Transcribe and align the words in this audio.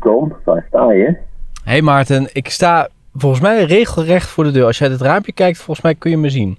Tom, 0.00 0.36
waar 0.44 0.64
sta 0.68 0.92
je? 0.92 1.16
hey 1.64 1.82
Maarten, 1.82 2.28
ik 2.32 2.48
sta 2.48 2.88
volgens 3.14 3.40
mij 3.42 3.64
regelrecht 3.64 4.28
voor 4.28 4.44
de 4.44 4.50
deur. 4.50 4.64
Als 4.66 4.78
jij 4.78 4.88
uit 4.88 4.98
het 4.98 5.08
raampje 5.08 5.32
kijkt, 5.32 5.56
volgens 5.56 5.80
mij 5.80 5.94
kun 5.94 6.10
je 6.10 6.16
me 6.16 6.30
zien. 6.30 6.58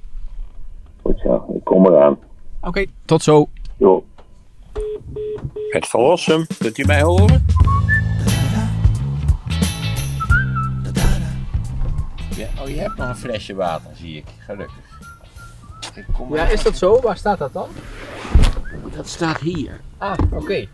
Goed 1.01 1.19
zo, 1.19 1.45
ik 1.55 1.63
kom 1.63 1.85
eraan. 1.85 2.17
Oké, 2.61 2.85
tot 3.05 3.23
zo. 3.23 3.45
Jo. 3.77 4.03
Het 5.69 5.87
verlossen, 5.87 6.47
kunt 6.59 6.77
u 6.77 6.85
mij 6.85 7.01
horen? 7.01 7.45
Ja, 12.35 12.47
oh, 12.61 12.67
je 12.69 12.79
hebt 12.79 12.97
nog 12.97 13.07
een 13.07 13.15
flesje 13.15 13.55
water, 13.55 13.89
zie 13.95 14.17
ik. 14.17 14.25
Gelukkig. 14.39 14.91
Ik 15.95 16.05
kom 16.17 16.35
Ja, 16.35 16.47
is 16.47 16.63
dat 16.63 16.77
zo? 16.77 16.99
Waar 17.01 17.17
staat 17.17 17.37
dat 17.37 17.53
dan? 17.53 17.67
Dat 18.95 19.07
staat 19.07 19.39
hier. 19.39 19.79
Ah, 19.97 20.17
oké. 20.31 20.67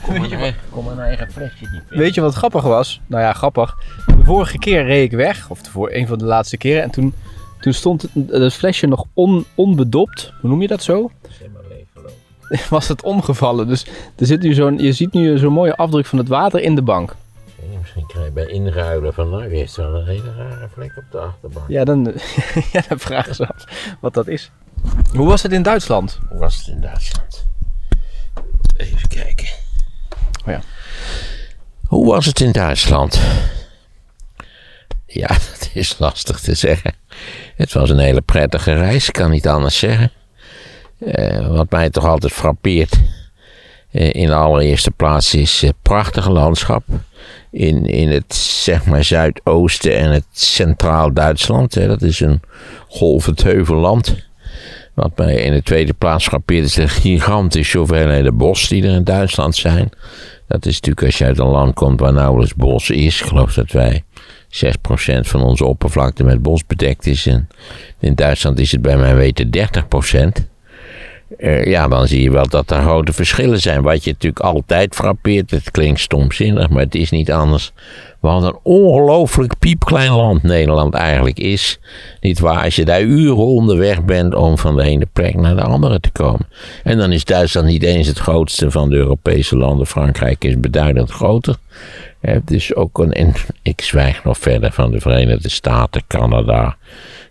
Kom 0.00 0.28
kom 0.70 0.84
mijn 0.84 0.98
eigen 0.98 1.32
flesje 1.32 1.68
niet. 1.72 1.82
Weet 1.88 2.14
je 2.14 2.20
wat 2.20 2.34
grappig 2.34 2.62
was? 2.62 3.00
Nou 3.06 3.22
ja, 3.22 3.32
grappig. 3.32 3.76
De 4.06 4.24
vorige 4.24 4.58
keer 4.58 4.84
reed 4.84 5.12
ik 5.12 5.16
weg, 5.16 5.50
of 5.50 5.62
de 5.62 5.70
voor 5.70 5.92
een 5.92 6.06
van 6.06 6.18
de 6.18 6.24
laatste 6.24 6.56
keren. 6.56 6.82
En 6.82 6.90
toen, 6.90 7.14
toen 7.60 7.72
stond 7.72 8.02
het, 8.02 8.30
het 8.30 8.54
flesje 8.54 8.86
nog 8.86 9.04
on, 9.14 9.44
onbedopt. 9.54 10.32
Hoe 10.40 10.50
noem 10.50 10.62
je 10.62 10.68
dat 10.68 10.82
zo? 10.82 11.10
Dat 11.22 11.30
is 11.30 11.38
helemaal 11.38 11.62
leeg 11.68 11.86
gelopen. 11.92 12.68
Was 12.76 12.88
het 12.88 13.02
omgevallen. 13.02 13.68
Dus 13.68 13.86
er 14.16 14.26
zit 14.26 14.42
nu 14.42 14.54
zo'n, 14.54 14.78
je 14.78 14.92
ziet 14.92 15.12
nu 15.12 15.38
zo'n 15.38 15.52
mooie 15.52 15.76
afdruk 15.76 16.06
van 16.06 16.18
het 16.18 16.28
water 16.28 16.60
in 16.60 16.74
de 16.74 16.82
bank. 16.82 17.14
Misschien 17.82 18.06
krijg 18.06 18.26
je 18.26 18.32
bij 18.32 18.46
inruilen 18.46 19.14
van, 19.14 19.30
nou, 19.30 19.54
heeft 19.54 19.76
wel 19.76 19.94
een 19.94 20.06
hele 20.06 20.34
rare 20.36 20.68
vlek 20.68 20.96
op 20.96 21.04
de 21.10 21.18
achterbank. 21.18 21.68
Ja, 21.68 21.84
dan, 21.84 22.04
ja, 22.72 22.82
dan 22.88 22.98
vragen 22.98 23.34
ze 23.34 23.46
af 23.46 23.96
wat 24.00 24.14
dat 24.14 24.26
is. 24.26 24.50
Hoe 25.14 25.26
was 25.26 25.42
het 25.42 25.52
in 25.52 25.62
Duitsland? 25.62 26.18
Hoe 26.28 26.38
was 26.38 26.56
het 26.56 26.66
in 26.66 26.80
Duitsland? 26.80 27.46
Even 28.76 29.08
kijken. 29.08 29.46
Oh 30.46 30.52
ja. 30.52 30.60
Hoe 31.86 32.06
was 32.06 32.26
het 32.26 32.40
in 32.40 32.52
Duitsland? 32.52 33.20
Ja, 35.06 35.26
dat 35.50 35.70
is 35.74 35.98
lastig 35.98 36.40
te 36.40 36.54
zeggen. 36.54 36.94
Het 37.56 37.72
was 37.72 37.90
een 37.90 37.98
hele 37.98 38.20
prettige 38.20 38.74
reis, 38.74 39.06
ik 39.08 39.12
kan 39.12 39.30
niet 39.30 39.48
anders 39.48 39.78
zeggen. 39.78 40.10
Eh, 40.98 41.48
wat 41.48 41.70
mij 41.70 41.90
toch 41.90 42.04
altijd 42.04 42.32
frappeert, 42.32 42.98
eh, 43.90 44.12
in 44.12 44.26
de 44.26 44.34
allereerste 44.34 44.90
plaats 44.90 45.34
is 45.34 45.60
het 45.60 45.74
prachtige 45.82 46.30
landschap. 46.30 46.82
In, 47.50 47.86
in 47.86 48.10
het 48.10 48.34
zeg 48.34 48.84
maar 48.84 49.04
zuidoosten 49.04 49.96
en 49.96 50.10
het 50.10 50.26
centraal 50.32 51.12
Duitsland. 51.12 51.74
Hè, 51.74 51.86
dat 51.86 52.02
is 52.02 52.20
een 52.20 52.40
golvend 52.88 53.42
heuvelland. 53.42 54.16
Wat 54.94 55.16
mij 55.16 55.34
in 55.34 55.52
de 55.52 55.62
tweede 55.62 55.92
plaats 55.92 56.24
frappeert 56.24 56.64
is 56.64 56.74
de 56.74 56.88
gigantische 56.88 57.78
hoeveelheden 57.78 58.36
bos 58.36 58.68
die 58.68 58.82
er 58.82 58.94
in 58.94 59.04
Duitsland 59.04 59.56
zijn. 59.56 59.90
Dat 60.46 60.66
is 60.66 60.74
natuurlijk 60.74 61.06
als 61.06 61.18
je 61.18 61.24
uit 61.24 61.38
een 61.38 61.46
land 61.46 61.74
komt 61.74 62.00
waar 62.00 62.12
nauwelijks 62.12 62.54
bos 62.54 62.90
is. 62.90 63.20
Ik 63.20 63.26
geloof 63.26 63.54
dat 63.54 63.70
wij 63.70 64.04
6% 64.48 64.66
van 65.20 65.42
onze 65.42 65.64
oppervlakte 65.64 66.24
met 66.24 66.42
bos 66.42 66.66
bedekt 66.66 67.06
is. 67.06 67.26
En 67.26 67.48
in 67.98 68.14
Duitsland 68.14 68.58
is 68.58 68.72
het 68.72 68.82
bij 68.82 68.96
mij 68.96 69.14
weten 69.14 69.50
30%. 70.38 70.51
Eh, 71.38 71.64
ja, 71.64 71.88
dan 71.88 72.06
zie 72.06 72.22
je 72.22 72.30
wel 72.30 72.48
dat 72.48 72.70
er 72.70 72.82
grote 72.82 73.12
verschillen 73.12 73.60
zijn. 73.60 73.82
Wat 73.82 74.04
je 74.04 74.10
natuurlijk 74.10 74.44
altijd 74.44 74.94
frappeert, 74.94 75.50
het 75.50 75.70
klinkt 75.70 76.00
stomzinnig, 76.00 76.68
maar 76.68 76.82
het 76.82 76.94
is 76.94 77.10
niet 77.10 77.32
anders. 77.32 77.72
Wat 78.20 78.42
een 78.42 78.58
ongelooflijk 78.62 79.58
piepklein 79.58 80.12
land 80.12 80.42
Nederland 80.42 80.94
eigenlijk 80.94 81.38
is. 81.38 81.78
Niet 82.20 82.38
waar, 82.38 82.64
als 82.64 82.76
je 82.76 82.84
daar 82.84 83.02
uren 83.02 83.36
onderweg 83.36 84.04
bent 84.04 84.34
om 84.34 84.58
van 84.58 84.76
de 84.76 84.82
ene 84.82 85.06
plek 85.12 85.34
naar 85.34 85.56
de 85.56 85.62
andere 85.62 86.00
te 86.00 86.10
komen. 86.10 86.46
En 86.82 86.98
dan 86.98 87.12
is 87.12 87.24
Duitsland 87.24 87.66
niet 87.66 87.82
eens 87.82 88.06
het 88.06 88.18
grootste 88.18 88.70
van 88.70 88.90
de 88.90 88.96
Europese 88.96 89.56
landen. 89.56 89.86
Frankrijk 89.86 90.44
is 90.44 90.60
beduidend 90.60 91.10
groter. 91.10 91.56
Het 92.20 92.50
is 92.50 92.74
ook 92.74 92.98
een, 92.98 93.12
en 93.12 93.32
ik 93.62 93.80
zwijg 93.80 94.24
nog 94.24 94.38
verder 94.38 94.72
van 94.72 94.90
de 94.90 95.00
Verenigde 95.00 95.48
Staten, 95.48 96.02
Canada, 96.06 96.76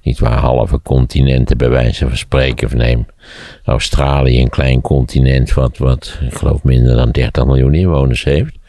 niet 0.03 0.19
waar, 0.19 0.37
halve 0.37 0.81
continenten 0.81 1.57
bij 1.57 1.69
wijze 1.69 2.07
van 2.07 2.17
spreken. 2.17 2.67
Of 2.67 2.73
neem 2.73 3.05
Australië, 3.63 4.41
een 4.41 4.49
klein 4.49 4.81
continent 4.81 5.53
wat, 5.53 5.77
wat 5.77 6.17
ik 6.21 6.33
geloof 6.33 6.63
minder 6.63 6.95
dan 6.95 7.11
30 7.11 7.45
miljoen 7.45 7.73
inwoners 7.73 8.23
heeft. 8.23 8.59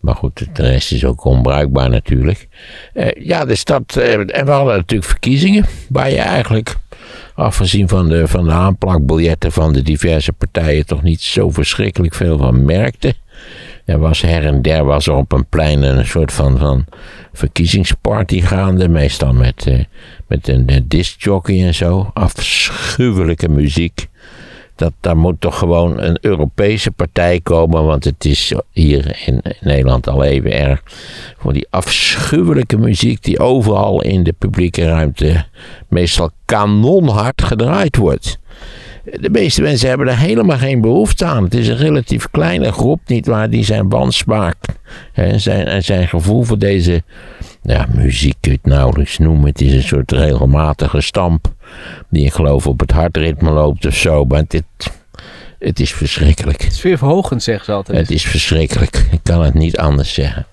Maar 0.00 0.14
goed, 0.14 0.46
de 0.56 0.62
rest 0.62 0.92
is 0.92 1.04
ook 1.04 1.24
onbruikbaar 1.24 1.90
natuurlijk. 1.90 2.48
Eh, 2.92 3.26
ja, 3.26 3.44
dus 3.44 3.64
dat, 3.64 3.96
eh, 3.96 4.12
en 4.12 4.44
we 4.44 4.50
hadden 4.50 4.76
natuurlijk 4.76 5.10
verkiezingen, 5.10 5.64
waar 5.88 6.10
je 6.10 6.20
eigenlijk, 6.20 6.76
afgezien 7.34 7.88
van 7.88 8.08
de, 8.08 8.28
van 8.28 8.44
de 8.44 8.52
aanplakbiljetten 8.52 9.52
van 9.52 9.72
de 9.72 9.82
diverse 9.82 10.32
partijen, 10.32 10.86
toch 10.86 11.02
niet 11.02 11.20
zo 11.20 11.50
verschrikkelijk 11.50 12.14
veel 12.14 12.38
van 12.38 12.64
merkte. 12.64 13.14
Er 13.84 13.98
was 13.98 14.20
her 14.20 14.44
en 14.44 14.62
der 14.62 14.84
was 14.84 15.06
er 15.06 15.14
op 15.14 15.32
een 15.32 15.46
plein 15.46 15.82
een 15.82 16.06
soort 16.06 16.32
van, 16.32 16.58
van 16.58 16.84
verkiezingsparty 17.32 18.40
gaande. 18.40 18.88
Meestal 18.88 19.32
met, 19.32 19.66
eh, 19.66 19.78
met 20.28 20.48
een, 20.48 20.62
een 20.66 20.84
discjockey 20.88 21.66
en 21.66 21.74
zo. 21.74 22.10
Afschuwelijke 22.14 23.48
muziek. 23.48 24.08
Dat, 24.74 24.92
daar 25.00 25.16
moet 25.16 25.40
toch 25.40 25.58
gewoon 25.58 26.00
een 26.00 26.18
Europese 26.20 26.90
partij 26.90 27.40
komen. 27.40 27.84
Want 27.84 28.04
het 28.04 28.24
is 28.24 28.52
hier 28.70 29.18
in 29.26 29.42
Nederland 29.60 30.08
al 30.08 30.24
even 30.24 30.52
erg. 30.52 30.82
Voor 31.38 31.52
die 31.52 31.66
afschuwelijke 31.70 32.78
muziek 32.78 33.22
die 33.22 33.38
overal 33.38 34.02
in 34.02 34.22
de 34.22 34.34
publieke 34.38 34.84
ruimte 34.84 35.44
meestal 35.88 36.30
kanonhard 36.44 37.42
gedraaid 37.42 37.96
wordt. 37.96 38.38
De 39.20 39.30
meeste 39.30 39.62
mensen 39.62 39.88
hebben 39.88 40.08
er 40.08 40.18
helemaal 40.18 40.58
geen 40.58 40.80
behoefte 40.80 41.24
aan. 41.24 41.44
Het 41.44 41.54
is 41.54 41.68
een 41.68 41.76
relatief 41.76 42.30
kleine 42.30 42.72
groep, 42.72 43.00
niet 43.06 43.26
waar, 43.26 43.50
die 43.50 43.64
zijn 43.64 43.88
wansmaak 43.88 44.56
en 45.12 45.40
zijn, 45.40 45.82
zijn 45.82 46.08
gevoel 46.08 46.42
voor 46.42 46.58
deze 46.58 47.02
ja, 47.62 47.86
muziek 47.94 48.36
kun 48.40 48.52
je 48.52 48.58
het 48.62 48.72
nauwelijks 48.72 49.18
noemen. 49.18 49.48
Het 49.48 49.60
is 49.60 49.72
een 49.72 49.82
soort 49.82 50.12
regelmatige 50.12 51.00
stamp 51.00 51.52
die 52.10 52.24
ik 52.24 52.32
geloof 52.32 52.66
op 52.66 52.80
het 52.80 52.90
hartritme 52.90 53.50
loopt 53.50 53.86
of 53.86 53.96
zo. 53.96 54.24
Maar 54.24 54.44
dit, 54.48 54.64
het 55.58 55.80
is 55.80 55.92
verschrikkelijk. 55.92 56.62
Het 56.62 56.72
is 56.72 56.82
weer 56.82 56.98
verhogend, 56.98 57.42
zeggen 57.42 57.64
ze 57.64 57.72
altijd. 57.72 57.98
Het 57.98 58.10
is 58.10 58.24
verschrikkelijk. 58.24 59.06
Ik 59.10 59.20
kan 59.22 59.42
het 59.42 59.54
niet 59.54 59.78
anders 59.78 60.14
zeggen. 60.14 60.46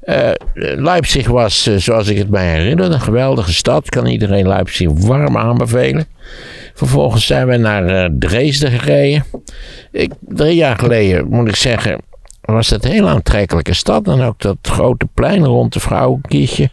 Eh, 0.00 0.30
Leipzig 0.76 1.28
was, 1.28 1.66
eh, 1.66 1.76
zoals 1.76 2.08
ik 2.08 2.18
het 2.18 2.30
mij 2.30 2.52
herinner, 2.52 2.92
een 2.92 3.00
geweldige 3.00 3.52
stad. 3.52 3.88
Kan 3.88 4.06
iedereen 4.06 4.48
Leipzig 4.48 4.88
warm 4.90 5.36
aanbevelen. 5.36 6.06
Vervolgens 6.74 7.26
zijn 7.26 7.46
we 7.46 7.56
naar 7.56 7.86
eh, 7.86 8.10
Dresden 8.18 8.70
gereden. 8.70 9.24
Ik, 9.92 10.12
drie 10.20 10.54
jaar 10.54 10.78
geleden, 10.78 11.28
moet 11.28 11.48
ik 11.48 11.56
zeggen, 11.56 12.00
was 12.52 12.68
dat 12.68 12.84
een 12.84 12.90
heel 12.90 13.08
aantrekkelijke 13.08 13.74
stad. 13.74 14.08
En 14.08 14.20
ook 14.20 14.40
dat 14.40 14.56
grote 14.62 15.06
plein 15.14 15.44
rond 15.44 15.72
de 15.72 15.80
vrouwenkiesje. 15.80 16.70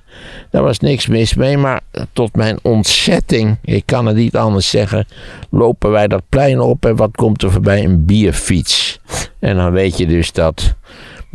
Daar 0.52 0.64
was 0.64 0.80
niks 0.80 1.08
mis 1.08 1.34
mee. 1.34 1.58
Maar 1.58 1.82
tot 2.14 2.36
mijn 2.36 2.60
ontzetting, 2.62 3.58
ik 3.64 3.86
kan 3.86 4.06
het 4.06 4.16
niet 4.16 4.36
anders 4.36 4.70
zeggen, 4.70 5.08
lopen 5.50 5.92
wij 5.92 6.08
dat 6.08 6.24
plein 6.30 6.60
op. 6.60 6.86
En 6.86 6.96
wat 6.96 7.16
komt 7.16 7.44
er 7.44 7.52
voorbij? 7.52 7.84
Een 7.84 8.06
bierfiets. 8.06 9.00
En 9.40 9.56
dan 9.56 9.72
weet 9.72 9.98
je 9.98 10.08
dus 10.08 10.32
dat, 10.32 10.76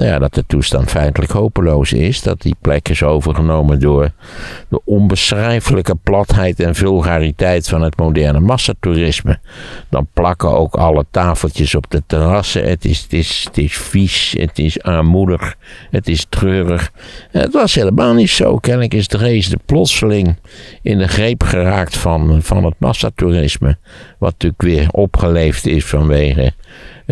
nou 0.03 0.15
ja, 0.15 0.21
dat 0.21 0.35
de 0.35 0.45
toestand 0.47 0.91
feitelijk 0.91 1.33
hopeloos 1.33 1.93
is. 1.93 2.23
Dat 2.23 2.43
die 2.43 2.57
plek 2.61 2.89
is 2.89 3.03
overgenomen 3.03 3.81
door 3.81 4.11
de 4.69 4.81
onbeschrijfelijke 4.85 5.95
platheid 5.95 6.61
en 6.61 6.75
vulgariteit 6.75 7.69
van 7.69 7.83
het 7.83 7.97
moderne 7.97 8.41
massatoerisme. 8.41 9.39
Dan 9.91 10.07
plakken 10.13 10.51
ook 10.51 10.75
alle 10.75 11.05
tafeltjes 11.11 11.75
op 11.75 11.91
de 11.91 12.03
terrassen. 12.07 12.69
Het 12.69 12.85
is, 12.85 13.03
het 13.03 13.13
is, 13.13 13.45
het 13.45 13.59
is 13.59 13.77
vies, 13.77 14.35
het 14.39 14.59
is 14.59 14.83
armoedig, 14.83 15.55
het 15.91 16.09
is 16.09 16.27
treurig. 16.29 16.93
Het 17.31 17.53
was 17.53 17.75
helemaal 17.75 18.15
niet 18.15 18.31
zo. 18.31 18.57
Kennelijk 18.57 18.95
is 18.95 19.07
Dresden 19.07 19.61
plotseling 19.67 20.37
in 20.83 20.99
de 20.99 21.09
greep 21.09 21.43
geraakt 21.43 21.97
van, 21.97 22.43
van 22.43 22.65
het 22.65 22.75
massatoerisme. 22.79 23.77
Wat 24.19 24.33
natuurlijk 24.33 24.63
weer 24.63 24.89
opgeleefd 24.91 25.67
is 25.67 25.85
vanwege 25.85 26.53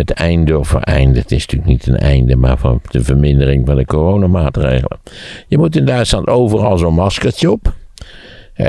het 0.01 0.11
einde 0.11 0.59
of 0.59 0.75
einde. 0.75 1.19
Het 1.19 1.33
is 1.33 1.47
natuurlijk 1.47 1.71
niet 1.71 1.87
een 1.87 1.97
einde, 1.97 2.37
maar 2.37 2.59
van 2.59 2.81
de 2.91 3.05
vermindering 3.05 3.67
van 3.67 3.77
de 3.77 3.85
coronamaatregelen. 3.85 4.99
Je 5.49 5.59
moet 5.59 5.77
in 5.77 5.85
Duitsland 5.85 6.27
overal 6.27 6.79
zo'n 6.79 6.95
maskertje 6.95 7.51
op. 7.51 7.75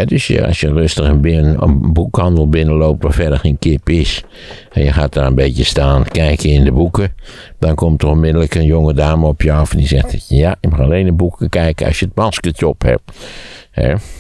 Dus 0.05 0.27
je, 0.27 0.45
als 0.45 0.59
je 0.59 0.73
rustig 0.73 1.07
een, 1.07 1.93
boekhandel 1.93 2.49
binnenloopt 2.49 3.03
waar 3.03 3.13
verder 3.13 3.39
geen 3.39 3.59
kip 3.59 3.89
is. 3.89 4.23
En 4.71 4.83
je 4.83 4.91
gaat 4.91 5.13
daar 5.13 5.25
een 5.25 5.35
beetje 5.35 5.63
staan 5.63 6.03
kijken 6.03 6.49
in 6.49 6.63
de 6.63 6.71
boeken. 6.71 7.13
Dan 7.59 7.75
komt 7.75 8.01
er 8.01 8.07
onmiddellijk 8.07 8.55
een 8.55 8.65
jonge 8.65 8.93
dame 8.93 9.27
op 9.27 9.41
je 9.41 9.51
af 9.51 9.71
en 9.71 9.77
die 9.77 9.87
zegt 9.87 10.11
dat 10.11 10.27
je, 10.27 10.35
ja, 10.35 10.55
je 10.61 10.67
mag 10.67 10.79
alleen 10.79 11.07
in 11.07 11.15
boeken 11.15 11.49
kijken 11.49 11.87
als 11.87 11.99
je 11.99 12.05
het 12.05 12.15
maskertje 12.15 12.67
op 12.67 12.81
hebt. 12.81 13.11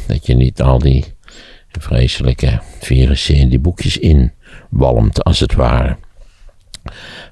Dat 0.07 0.25
je 0.25 0.33
niet 0.33 0.61
al 0.61 0.79
die 0.79 1.05
vreselijke 1.79 2.59
virussen 2.79 3.35
in 3.35 3.49
die 3.49 3.59
boekjes 3.59 3.97
inwalmt 3.97 5.23
als 5.23 5.39
het 5.39 5.53
ware. 5.53 5.97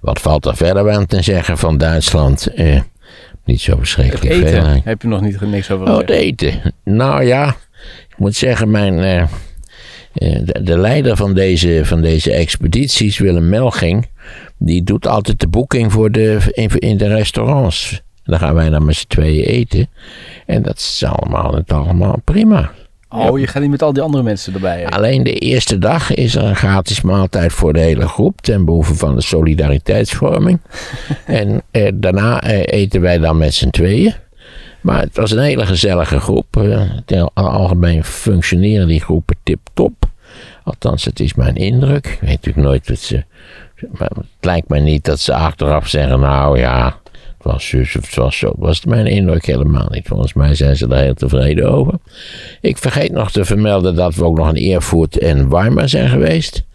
Wat 0.01 0.19
valt 0.22 0.46
er 0.46 0.56
verder 0.56 0.92
aan 0.92 1.06
te 1.06 1.22
zeggen 1.22 1.57
van 1.57 1.78
Duitsland? 1.78 2.48
Eh, 2.48 2.81
niet 3.46 3.62
zo 3.62 3.69
Het 3.72 3.80
verschrikkelijk 3.80 4.25
veel. 4.25 4.36
eten 4.36 4.54
eigenlijk. 4.54 4.86
heb 4.86 5.01
je 5.01 5.07
nog 5.07 5.22
niet 5.22 5.42
niks 5.42 5.72
over 5.72 5.88
Oh, 5.88 5.98
het 5.98 6.10
eten. 6.10 6.74
Nou 6.84 7.24
ja, 7.24 7.48
ik 8.10 8.16
moet 8.18 8.36
zeggen, 8.36 8.72
mijn, 8.72 9.00
eh, 9.00 9.22
eh, 9.22 9.28
de, 10.46 10.60
de 10.63 10.78
leider 10.78 11.16
van 11.16 11.34
deze, 11.34 11.81
van 11.84 12.01
deze 12.01 12.31
expedities, 12.31 13.18
Willem 13.18 13.50
Melging, 13.50 14.07
die 14.57 14.84
doet 14.84 15.07
altijd 15.07 15.40
de 15.40 15.48
boeking 15.48 15.92
voor 15.92 16.12
de, 16.12 16.38
in, 16.52 16.69
in 16.69 16.98
de 16.98 17.07
restaurants. 17.07 18.02
dan 18.24 18.40
gaan 18.40 18.54
wij 18.56 18.69
dan 18.69 18.86
met 18.86 18.95
z'n 18.95 19.07
tweeën 19.07 19.44
eten. 19.45 19.88
En 20.45 20.62
dat 20.62 20.78
is 20.78 21.04
allemaal, 21.06 21.54
het 21.56 21.72
allemaal 21.72 22.19
prima. 22.24 22.72
Oh, 23.09 23.39
je 23.39 23.47
gaat 23.47 23.61
niet 23.61 23.71
met 23.71 23.81
al 23.81 23.94
die 23.94 24.03
andere 24.03 24.23
mensen 24.23 24.53
erbij. 24.53 24.79
hè? 24.79 24.89
Alleen 24.89 25.23
de 25.23 25.33
eerste 25.33 25.77
dag 25.77 26.13
is 26.13 26.35
er 26.35 26.44
een 26.44 26.56
gratis 26.56 27.01
maaltijd 27.01 27.53
voor 27.53 27.73
de 27.73 27.79
hele 27.79 28.07
groep. 28.07 28.41
Ten 28.41 28.65
behoeve 28.65 28.95
van 28.95 29.15
de 29.15 29.21
solidariteitsvorming. 29.21 30.59
en 31.25 31.61
eh, 31.71 31.91
daarna 31.94 32.41
eh, 32.41 32.79
eten 32.79 33.01
wij 33.01 33.17
dan 33.17 33.38
met 33.38 33.53
z'n 33.53 33.69
tweeën. 33.69 34.13
Maar 34.81 35.01
het 35.01 35.15
was 35.15 35.31
een 35.31 35.39
hele 35.39 35.65
gezellige 35.65 36.19
groep. 36.19 36.57
Eh, 36.57 37.25
algemeen 37.33 38.03
functioneren 38.03 38.88
die 38.88 39.01
groepen 39.01 39.35
tip-top. 39.44 40.06
Althans, 40.63 41.06
het 41.06 41.19
is 41.19 41.33
mijn 41.33 41.56
indruk. 41.56 42.06
Ik 42.07 42.17
weet 42.19 42.29
natuurlijk 42.29 42.65
nooit 42.67 42.89
wat 42.89 43.00
ze. 43.00 43.23
Maar 43.91 44.09
het 44.15 44.25
lijkt 44.45 44.69
mij 44.69 44.79
niet 44.79 45.06
dat 45.06 45.19
ze 45.19 45.33
achteraf 45.33 45.88
zeggen: 45.88 46.19
Nou 46.19 46.59
ja, 46.59 46.97
het 47.39 47.51
was 47.51 47.68
zus 47.68 47.97
was 48.15 48.38
zo. 48.38 48.53
Was 48.57 48.86
mijn 48.86 49.06
indruk 49.06 49.45
helemaal 49.45 49.88
niet. 49.89 50.07
Volgens 50.07 50.33
mij 50.33 50.56
zijn 50.56 50.75
ze 50.75 50.88
daar 50.88 51.03
heel 51.03 51.13
tevreden 51.13 51.71
over. 51.71 51.94
Ik 52.62 52.77
vergeet 52.77 53.12
nog 53.12 53.31
te 53.31 53.45
vermelden 53.45 53.95
dat 53.95 54.15
we 54.15 54.24
ook 54.24 54.38
nog 54.38 54.53
in 54.53 54.74
Erfurt 54.74 55.18
en 55.18 55.50
Weimar 55.50 55.89
zijn 55.89 56.09
geweest. 56.09 56.68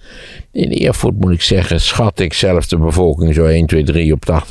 In 0.53 0.73
Erfurt 0.73 1.21
moet 1.21 1.33
ik 1.33 1.43
zeggen, 1.43 1.81
schat 1.81 2.21
ik 2.21 2.33
zelf 2.33 2.67
de 2.67 2.79
bevolking 2.79 3.35
zo 3.35 3.45
1, 3.45 3.67
2, 3.67 3.85
3 3.85 4.12
op 4.12 4.43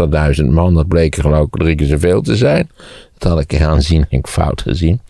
80.000 0.42 0.46
man. 0.46 0.74
Dat 0.74 0.88
bleek 0.88 1.16
geloof 1.16 1.46
ik 1.46 1.52
drie 1.52 1.76
keer 1.76 1.88
zoveel 1.88 2.22
te 2.22 2.36
zijn. 2.36 2.70
Dat 3.18 3.32
had 3.32 3.42
ik 3.42 3.62
aanzienlijk 3.62 4.28
fout 4.28 4.62
gezien. 4.62 5.02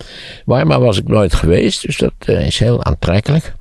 Weimar 0.45 0.79
was 0.79 0.97
ik 0.97 1.07
nooit 1.07 1.33
geweest, 1.33 1.81
dus 1.81 1.97
dat 1.97 2.13
eh, 2.19 2.45
is 2.45 2.59
heel 2.59 2.83
aantrekkelijk. 2.83 3.53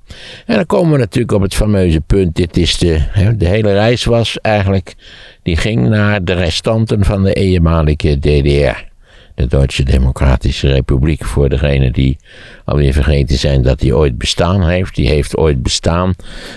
En 0.47 0.57
dan 0.57 0.67
komen 0.67 0.93
we 0.93 0.99
natuurlijk 0.99 1.33
op 1.33 1.43
het 1.43 1.55
fameuze 1.55 2.01
punt. 2.01 2.37
Dit 2.37 2.57
is 2.57 2.79
de, 2.79 3.03
de 3.37 3.49
hele 3.49 3.73
reis 3.73 4.05
was 4.05 4.41
eigenlijk, 4.41 4.95
die 5.43 5.57
ging 5.57 5.89
naar 5.89 6.25
de 6.25 6.33
restanten 6.33 7.05
van 7.05 7.23
de 7.23 7.33
eenmalige 7.33 8.19
DDR. 8.19 8.92
De 9.35 9.47
Duitse 9.47 9.83
Democratische 9.83 10.69
Republiek. 10.69 11.25
Voor 11.25 11.49
degenen 11.49 11.93
die 11.93 12.17
alweer 12.65 12.93
vergeten 12.93 13.39
zijn 13.39 13.63
dat 13.63 13.79
die 13.79 13.97
ooit 13.97 14.19
bestaan 14.19 14.69
heeft. 14.69 14.95
Die 14.95 15.09
heeft 15.09 15.37
ooit 15.37 15.63
bestaan. 15.63 16.15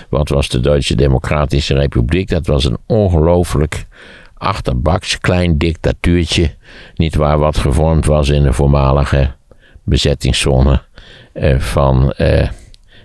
Wat 0.08 0.28
was 0.28 0.48
de 0.48 0.60
Duitse 0.60 0.94
Democratische 0.94 1.74
Republiek? 1.74 2.28
Dat 2.28 2.46
was 2.46 2.64
een 2.64 2.78
ongelooflijk 2.86 3.86
achterbaks 4.34 5.18
klein 5.18 5.58
dictatuurtje. 5.58 6.54
Niet 6.94 7.14
waar 7.14 7.38
wat 7.38 7.56
gevormd 7.56 8.06
was 8.06 8.28
in 8.28 8.42
de 8.42 8.52
voormalige 8.52 9.34
bezettingszone 9.84 10.82
eh, 11.32 11.58
van 11.58 12.12
eh, 12.12 12.48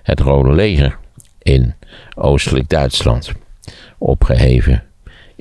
het 0.04 0.20
Rode 0.20 0.52
Leger 0.52 0.98
in 1.42 1.74
oostelijk 2.16 2.70
Duitsland. 2.70 3.32
Opgeheven 3.98 4.84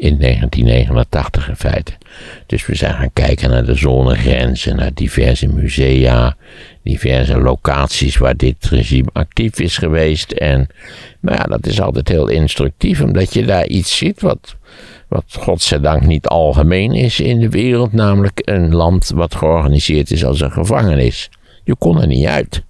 in 0.01 0.19
1989 0.19 1.49
in 1.49 1.57
feite. 1.57 1.93
Dus 2.47 2.67
we 2.67 2.75
zijn 2.75 2.95
gaan 2.95 3.13
kijken 3.13 3.51
naar 3.51 3.65
de 3.65 3.75
zonnegrenzen, 3.75 4.77
naar 4.77 4.95
diverse 4.95 5.47
musea, 5.47 6.37
diverse 6.83 7.39
locaties 7.39 8.17
waar 8.17 8.37
dit 8.37 8.65
regime 8.65 9.09
actief 9.13 9.61
is 9.61 9.79
geweest. 9.79 10.33
En 10.33 10.67
nou 11.21 11.37
ja, 11.37 11.45
dat 11.45 11.67
is 11.67 11.81
altijd 11.81 12.09
heel 12.09 12.29
instructief, 12.29 13.01
omdat 13.01 13.35
je 13.35 13.45
daar 13.45 13.67
iets 13.67 13.97
ziet 13.97 14.21
wat, 14.21 14.57
wat 15.09 15.25
godzijdank 15.39 16.07
niet 16.07 16.27
algemeen 16.27 16.93
is 16.93 17.21
in 17.21 17.41
de 17.41 17.49
wereld, 17.49 17.93
namelijk 17.93 18.41
een 18.45 18.75
land 18.75 19.11
wat 19.15 19.35
georganiseerd 19.35 20.11
is 20.11 20.25
als 20.25 20.41
een 20.41 20.53
gevangenis. 20.53 21.31
Je 21.65 21.77
kon 21.77 22.01
er 22.01 22.07
niet 22.07 22.27
uit, 22.27 22.63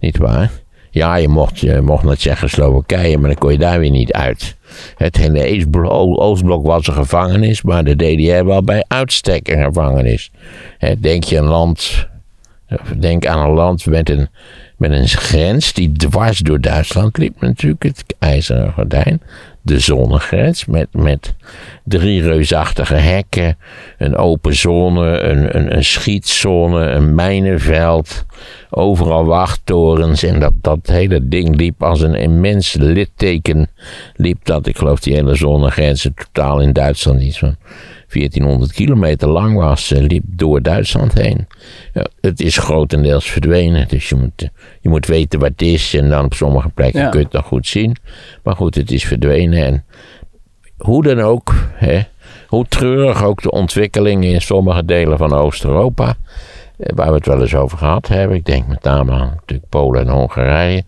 niet 0.00 0.18
waar? 0.18 0.50
Ja, 0.94 1.16
je 1.16 1.28
mocht, 1.28 1.58
je 1.58 1.80
mocht 1.80 2.04
naar 2.04 2.16
Tsjechoslowakije, 2.16 3.18
maar 3.18 3.28
dan 3.28 3.38
kon 3.38 3.52
je 3.52 3.58
daar 3.58 3.78
weer 3.78 3.90
niet 3.90 4.12
uit. 4.12 4.56
Het 4.96 5.16
hele 5.16 5.70
Oostblok 6.18 6.66
was 6.66 6.86
een 6.86 6.92
gevangenis, 6.92 7.62
maar 7.62 7.84
de 7.84 7.96
DDR 7.96 8.44
wel 8.44 8.62
bij 8.62 8.84
uitstek 8.88 9.48
een 9.48 9.64
gevangenis. 9.64 10.30
Denk 10.98 11.24
je 11.24 11.36
een 11.36 11.44
land, 11.44 12.08
denk 12.98 13.26
aan 13.26 13.48
een 13.48 13.54
land 13.54 13.86
met 13.86 14.10
een, 14.10 14.28
met 14.82 14.90
een 14.90 15.08
grens 15.08 15.72
die 15.72 15.92
dwars 15.92 16.38
door 16.38 16.60
Duitsland 16.60 17.16
liep 17.16 17.40
natuurlijk, 17.40 17.82
het 17.82 18.04
ijzeren 18.18 18.72
gordijn. 18.72 19.22
De 19.64 19.78
zonnegrens 19.78 20.64
met, 20.64 20.86
met 20.92 21.34
drie 21.84 22.22
reusachtige 22.22 22.94
hekken, 22.94 23.56
een 23.98 24.16
open 24.16 24.54
zone, 24.54 25.20
een, 25.20 25.56
een, 25.56 25.76
een 25.76 25.84
schietzone, 25.84 26.86
een 26.86 27.14
mijnenveld, 27.14 28.24
overal 28.70 29.24
wachttorens. 29.24 30.22
En 30.22 30.40
dat, 30.40 30.52
dat 30.60 30.78
hele 30.82 31.28
ding 31.28 31.56
liep 31.56 31.82
als 31.82 32.00
een 32.00 32.14
immens 32.14 32.72
litteken. 32.72 33.68
Liep 34.16 34.44
dat, 34.44 34.66
ik 34.66 34.76
geloof 34.76 35.00
die 35.00 35.14
hele 35.14 35.34
zonnegrens 35.34 36.08
totaal 36.14 36.60
in 36.60 36.72
Duitsland 36.72 37.22
iets 37.22 37.38
van 37.38 37.56
1400 38.12 38.72
kilometer 38.72 39.28
lang 39.28 39.56
was, 39.56 39.92
eh, 39.92 40.00
liep 40.02 40.22
door 40.26 40.62
Duitsland 40.62 41.12
heen. 41.12 41.46
Ja, 41.92 42.06
het 42.20 42.40
is 42.40 42.58
grotendeels 42.58 43.30
verdwenen, 43.30 43.88
dus 43.88 44.08
je 44.08 44.14
moet, 44.14 44.48
je 44.80 44.88
moet 44.88 45.06
weten 45.06 45.38
wat 45.40 45.48
het 45.48 45.62
is 45.62 45.94
en 45.94 46.08
dan 46.08 46.24
op 46.24 46.34
sommige 46.34 46.68
plekken 46.68 47.00
Ja. 47.00 47.08
kun 47.08 47.18
je 47.18 47.24
het 47.24 47.34
nog 47.34 47.46
goed 47.46 47.66
zien. 47.66 47.96
Maar 48.42 48.56
goed, 48.56 48.74
het 48.74 48.90
is 48.90 49.04
verdwenen 49.04 49.64
en 49.64 49.84
hoe 50.76 51.02
dan 51.02 51.20
ook, 51.20 51.54
hè, 51.74 52.00
hoe 52.46 52.66
treurig 52.68 53.24
ook 53.24 53.42
de 53.42 53.50
ontwikkelingen 53.50 54.28
in 54.30 54.40
sommige 54.40 54.84
delen 54.84 55.18
van 55.18 55.32
Oost-Europa, 55.32 56.14
eh, 56.78 56.92
waar 56.94 57.08
we 57.08 57.14
het 57.14 57.26
wel 57.26 57.40
eens 57.40 57.54
over 57.54 57.78
gehad 57.78 58.08
hebben. 58.08 58.36
Ik 58.36 58.44
denk 58.44 58.66
met 58.66 58.82
name 58.82 59.12
aan 59.12 59.32
natuurlijk 59.34 59.68
Polen 59.68 60.00
en 60.00 60.08
Hongarije. 60.08 60.84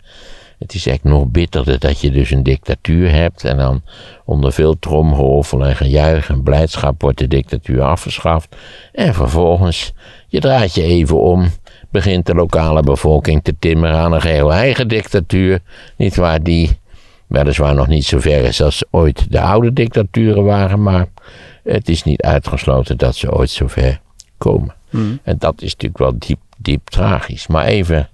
Het 0.65 0.73
is 0.73 0.87
echt 0.87 1.03
nog 1.03 1.27
bitterder 1.27 1.79
dat 1.79 1.99
je 1.99 2.11
dus 2.11 2.31
een 2.31 2.43
dictatuur 2.43 3.11
hebt 3.11 3.43
en 3.43 3.57
dan 3.57 3.81
onder 4.23 4.53
veel 4.53 4.79
tromgeroffel 4.79 5.65
en 5.65 5.75
gejuich 5.75 6.29
en 6.29 6.43
blijdschap 6.43 7.01
wordt 7.01 7.17
de 7.17 7.27
dictatuur 7.27 7.81
afgeschaft. 7.81 8.55
En 8.91 9.13
vervolgens, 9.13 9.93
je 10.27 10.39
draait 10.39 10.73
je 10.73 10.83
even 10.83 11.21
om, 11.21 11.49
begint 11.89 12.25
de 12.25 12.33
lokale 12.33 12.81
bevolking 12.81 13.43
te 13.43 13.55
timmeren 13.59 13.95
aan 13.95 14.11
een 14.13 14.21
geheel 14.21 14.53
eigen 14.53 14.87
dictatuur. 14.87 15.59
Niet 15.97 16.15
waar 16.15 16.43
die 16.43 16.77
weliswaar 17.27 17.75
nog 17.75 17.87
niet 17.87 18.05
zo 18.05 18.19
ver 18.19 18.43
is 18.43 18.61
als 18.61 18.83
ooit 18.91 19.31
de 19.31 19.41
oude 19.41 19.73
dictaturen 19.73 20.43
waren, 20.43 20.83
maar 20.83 21.07
het 21.63 21.89
is 21.89 22.03
niet 22.03 22.21
uitgesloten 22.21 22.97
dat 22.97 23.15
ze 23.15 23.33
ooit 23.33 23.49
zo 23.49 23.67
ver 23.67 23.99
komen. 24.37 24.75
En 25.23 25.35
dat 25.37 25.61
is 25.61 25.71
natuurlijk 25.71 25.97
wel 25.97 26.15
diep, 26.17 26.39
diep 26.57 26.89
tragisch. 26.89 27.47
Maar 27.47 27.65
even, 27.65 28.09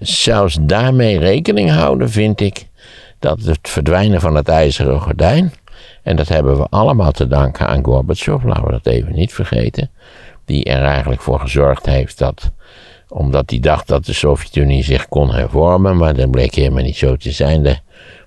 zelfs 0.00 0.58
daarmee 0.60 1.18
rekening 1.18 1.70
houden, 1.70 2.10
vind 2.10 2.40
ik 2.40 2.66
dat 3.18 3.40
het 3.42 3.68
verdwijnen 3.68 4.20
van 4.20 4.34
het 4.34 4.48
ijzeren 4.48 5.00
gordijn, 5.00 5.52
en 6.02 6.16
dat 6.16 6.28
hebben 6.28 6.56
we 6.56 6.66
allemaal 6.70 7.12
te 7.12 7.26
danken 7.26 7.66
aan 7.66 7.84
Gorbachev, 7.84 8.44
laten 8.44 8.64
we 8.64 8.70
dat 8.70 8.86
even 8.86 9.14
niet 9.14 9.32
vergeten, 9.32 9.90
die 10.44 10.64
er 10.64 10.82
eigenlijk 10.82 11.20
voor 11.20 11.40
gezorgd 11.40 11.86
heeft 11.86 12.18
dat, 12.18 12.50
omdat 13.08 13.50
hij 13.50 13.60
dacht 13.60 13.88
dat 13.88 14.04
de 14.04 14.12
Sovjet-Unie 14.12 14.84
zich 14.84 15.08
kon 15.08 15.34
hervormen, 15.34 15.96
maar 15.96 16.14
dat 16.14 16.30
bleek 16.30 16.54
helemaal 16.54 16.82
niet 16.82 16.96
zo 16.96 17.16
te 17.16 17.30
zijn. 17.30 17.62
De, 17.62 17.76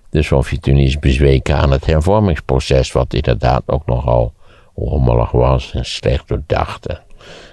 de 0.09 0.21
Sovjet-Unie 0.21 0.85
is 0.85 0.99
bezweken 0.99 1.55
aan 1.55 1.71
het 1.71 1.85
hervormingsproces, 1.85 2.91
wat 2.91 3.13
inderdaad 3.13 3.63
ook 3.65 3.85
nogal 3.85 4.33
rommelig 4.75 5.31
was 5.31 5.71
en 5.73 5.85
slecht 5.85 6.27
doordacht 6.27 6.87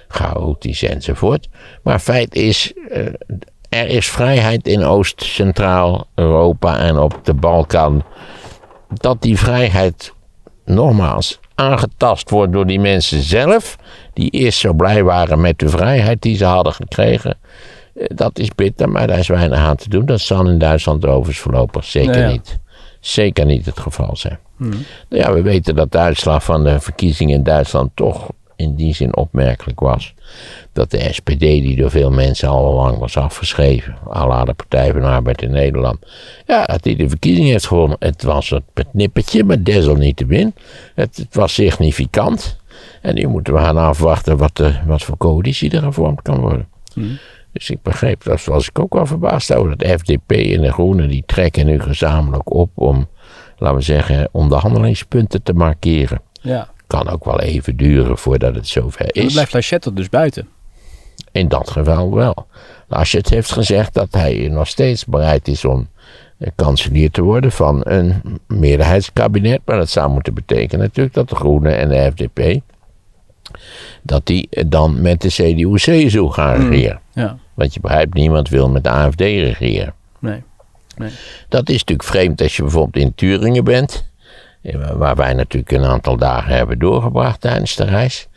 chaotisch 0.07 0.83
enzovoort. 0.83 1.49
Maar 1.83 1.99
feit 1.99 2.35
is, 2.35 2.73
eh, 2.89 3.05
er 3.73 3.87
is 3.87 4.09
vrijheid 4.09 4.67
in 4.67 4.83
Oost-Centraal-Europa 4.83 6.77
en 6.77 6.97
op 6.97 7.19
de 7.23 7.33
Balkan. 7.33 8.03
Dat 8.93 9.21
die 9.21 9.37
vrijheid, 9.37 10.13
nogmaals, 10.65 11.39
aangetast 11.55 12.29
wordt 12.29 12.53
door 12.53 12.65
die 12.67 12.79
mensen 12.79 13.21
zelf, 13.21 13.75
die 14.13 14.29
eerst 14.29 14.59
zo 14.59 14.73
blij 14.73 15.03
waren 15.03 15.41
met 15.41 15.59
de 15.59 15.69
vrijheid 15.69 16.21
die 16.21 16.37
ze 16.37 16.45
hadden 16.45 16.73
gekregen. 16.73 17.37
Eh, 17.95 18.05
Dat 18.15 18.39
is 18.39 18.55
bitter, 18.55 18.89
maar 18.89 19.07
daar 19.07 19.19
is 19.19 19.27
weinig 19.27 19.59
aan 19.59 19.75
te 19.75 19.89
doen. 19.89 20.05
Dat 20.05 20.21
zal 20.21 20.47
in 20.49 20.57
Duitsland 20.57 21.05
overigens 21.05 21.39
voorlopig 21.39 21.83
zeker 21.83 22.11
Nou 22.11 22.23
ja. 22.23 22.31
niet. 22.31 22.57
Zeker 22.99 23.45
niet 23.45 23.65
het 23.65 23.79
geval 23.79 24.15
zijn. 24.15 24.39
Nou 24.57 24.83
ja, 25.09 25.33
we 25.33 25.41
weten 25.41 25.75
dat 25.75 25.91
de 25.91 25.97
uitslag 25.97 26.43
van 26.43 26.63
de 26.63 26.79
verkiezingen 26.79 27.35
in 27.35 27.43
Duitsland 27.43 27.91
toch 27.95 28.29
in 28.63 28.75
die 28.75 28.93
zin 28.93 29.15
opmerkelijk 29.15 29.79
was. 29.79 30.13
Dat 30.71 30.91
de 30.91 31.13
SPD, 31.13 31.39
die 31.39 31.75
door 31.75 31.89
veel 31.89 32.11
mensen 32.11 32.49
al 32.49 32.73
lang 32.73 32.97
was 32.97 33.17
afgeschreven, 33.17 33.95
à 34.13 34.27
la 34.27 34.45
de 34.45 34.53
Partij 34.53 34.91
van 34.91 35.01
de 35.01 35.07
Arbeid 35.07 35.41
in 35.41 35.51
Nederland, 35.51 35.97
ja, 36.45 36.63
dat 36.63 36.83
die 36.83 36.95
de 36.95 37.09
verkiezingen 37.09 37.51
heeft 37.51 37.67
gewonnen. 37.67 37.97
Het 37.99 38.23
was 38.23 38.49
het 38.49 38.63
met 38.73 38.93
nippertje, 38.93 39.43
maar 39.43 39.63
desalniettemin. 39.63 40.53
Het, 40.95 41.17
het 41.17 41.35
was 41.35 41.53
significant. 41.53 42.57
En 43.01 43.15
nu 43.15 43.27
moeten 43.27 43.53
we 43.53 43.59
gaan 43.59 43.77
afwachten 43.77 44.37
wat, 44.37 44.57
de, 44.57 44.73
wat 44.85 45.03
voor 45.03 45.17
coalitie 45.17 45.71
er 45.71 45.81
gevormd 45.81 46.21
kan 46.21 46.39
worden. 46.39 46.67
Dus 47.51 47.69
ik 47.69 47.81
begreep, 47.81 48.23
dat 48.23 48.45
was 48.45 48.67
ik 48.67 48.79
ook 48.79 48.93
wel 48.93 49.05
verbaasd 49.05 49.53
over, 49.53 49.77
dat 49.77 49.99
FDP 49.99 50.31
en 50.31 50.61
de 50.61 50.71
Groenen, 50.71 51.09
die 51.09 51.23
trekken 51.25 51.65
nu 51.65 51.79
gezamenlijk 51.79 52.53
op 52.53 52.69
om, 52.73 53.07
laten 53.57 53.77
we 53.77 53.83
zeggen, 53.83 54.29
onderhandelingspunten 54.31 55.43
te 55.43 55.53
markeren. 55.53 56.21
Ja. 56.41 56.69
Kan 56.99 57.09
ook 57.09 57.25
wel 57.25 57.39
even 57.39 57.75
duren 57.77 58.17
voordat 58.17 58.55
het 58.55 58.67
zover 58.67 59.13
Dan 59.13 59.23
is. 59.23 59.31
blijft 59.33 59.53
Lachette 59.53 59.89
er 59.89 59.95
dus 59.95 60.09
buiten. 60.09 60.47
In 61.31 61.47
dat 61.47 61.69
geval 61.69 62.13
wel. 62.13 62.47
Laschet 62.87 63.29
heeft 63.29 63.51
gezegd 63.51 63.93
dat 63.93 64.07
hij 64.11 64.47
nog 64.51 64.67
steeds 64.67 65.05
bereid 65.05 65.47
is 65.47 65.65
om 65.65 65.87
kanselier 66.55 67.11
te 67.11 67.21
worden 67.21 67.51
van 67.51 67.81
een 67.83 68.39
meerderheidskabinet. 68.47 69.61
Maar 69.65 69.77
dat 69.77 69.89
zou 69.89 70.09
moeten 70.11 70.33
betekenen 70.33 70.85
natuurlijk 70.85 71.15
dat 71.15 71.29
de 71.29 71.35
Groenen 71.35 71.77
en 71.77 71.89
de 71.89 72.11
FDP 72.15 72.59
dat 74.01 74.21
hij 74.27 74.47
dan 74.67 75.01
met 75.01 75.21
de 75.21 75.27
CDU-CSU 75.27 76.29
gaan 76.29 76.69
regeren. 76.69 76.99
Ja, 77.13 77.37
Want 77.53 77.73
je 77.73 77.79
begrijpt, 77.79 78.13
niemand 78.13 78.49
wil 78.49 78.69
met 78.69 78.83
de 78.83 78.89
AFD 78.89 79.19
regeren. 79.19 79.93
nee. 80.19 80.43
Dat 81.49 81.69
is 81.69 81.77
natuurlijk 81.79 82.09
vreemd 82.09 82.41
als 82.41 82.55
je 82.55 82.61
bijvoorbeeld 82.61 83.05
in 83.05 83.15
Turingen 83.15 83.63
bent, 83.63 84.11
waar 84.97 85.15
wij 85.15 85.33
natuurlijk 85.33 85.71
een 85.71 85.85
aantal 85.85 86.17
dagen 86.17 86.55
hebben 86.55 86.79
doorgebracht 86.79 87.41
tijdens 87.41 87.75
de 87.75 87.83
reis. 87.83 88.27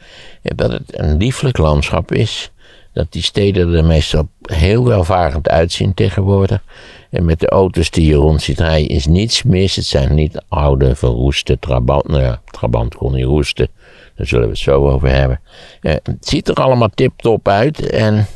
eh, 0.42 0.52
Dat 0.56 0.73
het 0.73 0.99
een 0.99 1.16
lieflijk 1.16 1.59
landschap 1.59 2.12
is. 2.12 2.50
Dat 2.92 3.12
die 3.12 3.23
steden 3.23 3.73
er 3.75 3.85
meestal 3.85 4.28
heel 4.42 4.85
welvarend 4.85 5.49
uitzien 5.49 5.95
tegenwoordig. 5.95 6.62
En 7.11 7.25
met 7.25 7.40
de 7.40 7.49
auto's 7.49 7.90
die 7.90 8.06
je 8.06 8.14
rond 8.14 8.42
ziet 8.42 8.61
rijden 8.61 8.88
is 8.88 9.06
niets 9.06 9.42
mis. 9.42 9.76
Het 9.76 9.85
zijn 9.85 10.14
niet 10.14 10.42
oude, 10.49 10.95
verroeste 10.95 11.59
Trabant. 11.59 12.09
Nou 12.09 12.23
ja, 12.23 12.40
Trabant 12.50 12.95
kon 12.95 13.12
niet 13.14 13.25
roesten. 13.25 13.68
Daar 14.16 14.26
zullen 14.26 14.45
we 14.45 14.50
het 14.50 14.59
zo 14.59 14.88
over 14.90 15.09
hebben. 15.11 15.40
Eh, 15.80 15.92
het 15.92 16.28
ziet 16.28 16.49
er 16.49 16.54
allemaal 16.54 16.90
tip-top 16.95 17.49
uit. 17.49 17.90
En 17.90 18.26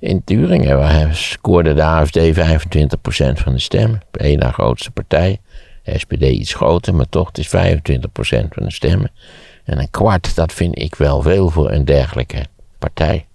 in 0.00 0.24
Turingen 0.24 1.14
scoorde 1.14 1.74
de 1.74 1.82
AFD 1.82 2.18
25% 2.18 3.40
van 3.40 3.52
de 3.52 3.58
stemmen. 3.58 4.00
Één 4.10 4.38
na 4.38 4.50
grootste 4.50 4.90
partij. 4.90 5.40
SPD 5.94 6.22
iets 6.22 6.54
groter, 6.54 6.94
maar 6.94 7.08
toch, 7.08 7.26
het 7.26 7.38
is 7.38 7.48
25% 7.48 7.50
van 8.28 8.64
de 8.64 8.72
stemmen. 8.72 9.10
En 9.64 9.78
een 9.78 9.90
kwart, 9.90 10.34
dat 10.34 10.52
vind 10.52 10.78
ik 10.78 10.94
wel 10.94 11.22
veel 11.22 11.50
voor 11.50 11.70
een 11.70 11.84
dergelijke 11.84 12.44
partij. 12.78 13.26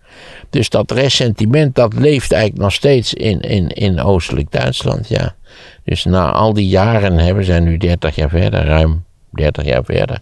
Dus 0.49 0.69
dat 0.69 0.91
ressentiment, 0.91 1.75
dat 1.75 1.93
leeft 1.93 2.31
eigenlijk 2.31 2.63
nog 2.63 2.73
steeds 2.73 3.13
in, 3.13 3.39
in, 3.39 3.67
in 3.67 4.01
Oostelijk 4.01 4.51
Duitsland, 4.51 5.07
ja. 5.07 5.35
Dus 5.83 6.03
na 6.03 6.31
al 6.31 6.53
die 6.53 6.67
jaren, 6.67 7.17
hè, 7.17 7.33
we 7.33 7.43
zijn 7.43 7.63
nu 7.63 7.77
30 7.77 8.15
jaar 8.15 8.29
verder, 8.29 8.65
ruim 8.65 9.03
30 9.31 9.65
jaar 9.65 9.83
verder, 9.83 10.19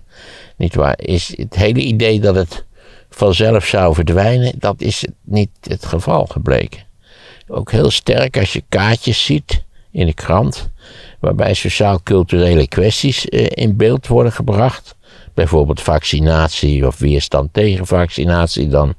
niet 0.57 0.75
waar, 0.75 0.99
is 0.99 1.33
het 1.37 1.55
hele 1.55 1.79
idee 1.79 2.19
dat 2.19 2.35
het 2.35 2.65
vanzelf 3.09 3.65
zou 3.65 3.93
verdwijnen, 3.93 4.53
dat 4.57 4.81
is 4.81 5.05
niet 5.23 5.49
het 5.61 5.85
geval 5.85 6.25
gebleken. 6.25 6.87
Ook 7.47 7.71
heel 7.71 7.91
sterk 7.91 8.37
als 8.37 8.53
je 8.53 8.63
kaartjes 8.69 9.25
ziet 9.25 9.63
in 9.91 10.05
de 10.05 10.13
krant, 10.13 10.69
waarbij 11.19 11.53
sociaal-culturele 11.53 12.67
kwesties 12.67 13.29
eh, 13.29 13.45
in 13.49 13.75
beeld 13.77 14.07
worden 14.07 14.31
gebracht. 14.31 14.95
Bijvoorbeeld 15.33 15.81
vaccinatie 15.81 16.87
of 16.87 16.97
weerstand 16.99 17.53
tegen 17.53 17.85
vaccinatie, 17.87 18.67
dan 18.67 18.93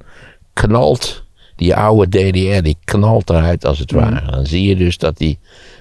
knalt 0.53 1.25
die 1.57 1.75
oude 1.75 2.09
DDR, 2.09 2.63
die 2.63 2.77
knalt 2.85 3.31
eruit 3.31 3.65
als 3.65 3.79
het 3.79 3.91
ware. 3.93 4.31
Dan 4.31 4.47
zie 4.47 4.69
je 4.69 4.77
dus 4.77 4.99
dat 4.99 5.17
die 5.19 5.39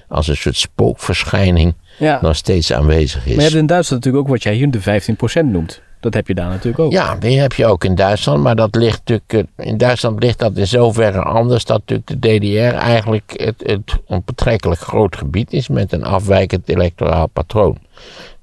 als 0.08 0.28
een 0.28 0.36
soort 0.36 0.56
spookverschijning 0.56 1.74
Ja. 1.98 2.18
nog 2.22 2.36
steeds 2.36 2.72
aanwezig 2.72 3.20
is. 3.26 3.26
Maar 3.26 3.34
je 3.34 3.40
hebt 3.42 3.54
in 3.54 3.66
Duitsland 3.66 4.04
natuurlijk 4.04 4.28
ook 4.30 4.34
wat 4.34 4.42
jij 4.42 4.54
hier 4.54 4.70
de 4.70 4.80
15% 4.80 5.46
noemt. 5.50 5.82
Dat 6.00 6.14
heb 6.14 6.26
je 6.26 6.34
daar 6.34 6.48
natuurlijk 6.48 6.78
ook. 6.78 6.92
Ja, 6.92 7.16
die 7.16 7.40
heb 7.40 7.52
je 7.52 7.66
ook 7.66 7.84
in 7.84 7.94
Duitsland, 7.94 8.42
maar 8.42 8.56
dat 8.56 8.74
ligt 8.74 8.98
natuurlijk, 8.98 9.48
eh, 9.56 9.66
in 9.66 9.78
Duitsland 9.78 10.22
ligt 10.22 10.38
dat 10.38 10.56
in 10.56 10.66
zoverre 10.66 11.22
anders 11.22 11.64
dat 11.64 11.78
natuurlijk 11.78 12.22
de 12.22 12.38
DDR 12.38 12.76
eigenlijk 12.76 13.32
het, 13.36 13.62
het 13.66 13.98
een 14.06 14.22
betrekkelijk 14.24 14.80
groot 14.80 15.16
gebied 15.16 15.52
is 15.52 15.68
met 15.68 15.92
een 15.92 16.04
afwijkend 16.04 16.68
electoraal 16.68 17.26
patroon. 17.26 17.78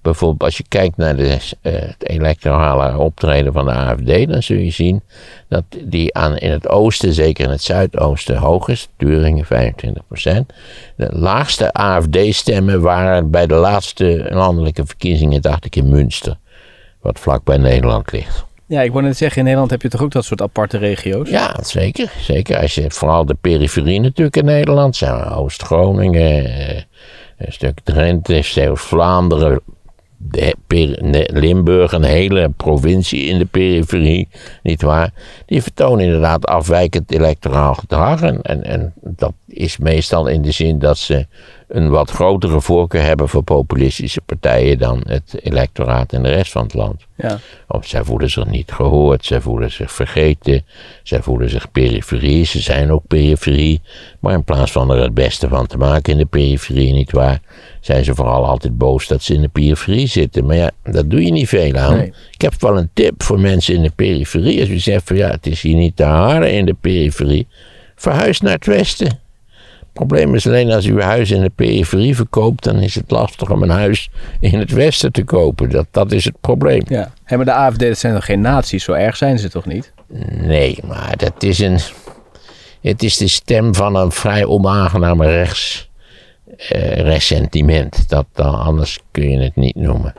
Bijvoorbeeld 0.01 0.43
als 0.43 0.57
je 0.57 0.63
kijkt 0.67 0.97
naar 0.97 1.15
de, 1.15 1.37
eh, 1.61 1.73
het 1.73 2.09
electorale 2.09 2.97
optreden 2.97 3.53
van 3.53 3.65
de 3.65 3.71
AFD, 3.71 4.29
dan 4.29 4.43
zul 4.43 4.57
je 4.57 4.71
zien 4.71 5.01
dat 5.47 5.63
die 5.83 6.13
aan, 6.13 6.37
in 6.37 6.51
het 6.51 6.69
oosten, 6.69 7.13
zeker 7.13 7.45
in 7.45 7.51
het 7.51 7.63
zuidoosten, 7.63 8.37
hoog 8.37 8.67
is. 8.67 8.87
Turingen 8.97 9.45
25%. 9.45 10.53
De 10.95 11.09
laagste 11.11 11.73
AFD-stemmen 11.73 12.81
waren 12.81 13.29
bij 13.29 13.47
de 13.47 13.55
laatste 13.55 14.27
landelijke 14.29 14.85
verkiezingen, 14.85 15.41
dacht 15.41 15.65
ik, 15.65 15.75
in 15.75 15.89
Münster. 15.89 16.37
Wat 17.01 17.19
vlak 17.19 17.43
bij 17.43 17.57
Nederland 17.57 18.11
ligt. 18.11 18.45
Ja, 18.65 18.81
ik 18.81 18.91
wou 18.91 19.03
net 19.03 19.17
zeggen, 19.17 19.37
in 19.37 19.43
Nederland 19.43 19.71
heb 19.71 19.81
je 19.81 19.89
toch 19.89 20.01
ook 20.01 20.11
dat 20.11 20.25
soort 20.25 20.41
aparte 20.41 20.77
regio's? 20.77 21.29
Ja, 21.29 21.55
zeker. 21.61 22.11
Zeker. 22.19 22.57
Als 22.59 22.75
je 22.75 22.91
vooral 22.91 23.25
de 23.25 23.37
periferie 23.41 23.99
natuurlijk 23.99 24.35
in 24.35 24.45
Nederland, 24.45 25.03
Oost-Groningen, 25.31 26.45
eh, 26.45 26.81
een 27.37 27.53
stuk 27.53 27.79
Drenthe, 27.83 28.41
Zeeuws-Vlaanderen, 28.41 29.61
Limburg, 31.27 31.91
een 31.91 32.03
hele 32.03 32.49
provincie 32.57 33.25
in 33.25 33.37
de 33.37 33.45
periferie, 33.45 34.27
nietwaar? 34.63 35.13
Die 35.45 35.61
vertonen 35.61 36.05
inderdaad 36.05 36.45
afwijkend 36.45 37.11
electoraal 37.11 37.73
gedrag. 37.73 38.21
En, 38.21 38.41
en, 38.41 38.63
en 38.63 38.93
dat 39.01 39.33
is 39.47 39.77
meestal 39.77 40.27
in 40.27 40.41
de 40.41 40.51
zin 40.51 40.79
dat 40.79 40.97
ze 40.97 41.25
een 41.67 41.89
wat 41.89 42.11
grotere 42.11 42.61
voorkeur 42.61 43.03
hebben 43.03 43.29
voor 43.29 43.43
populistische 43.43 44.21
partijen 44.21 44.77
dan 44.77 45.01
het 45.07 45.39
electoraat 45.41 46.13
in 46.13 46.23
de 46.23 46.29
rest 46.29 46.51
van 46.51 46.63
het 46.63 46.73
land. 46.73 47.05
Ja. 47.15 47.39
Of 47.67 47.87
zij 47.87 48.03
voelen 48.03 48.29
zich 48.29 48.45
niet 48.45 48.71
gehoord, 48.71 49.25
zij 49.25 49.41
voelen 49.41 49.71
zich 49.71 49.91
vergeten, 49.91 50.65
zij 51.03 51.21
voelen 51.21 51.49
zich 51.49 51.71
periferie, 51.71 52.45
ze 52.45 52.59
zijn 52.59 52.91
ook 52.91 53.07
periferie. 53.07 53.81
Maar 54.19 54.33
in 54.33 54.43
plaats 54.43 54.71
van 54.71 54.91
er 54.91 55.01
het 55.01 55.13
beste 55.13 55.47
van 55.47 55.67
te 55.67 55.77
maken 55.77 56.11
in 56.11 56.19
de 56.19 56.25
periferie, 56.25 56.93
nietwaar, 56.93 57.39
zijn 57.87 58.03
ze 58.03 58.15
vooral 58.15 58.45
altijd 58.45 58.77
boos 58.77 59.07
dat 59.07 59.23
ze 59.23 59.33
in 59.33 59.41
de 59.41 59.47
periferie 59.47 60.07
zitten. 60.07 60.45
Maar 60.45 60.55
ja, 60.55 60.71
dat 60.83 61.09
doe 61.09 61.25
je 61.25 61.31
niet 61.31 61.47
veel 61.47 61.73
aan. 61.73 61.97
Nee. 61.97 62.13
Ik 62.31 62.41
heb 62.41 62.53
wel 62.59 62.77
een 62.77 62.89
tip 62.93 63.23
voor 63.23 63.39
mensen 63.39 63.75
in 63.75 63.81
de 63.81 63.91
periferie. 63.95 64.59
Als 64.59 64.69
u 64.69 64.79
zegt 64.79 65.07
van 65.07 65.15
ja, 65.15 65.29
het 65.29 65.47
is 65.47 65.61
hier 65.61 65.75
niet 65.75 65.95
te 65.95 66.03
haren 66.03 66.53
in 66.53 66.65
de 66.65 66.73
periferie, 66.81 67.47
verhuis 67.95 68.41
naar 68.41 68.53
het 68.53 68.65
westen. 68.65 69.07
Het 69.07 69.93
probleem 69.93 70.35
is 70.35 70.47
alleen 70.47 70.71
als 70.71 70.85
u 70.85 70.91
uw 70.91 70.99
huis 70.99 71.31
in 71.31 71.41
de 71.41 71.51
periferie 71.55 72.15
verkoopt, 72.15 72.63
dan 72.63 72.79
is 72.79 72.95
het 72.95 73.11
lastig 73.11 73.51
om 73.51 73.63
een 73.63 73.69
huis 73.69 74.09
in 74.39 74.59
het 74.59 74.71
westen 74.71 75.11
te 75.11 75.23
kopen. 75.23 75.69
Dat, 75.69 75.87
dat 75.91 76.11
is 76.11 76.25
het 76.25 76.41
probleem. 76.41 76.83
ja. 76.87 77.11
Maar 77.29 77.45
de 77.45 77.53
AFD, 77.53 77.79
dat 77.79 77.97
zijn 77.97 78.13
toch 78.13 78.25
geen 78.25 78.41
naties? 78.41 78.83
Zo 78.83 78.91
erg 78.91 79.17
zijn 79.17 79.39
ze 79.39 79.49
toch 79.49 79.65
niet? 79.65 79.93
Nee, 80.41 80.77
maar 80.87 81.17
dat 81.17 81.43
is 81.43 81.59
een. 81.59 81.79
Het 82.81 83.03
is 83.03 83.17
de 83.17 83.27
stem 83.27 83.75
van 83.75 83.95
een 83.95 84.11
vrij 84.11 84.45
onaangename 84.45 85.25
rechts. 85.25 85.86
Eh, 86.57 86.99
ressentiment. 86.99 88.09
Dat, 88.09 88.25
dan, 88.33 88.59
anders 88.59 88.99
kun 89.11 89.29
je 89.29 89.39
het 89.39 89.55
niet 89.55 89.75
noemen. 89.75 90.13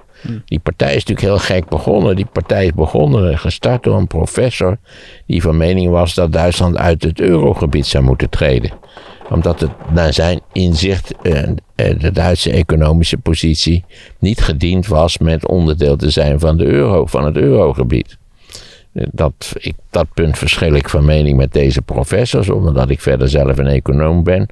Die 0.44 0.58
partij 0.58 0.94
is 0.94 1.04
natuurlijk 1.04 1.26
heel 1.26 1.56
gek 1.56 1.68
begonnen. 1.68 2.16
Die 2.16 2.26
partij 2.32 2.64
is 2.64 2.72
begonnen, 2.72 3.38
gestart 3.38 3.82
door 3.82 3.96
een 3.96 4.06
professor. 4.06 4.78
die 5.26 5.42
van 5.42 5.56
mening 5.56 5.90
was 5.90 6.14
dat 6.14 6.32
Duitsland 6.32 6.76
uit 6.76 7.02
het 7.02 7.20
eurogebied 7.20 7.86
zou 7.86 8.04
moeten 8.04 8.30
treden. 8.30 8.70
Omdat 9.30 9.60
het 9.60 9.70
naar 9.90 10.12
zijn 10.12 10.40
inzicht. 10.52 11.14
eh, 11.22 11.42
eh, 11.74 12.00
de 12.00 12.12
Duitse 12.12 12.50
economische 12.50 13.18
positie. 13.18 13.84
niet 14.18 14.40
gediend 14.40 14.86
was 14.86 15.18
met 15.18 15.46
onderdeel 15.46 15.96
te 15.96 16.10
zijn 16.10 16.40
van, 16.40 16.56
de 16.56 16.64
euro, 16.64 17.06
van 17.06 17.24
het 17.24 17.36
eurogebied. 17.36 18.18
Dat, 19.12 19.52
ik, 19.58 19.74
dat 19.90 20.06
punt 20.14 20.38
verschil 20.38 20.74
ik 20.74 20.88
van 20.88 21.04
mening 21.04 21.36
met 21.36 21.52
deze 21.52 21.82
professor, 21.82 22.44
zonder 22.44 22.74
dat 22.74 22.90
ik 22.90 23.00
verder 23.00 23.28
zelf 23.28 23.58
een 23.58 23.66
econoom 23.66 24.22
ben. 24.22 24.46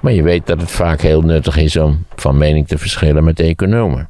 Maar 0.00 0.12
je 0.12 0.22
weet 0.22 0.46
dat 0.46 0.60
het 0.60 0.70
vaak 0.70 1.00
heel 1.00 1.22
nuttig 1.22 1.56
is 1.56 1.76
om 1.76 2.04
van 2.14 2.38
mening 2.38 2.68
te 2.68 2.78
verschillen 2.78 3.24
met 3.24 3.40
economen. 3.40 4.08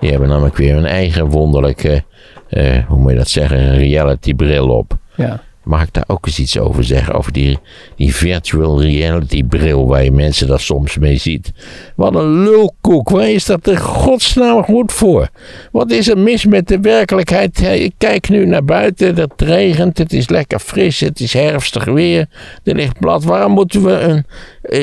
Die 0.00 0.10
hebben 0.10 0.28
namelijk 0.28 0.56
weer 0.56 0.76
een 0.76 0.86
eigen 0.86 1.26
wonderlijke, 1.26 2.04
eh, 2.48 2.84
hoe 2.86 2.98
moet 2.98 3.10
je 3.10 3.16
dat 3.16 3.28
zeggen, 3.28 3.76
reality 3.76 4.34
bril 4.34 4.68
op. 4.68 4.96
Ja. 5.14 5.40
Mag 5.68 5.82
ik 5.82 5.92
daar 5.92 6.04
ook 6.06 6.26
eens 6.26 6.38
iets 6.38 6.58
over 6.58 6.84
zeggen? 6.84 7.14
Over 7.14 7.32
die, 7.32 7.58
die 7.96 8.14
virtual 8.14 8.82
reality 8.82 9.44
bril 9.44 9.86
waar 9.86 10.04
je 10.04 10.10
mensen 10.10 10.46
dat 10.46 10.60
soms 10.60 10.98
mee 10.98 11.16
ziet. 11.16 11.52
Wat 11.96 12.14
een 12.14 12.42
lulkoek. 12.42 13.08
Waar 13.08 13.30
is 13.30 13.44
dat 13.44 13.68
in 13.68 13.78
godsnaam 13.78 14.62
goed 14.62 14.92
voor? 14.92 15.28
Wat 15.72 15.90
is 15.90 16.08
er 16.08 16.18
mis 16.18 16.46
met 16.46 16.68
de 16.68 16.80
werkelijkheid? 16.80 17.60
Ik 17.60 17.92
kijk 17.98 18.28
nu 18.28 18.46
naar 18.46 18.64
buiten. 18.64 19.16
Het 19.16 19.32
regent. 19.36 19.98
Het 19.98 20.12
is 20.12 20.28
lekker 20.28 20.58
fris. 20.58 21.00
Het 21.00 21.20
is 21.20 21.32
herfstig 21.32 21.84
weer. 21.84 22.26
Er 22.64 22.74
ligt 22.74 22.98
blad. 22.98 23.24
Waarom 23.24 23.52
moeten 23.52 23.84
we 23.84 23.92
een 23.92 24.24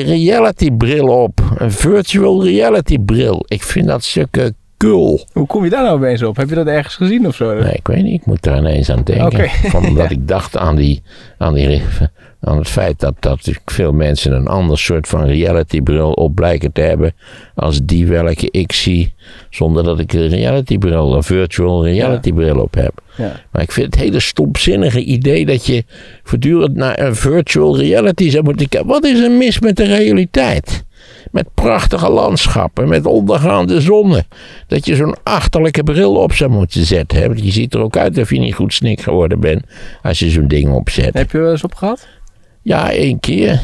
reality 0.04 0.70
bril 0.70 1.06
op? 1.06 1.40
Een 1.56 1.72
virtual 1.72 2.44
reality 2.44 2.98
bril. 2.98 3.44
Ik 3.48 3.62
vind 3.62 3.86
dat 3.86 4.04
stukken 4.04 4.56
kul. 4.76 5.26
Hoe 5.32 5.46
kom 5.46 5.64
je 5.64 5.70
daar 5.70 5.82
nou 5.82 5.96
opeens 5.96 6.22
op? 6.22 6.36
Heb 6.36 6.48
je 6.48 6.54
dat 6.54 6.66
ergens 6.66 6.94
gezien 6.94 7.26
of 7.26 7.34
zo? 7.34 7.54
Nee, 7.54 7.72
ik 7.72 7.86
weet 7.86 8.02
niet. 8.02 8.20
Ik 8.20 8.26
moet 8.26 8.42
daar 8.42 8.58
ineens 8.58 8.90
aan 8.90 9.02
denken. 9.02 9.26
Oké. 9.26 9.48
Gewoon 9.70 9.86
omdat 9.86 10.10
ik 10.18 10.28
dacht 10.28 10.56
aan, 10.56 10.76
die, 10.76 11.02
aan, 11.38 11.54
die, 11.54 11.82
aan 12.40 12.58
het 12.58 12.68
feit 12.68 13.00
dat, 13.00 13.14
dat 13.20 13.50
veel 13.64 13.92
mensen 13.92 14.32
een 14.32 14.46
ander 14.46 14.78
soort 14.78 15.08
van 15.08 15.24
realitybril 15.24 16.12
op 16.12 16.34
blijken 16.34 16.72
te 16.72 16.80
hebben. 16.80 17.12
als 17.54 17.80
die 17.82 18.06
welke 18.06 18.50
ik 18.50 18.72
zie. 18.72 19.14
zonder 19.50 19.84
dat 19.84 19.98
ik 19.98 20.12
een 20.12 20.28
realitybril, 20.28 21.14
een 21.14 21.22
virtual 21.22 21.84
realitybril 21.84 22.60
op 22.60 22.74
heb. 22.74 23.00
Ja. 23.16 23.40
Maar 23.50 23.62
ik 23.62 23.72
vind 23.72 23.94
het 23.94 24.02
hele 24.02 24.20
stomzinnige 24.20 25.04
idee 25.04 25.46
dat 25.46 25.66
je 25.66 25.84
voortdurend 26.22 26.74
naar 26.74 26.98
een 26.98 27.16
virtual 27.16 27.78
reality 27.78 28.30
zou 28.30 28.44
moeten 28.44 28.68
kijken. 28.68 28.88
Wat 28.88 29.04
is 29.04 29.20
er 29.20 29.30
mis 29.30 29.60
met 29.60 29.76
de 29.76 29.84
realiteit? 29.84 30.84
Met 31.30 31.54
prachtige 31.54 32.10
landschappen, 32.10 32.88
met 32.88 33.06
ondergaande 33.06 33.80
zonnen. 33.80 34.26
Dat 34.66 34.86
je 34.86 34.94
zo'n 34.94 35.16
achterlijke 35.22 35.82
bril 35.82 36.14
op 36.14 36.32
zou 36.32 36.50
moeten 36.50 36.84
zetten. 36.84 37.18
Hè? 37.18 37.26
Want 37.26 37.44
je 37.44 37.50
ziet 37.52 37.74
er 37.74 37.80
ook 37.80 37.96
uit 37.96 38.18
of 38.18 38.30
je 38.30 38.38
niet 38.38 38.54
goed 38.54 38.74
snik 38.74 39.00
geworden 39.00 39.40
bent 39.40 39.64
als 40.02 40.18
je 40.18 40.30
zo'n 40.30 40.48
ding 40.48 40.72
opzet. 40.72 41.14
Heb 41.14 41.30
je 41.30 41.38
wel 41.38 41.50
eens 41.50 41.64
op 41.64 41.74
gehad? 41.74 42.06
Ja, 42.62 42.90
één 42.90 43.20
keer. 43.20 43.60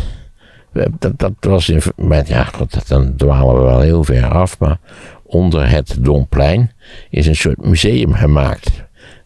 Dat, 0.98 1.12
dat 1.18 1.32
was 1.40 1.68
in. 1.68 1.82
Maar 1.96 2.22
ja, 2.26 2.44
god, 2.44 2.72
dat- 2.72 2.88
dan 2.88 3.16
dwalen 3.16 3.54
we 3.54 3.60
wel 3.62 3.80
heel 3.80 4.04
ver 4.04 4.28
af. 4.28 4.58
Maar 4.58 4.78
onder 5.22 5.70
het 5.70 5.96
Domplein 6.00 6.70
is 7.10 7.26
een 7.26 7.36
soort 7.36 7.64
museum 7.64 8.12
gemaakt. 8.12 8.70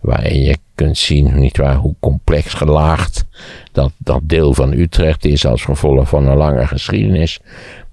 Waarin 0.00 0.42
je 0.42 0.56
kunt 0.74 0.98
zien 0.98 1.38
niet 1.38 1.56
waar, 1.56 1.74
hoe 1.76 1.94
complex 2.00 2.54
gelaagd 2.54 3.24
dat, 3.72 3.90
dat 3.98 4.20
deel 4.22 4.54
van 4.54 4.72
Utrecht 4.72 5.24
is 5.24 5.46
als 5.46 5.64
gevolg 5.64 6.08
van 6.08 6.26
een 6.26 6.36
lange 6.36 6.66
geschiedenis. 6.66 7.40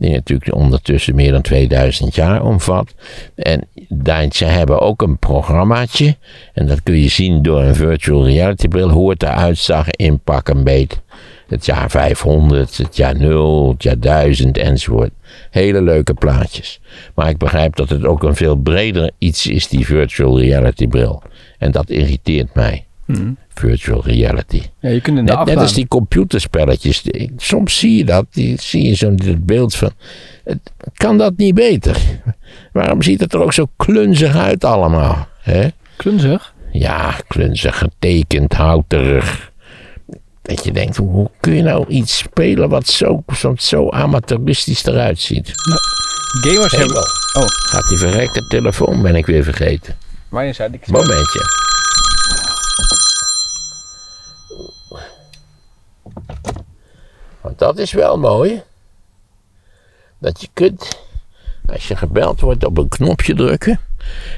Die 0.03 0.11
natuurlijk 0.11 0.55
ondertussen 0.55 1.15
meer 1.15 1.31
dan 1.31 1.41
2000 1.41 2.15
jaar 2.15 2.43
omvat. 2.43 2.93
En 3.35 3.67
ze 4.35 4.45
hebben 4.45 4.79
ook 4.79 5.01
een 5.01 5.17
programmaatje. 5.17 6.15
En 6.53 6.67
dat 6.67 6.83
kun 6.83 6.97
je 6.97 7.07
zien 7.07 7.41
door 7.41 7.61
een 7.61 7.75
virtual 7.75 8.25
reality 8.25 8.67
bril. 8.67 8.89
Hoe 8.89 9.09
het 9.09 9.23
eruit 9.23 9.57
zag 9.57 9.91
in 9.91 10.21
beet. 10.63 11.01
Het 11.47 11.65
jaar 11.65 11.89
500, 11.89 12.77
het 12.77 12.95
jaar 12.95 13.17
0, 13.17 13.69
het 13.69 13.83
jaar 13.83 13.99
1000 13.99 14.57
enzovoort. 14.57 15.11
Hele 15.49 15.81
leuke 15.81 16.13
plaatjes. 16.13 16.79
Maar 17.15 17.29
ik 17.29 17.37
begrijp 17.37 17.75
dat 17.75 17.89
het 17.89 18.05
ook 18.05 18.23
een 18.23 18.35
veel 18.35 18.55
breder 18.55 19.11
iets 19.17 19.47
is, 19.47 19.67
die 19.67 19.85
virtual 19.85 20.39
reality 20.39 20.87
bril. 20.87 21.21
En 21.57 21.71
dat 21.71 21.89
irriteert 21.89 22.53
mij. 22.53 22.85
Hmm. 23.05 23.37
Virtual 23.53 24.01
reality. 24.05 24.61
Ja, 24.79 24.89
je 24.89 25.01
kunt 25.01 25.17
in 25.17 25.25
de 25.25 25.33
Net, 25.45 25.57
als 25.57 25.73
die 25.73 25.87
computerspelletjes. 25.87 27.01
Die- 27.01 27.33
Soms 27.37 27.79
zie 27.79 27.97
je 27.97 28.05
dat. 28.05 28.25
Die, 28.31 28.61
zie 28.61 28.83
je 28.87 28.95
zo'n 28.95 29.15
dit 29.15 29.45
beeld 29.45 29.75
van. 29.75 29.91
Het, 30.43 30.59
kan 30.93 31.17
dat 31.17 31.37
niet 31.37 31.55
beter? 31.55 31.97
Waarom 32.73 33.01
ziet 33.01 33.19
het 33.19 33.33
er 33.33 33.41
ook 33.41 33.53
zo 33.53 33.65
klunzig 33.75 34.35
uit 34.35 34.63
allemaal? 34.63 35.27
Hè? 35.41 35.67
Klunzig. 35.95 36.53
Ja, 36.71 37.15
klunzig, 37.27 37.77
getekend, 37.77 38.53
houterig. 38.53 39.51
Dat 40.41 40.63
je 40.63 40.71
denkt, 40.71 40.95
hoe, 40.97 41.09
hoe 41.09 41.29
kun 41.39 41.53
je 41.55 41.61
nou 41.61 41.87
iets 41.87 42.17
spelen 42.17 42.69
wat 42.69 42.87
zo, 42.87 43.23
zo, 43.35 43.53
zo 43.57 43.89
amateuristisch 43.89 44.85
eruit 44.85 45.19
ziet? 45.19 45.51
Gamers 46.41 46.71
Hey, 46.71 46.79
hebben... 46.79 46.95
wel. 46.95 47.43
Oh, 47.43 47.47
Gaat 47.49 47.87
die 47.89 47.97
verrekte 47.97 48.47
telefoon, 48.47 49.01
ben 49.01 49.15
ik 49.15 49.25
weer 49.25 49.43
vergeten. 49.43 49.95
waarin 50.29 50.55
zei 50.55 50.69
ik... 50.73 50.87
Momentje. 50.87 51.41
Dat 57.63 57.77
is 57.77 57.91
wel 57.91 58.17
mooi. 58.17 58.61
Dat 60.19 60.41
je 60.41 60.47
kunt, 60.53 60.99
als 61.65 61.87
je 61.87 61.95
gebeld 61.95 62.39
wordt, 62.39 62.65
op 62.65 62.77
een 62.77 62.87
knopje 62.87 63.33
drukken. 63.33 63.79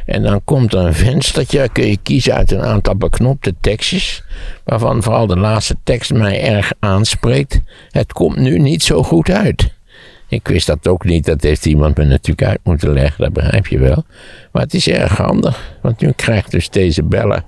En 0.05 0.24
dan 0.24 0.41
komt 0.44 0.74
er 0.74 0.79
een 0.79 0.94
venstertje, 0.94 1.70
kun 1.70 1.88
je 1.88 1.98
kiezen 1.98 2.34
uit 2.34 2.51
een 2.51 2.62
aantal 2.62 2.96
beknopte 2.96 3.55
tekstjes. 3.62 4.24
Waarvan 4.63 5.03
vooral 5.03 5.27
de 5.27 5.38
laatste 5.38 5.75
tekst 5.84 6.13
mij 6.13 6.41
erg 6.44 6.72
aanspreekt. 6.79 7.60
Het 7.89 8.13
komt 8.13 8.36
nu 8.36 8.60
niet 8.60 8.84
zo 8.84 9.03
goed 9.03 9.29
uit. 9.29 9.74
Ik 10.27 10.48
wist 10.48 10.67
dat 10.67 10.88
ook 10.88 11.03
niet, 11.03 11.25
dat 11.25 11.41
heeft 11.41 11.65
iemand 11.65 11.98
me 11.98 12.05
natuurlijk 12.05 12.48
uit 12.48 12.60
moeten 12.63 12.94
leggen, 12.94 13.24
dat 13.24 13.34
begrijp 13.34 13.67
je 13.67 13.79
wel. 13.79 14.03
Maar 14.51 14.62
het 14.62 14.74
is 14.74 14.88
erg 14.88 15.17
handig, 15.17 15.77
want 15.82 16.01
nu 16.01 16.12
krijgt 16.12 16.51
dus 16.51 16.70
deze 16.70 17.03
beller 17.03 17.44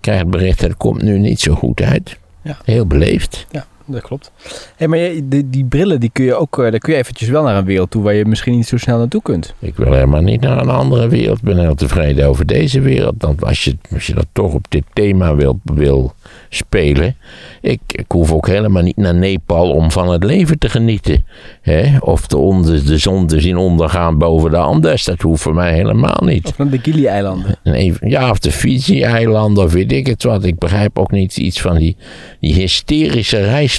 krijgt 0.00 0.26
bericht, 0.26 0.60
het 0.60 0.76
komt 0.76 1.02
nu 1.02 1.18
niet 1.18 1.40
zo 1.40 1.54
goed 1.54 1.82
uit. 1.82 2.18
Ja. 2.42 2.56
Heel 2.64 2.86
beleefd. 2.86 3.46
Ja, 3.50 3.66
dat 3.92 4.02
klopt. 4.02 4.32
Hey, 4.76 4.88
maar 4.88 4.98
je- 4.98 5.28
die, 5.28 5.50
die 5.50 5.64
brillen, 5.64 6.00
die 6.00 6.10
kun 6.12 6.24
je 6.24 6.34
ook... 6.34 6.58
eh, 6.58 6.70
Daar 6.70 6.78
kun 6.80 6.92
je 6.92 6.98
eventjes 6.98 7.28
wel 7.28 7.42
naar 7.42 7.56
een 7.56 7.64
wereld 7.64 7.90
toe 7.90 8.02
waar 8.02 8.14
je 8.14 8.24
misschien 8.24 8.56
niet 8.56 8.66
zo 8.66 8.76
snel 8.76 8.98
naartoe 8.98 9.22
kunt. 9.22 9.54
Ik 9.58 9.76
wil 9.76 9.92
helemaal 9.92 10.22
niet 10.22 10.40
naar 10.40 10.58
een 10.60 10.68
andere 10.70 11.08
wereld. 11.08 11.38
Ik 11.38 11.44
ben 11.44 11.58
heel 11.58 11.74
tevreden 11.74 12.28
over 12.28 12.46
deze 12.46 12.80
wereld. 12.80 13.14
Want 13.18 13.44
als 13.44 13.64
je, 13.64 13.76
als 13.94 14.06
je 14.06 14.14
dat 14.14 14.26
toch 14.32 14.52
op 14.54 14.66
dit 14.68 14.84
thema 14.92 15.34
wil, 15.34 15.60
wil 15.64 16.14
spelen. 16.48 17.16
Ik, 17.60 17.80
ik 17.86 18.04
hoef 18.08 18.32
ook 18.32 18.46
helemaal 18.46 18.82
niet 18.82 18.96
naar 18.96 19.14
Nepal 19.14 19.70
om 19.70 19.90
van 19.90 20.08
het 20.10 20.24
leven 20.24 20.58
te 20.58 20.68
genieten. 20.68 21.24
Hè? 21.62 21.96
Of 21.98 22.26
de, 22.26 22.36
onder, 22.36 22.86
de 22.86 22.98
zon 22.98 23.26
te 23.26 23.40
zien 23.40 23.56
ondergaan 23.56 24.18
boven 24.18 24.50
de 24.50 24.56
Andes. 24.56 25.04
Dat 25.04 25.20
hoeft 25.20 25.42
voor 25.42 25.54
mij 25.54 25.72
helemaal 25.72 26.22
niet. 26.24 26.46
Of 26.48 26.58
naar 26.58 26.68
de 26.70 26.78
Gili-eilanden. 26.78 27.56
Ja, 28.00 28.30
of 28.30 28.38
de 28.38 28.50
Fiji-eilanden, 28.52 29.64
of 29.64 29.72
weet 29.72 29.92
ik 29.92 30.06
het 30.06 30.22
wat. 30.22 30.44
Ik 30.44 30.58
begrijp 30.58 30.98
ook 30.98 31.10
niet 31.10 31.36
iets 31.36 31.60
van 31.60 31.76
die, 31.76 31.96
die 32.40 32.54
hysterische 32.54 33.36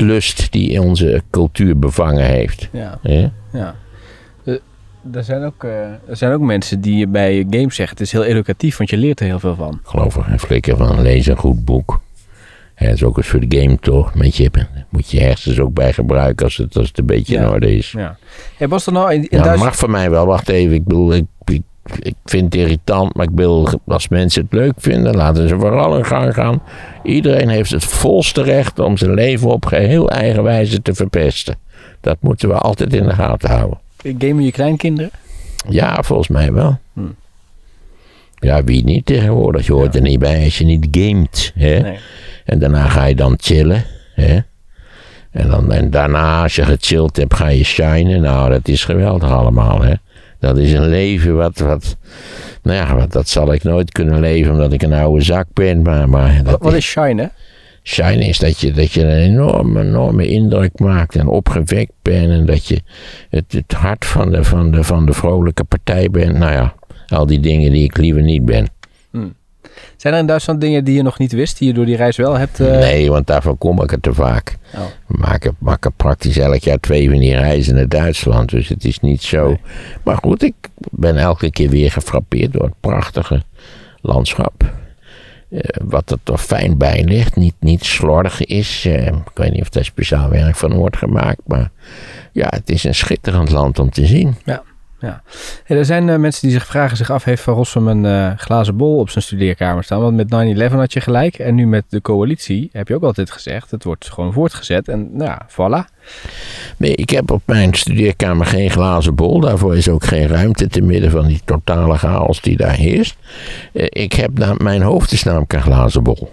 reislust 0.08 0.52
die 0.52 0.82
onze 0.82 1.22
cultuur 1.32 1.80
bevangen 1.80 2.26
heeft. 2.26 2.70
Ja, 2.72 3.00
ja. 3.52 3.76
Eh, 4.46 4.54
Er 5.14 5.24
zijn, 5.24 5.44
ook, 5.44 5.64
eh, 5.64 5.72
er 5.82 6.18
zijn 6.18 6.34
ook 6.34 6.42
mensen 6.42 6.82
die 6.82 7.08
bij 7.08 7.46
games 7.50 7.76
zeggen... 7.76 7.98
het 7.98 8.06
is 8.06 8.12
heel 8.12 8.24
educatief, 8.24 8.78
want 8.78 8.90
je 8.90 8.98
leert 8.98 9.20
er 9.20 9.26
heel 9.26 9.40
veel 9.40 9.56
van. 9.56 9.74
Ik 9.84 9.88
geloof 9.90 10.16
er 10.16 10.24
geen 10.24 10.40
flikker 10.40 10.78
van. 10.78 11.02
Lees 11.02 11.28
een 11.28 11.38
goed 11.38 11.66
boek. 11.66 12.02
Ja, 12.76 12.86
dat 12.88 12.96
is 12.96 13.04
ook 13.04 13.18
eens 13.18 13.28
voor 13.28 13.48
de 13.48 13.60
game 13.62 13.80
toch? 13.80 14.16
Met 14.16 14.36
je, 14.36 14.52
moet 14.90 15.12
je 15.12 15.20
hersens 15.20 15.60
ook 15.60 15.74
bij 15.74 15.94
gebruiken 15.94 16.46
als 16.46 16.58
het, 16.58 16.78
als 16.78 16.88
het 16.88 16.98
een 16.98 17.06
beetje 17.06 17.34
Ja. 17.34 17.42
in 17.42 17.50
orde 17.50 17.76
is. 17.76 17.92
Ja. 17.92 18.18
Hey, 18.58 18.68
was 18.68 18.86
er 18.86 18.94
nou 18.94 19.14
in, 19.14 19.28
in 19.30 19.40
mag 19.40 19.78
van 19.78 19.92
mij 19.92 20.10
wel. 20.10 20.26
Wacht 20.26 20.50
even. 20.50 20.76
Ik 20.76 20.84
bedoel, 20.84 21.14
ik, 21.14 21.26
ik, 21.46 21.62
ik 22.00 22.16
vind 22.26 22.44
het 22.44 22.56
irritant. 22.56 23.16
Maar 23.16 23.26
ik 23.26 23.36
wil, 23.36 23.70
als 23.88 24.08
mensen 24.08 24.42
het 24.44 24.54
leuk 24.54 24.74
vinden, 24.78 25.16
laten 25.16 25.48
ze 25.48 25.60
vooral 25.60 25.94
hun 25.94 26.06
gang 26.06 26.34
gaan. 26.34 26.62
Iedereen 27.04 27.50
heeft 27.50 27.72
het 27.72 27.84
volste 27.84 28.44
recht 28.44 28.80
om 28.80 28.98
zijn 28.98 29.14
leven 29.14 29.50
op 29.50 29.66
geheel 29.66 30.10
eigen 30.10 30.44
wijze 30.44 30.82
te 30.82 30.94
verpesten. 30.94 31.56
Dat 32.02 32.18
moeten 32.20 32.50
we 32.50 32.56
altijd 32.56 32.94
in 32.94 33.04
de 33.04 33.14
gaten 33.14 33.50
houden. 33.50 33.80
Gamen 34.04 34.44
je 34.44 34.52
kleinkinderen? 34.52 35.12
Ja, 35.70 36.04
volgens 36.04 36.28
mij 36.28 36.54
wel. 36.54 36.80
Hm. 36.94 37.02
Ja, 38.40 38.64
wie 38.64 38.84
niet 38.84 39.06
tegenwoordig? 39.06 39.66
Je 39.66 39.74
hoort 39.74 39.96
er 39.96 40.02
niet 40.02 40.20
bij 40.20 40.44
als 40.44 40.58
je 40.58 40.66
niet 40.66 40.88
gamet. 40.92 41.52
Hè? 41.56 41.80
Nee. 41.80 41.98
En 42.46 42.60
daarna 42.60 42.88
ga 42.88 43.06
je 43.06 43.16
dan 43.16 43.38
chillen. 43.42 43.86
Hè? 44.14 44.40
En, 45.32 45.50
dan, 45.50 45.72
en 45.72 45.90
daarna, 45.90 46.42
als 46.42 46.56
je 46.56 46.66
gechilled 46.66 47.18
hebt, 47.18 47.34
ga 47.34 47.48
je 47.48 47.64
shinen. 47.64 48.22
Nou, 48.22 48.50
dat 48.50 48.68
is 48.68 48.86
geweldig 48.86 49.32
allemaal. 49.32 49.82
Hè? 49.82 49.94
Dat 50.42 50.58
is 50.58 50.74
een 50.74 50.90
leven 50.90 51.36
wat, 51.36 51.60
wat. 51.60 51.98
Nou 52.64 52.78
ja, 52.78 52.96
wat, 52.96 53.12
dat 53.12 53.30
zal 53.30 53.54
ik 53.54 53.64
nooit 53.64 53.92
kunnen 53.92 54.20
leven 54.20 54.52
omdat 54.52 54.74
ik 54.74 54.82
een 54.82 54.94
oude 54.94 55.24
zak 55.24 55.48
ben. 55.54 55.82
Maar, 55.82 56.10
maar 56.10 56.42
Wat, 56.44 56.62
wat 56.62 56.74
is 56.74 56.86
shine, 56.86 57.22
hè? 57.22 57.28
Shine 57.84 58.26
is 58.26 58.40
dat 58.40 58.60
je, 58.60 58.72
dat 58.72 58.92
je 58.92 59.02
een 59.04 59.18
enorme, 59.18 59.82
enorme 59.82 60.28
indruk 60.28 60.80
maakt 60.80 61.16
en 61.16 61.28
opgewekt 61.28 61.94
bent. 62.02 62.30
En 62.30 62.46
dat 62.46 62.68
je 62.68 62.82
het, 63.30 63.46
het 63.52 63.72
hart 63.72 64.06
van 64.06 64.32
de, 64.32 64.44
van, 64.44 64.72
de, 64.72 64.84
van 64.84 65.06
de 65.06 65.14
vrolijke 65.14 65.64
partij 65.64 66.10
bent. 66.10 66.38
Nou 66.38 66.52
ja, 66.52 66.76
al 67.08 67.26
die 67.26 67.40
dingen 67.40 67.72
die 67.72 67.84
ik 67.84 67.98
liever 67.98 68.22
niet 68.22 68.46
ben. 68.46 68.68
Zijn 69.98 70.14
er 70.14 70.20
in 70.20 70.26
Duitsland 70.26 70.62
dingen 70.62 70.84
die 70.84 70.96
je 70.96 71.02
nog 71.02 71.18
niet 71.20 71.32
wist, 71.32 71.58
die 71.58 71.68
je 71.68 71.74
door 71.74 71.86
die 71.86 71.96
reis 71.96 72.18
wel 72.18 72.38
hebt? 72.38 72.60
eh, 72.60 72.68
Nee, 72.68 73.10
want 73.10 73.28
daarvoor 73.28 73.58
kom 73.58 73.82
ik 73.84 73.92
er 73.92 74.00
te 74.00 74.14
vaak. 74.14 74.58
Oh. 74.76 74.82
We 75.08 75.18
maken, 75.18 75.56
maken 75.60 75.94
praktisch 75.96 76.38
elk 76.38 76.62
jaar 76.62 76.80
twee 76.80 77.10
van 77.10 77.20
die 77.20 77.36
reizen 77.36 77.76
naar 77.76 77.88
Duitsland. 77.90 78.50
Dus 78.50 78.68
het 78.68 78.86
is 78.86 79.00
niet 79.00 79.22
zo. 79.22 79.48
Nee. 79.48 79.60
Maar 80.04 80.18
goed, 80.18 80.44
ik 80.44 80.54
ben 80.92 81.18
elke 81.18 81.52
keer 81.52 81.70
weer 81.70 81.92
gefrappeerd 81.92 82.54
door 82.54 82.64
het 82.64 82.80
prachtige 82.80 83.42
landschap. 84.02 84.74
Eh, 85.50 85.60
wat 85.84 86.12
er 86.12 86.18
toch 86.24 86.44
fijn 86.44 86.78
bij 86.78 87.04
ligt. 87.04 87.36
Niet, 87.36 87.56
niet 87.60 87.84
slordig 87.86 88.44
is. 88.46 88.86
Eh, 88.86 89.06
ik 89.06 89.14
weet 89.34 89.52
niet 89.52 89.62
of 89.62 89.70
daar 89.70 89.86
speciaal 89.86 90.30
werk 90.30 90.56
van 90.56 90.74
wordt 90.74 90.98
gemaakt. 90.98 91.42
Maar 91.46 91.72
ja, 92.32 92.48
het 92.50 92.70
is 92.70 92.84
een 92.84 92.96
schitterend 92.96 93.50
land 93.52 93.80
om 93.80 93.90
te 93.90 94.06
zien. 94.06 94.36
Ja. 94.46 94.64
Hey, 95.64 95.78
er 95.78 95.86
zijn 95.86 96.10
eh, 96.10 96.18
mensen 96.18 96.42
die 96.42 96.52
zich 96.52 96.66
vragen 96.66 96.98
zich 96.98 97.12
af, 97.12 97.24
heeft 97.24 97.42
Van 97.42 97.54
Rossum 97.54 97.88
een 97.88 98.06
eh, 98.06 98.38
glazen 98.38 98.78
bol 98.78 98.98
op 99.00 99.10
zijn 99.10 99.24
studeerkamer 99.24 99.84
staan? 99.84 100.02
Want 100.02 100.16
met 100.16 100.72
9-11 100.72 100.74
had 100.74 100.94
je 100.94 101.02
gelijk. 101.02 101.40
En 101.40 101.56
nu 101.56 101.68
met 101.68 101.84
de 101.90 102.02
coalitie 102.02 102.70
heb 102.72 102.88
je 102.88 102.96
ook 102.96 103.04
altijd 103.04 103.32
gezegd, 103.32 103.72
het 103.72 103.84
wordt 103.84 104.12
gewoon 104.12 104.34
voortgezet. 104.34 104.88
En 104.88 105.10
nou 105.12 105.30
ja, 105.30 105.48
voilà. 105.50 105.96
Nee, 106.78 106.96
ik 106.96 107.10
heb 107.10 107.32
op 107.32 107.42
mijn 107.46 107.74
studeerkamer 107.74 108.46
geen 108.46 108.70
glazen 108.72 109.16
bol. 109.16 109.40
Daarvoor 109.40 109.78
is 109.78 109.90
ook 109.90 110.04
geen 110.04 110.28
ruimte 110.28 110.68
te 110.68 110.82
midden 110.82 111.12
van 111.12 111.28
die 111.28 111.42
totale 111.46 111.98
chaos 111.98 112.42
die 112.42 112.58
daar 112.58 112.76
heerst. 112.76 113.16
Eh, 113.74 113.86
Ik 113.90 114.14
heb 114.14 114.58
mijn 114.58 114.82
hoofd 114.82 115.12
is 115.12 115.24
namelijk 115.24 115.54
een 115.54 115.62
glazen 115.62 116.04
bol. 116.04 116.30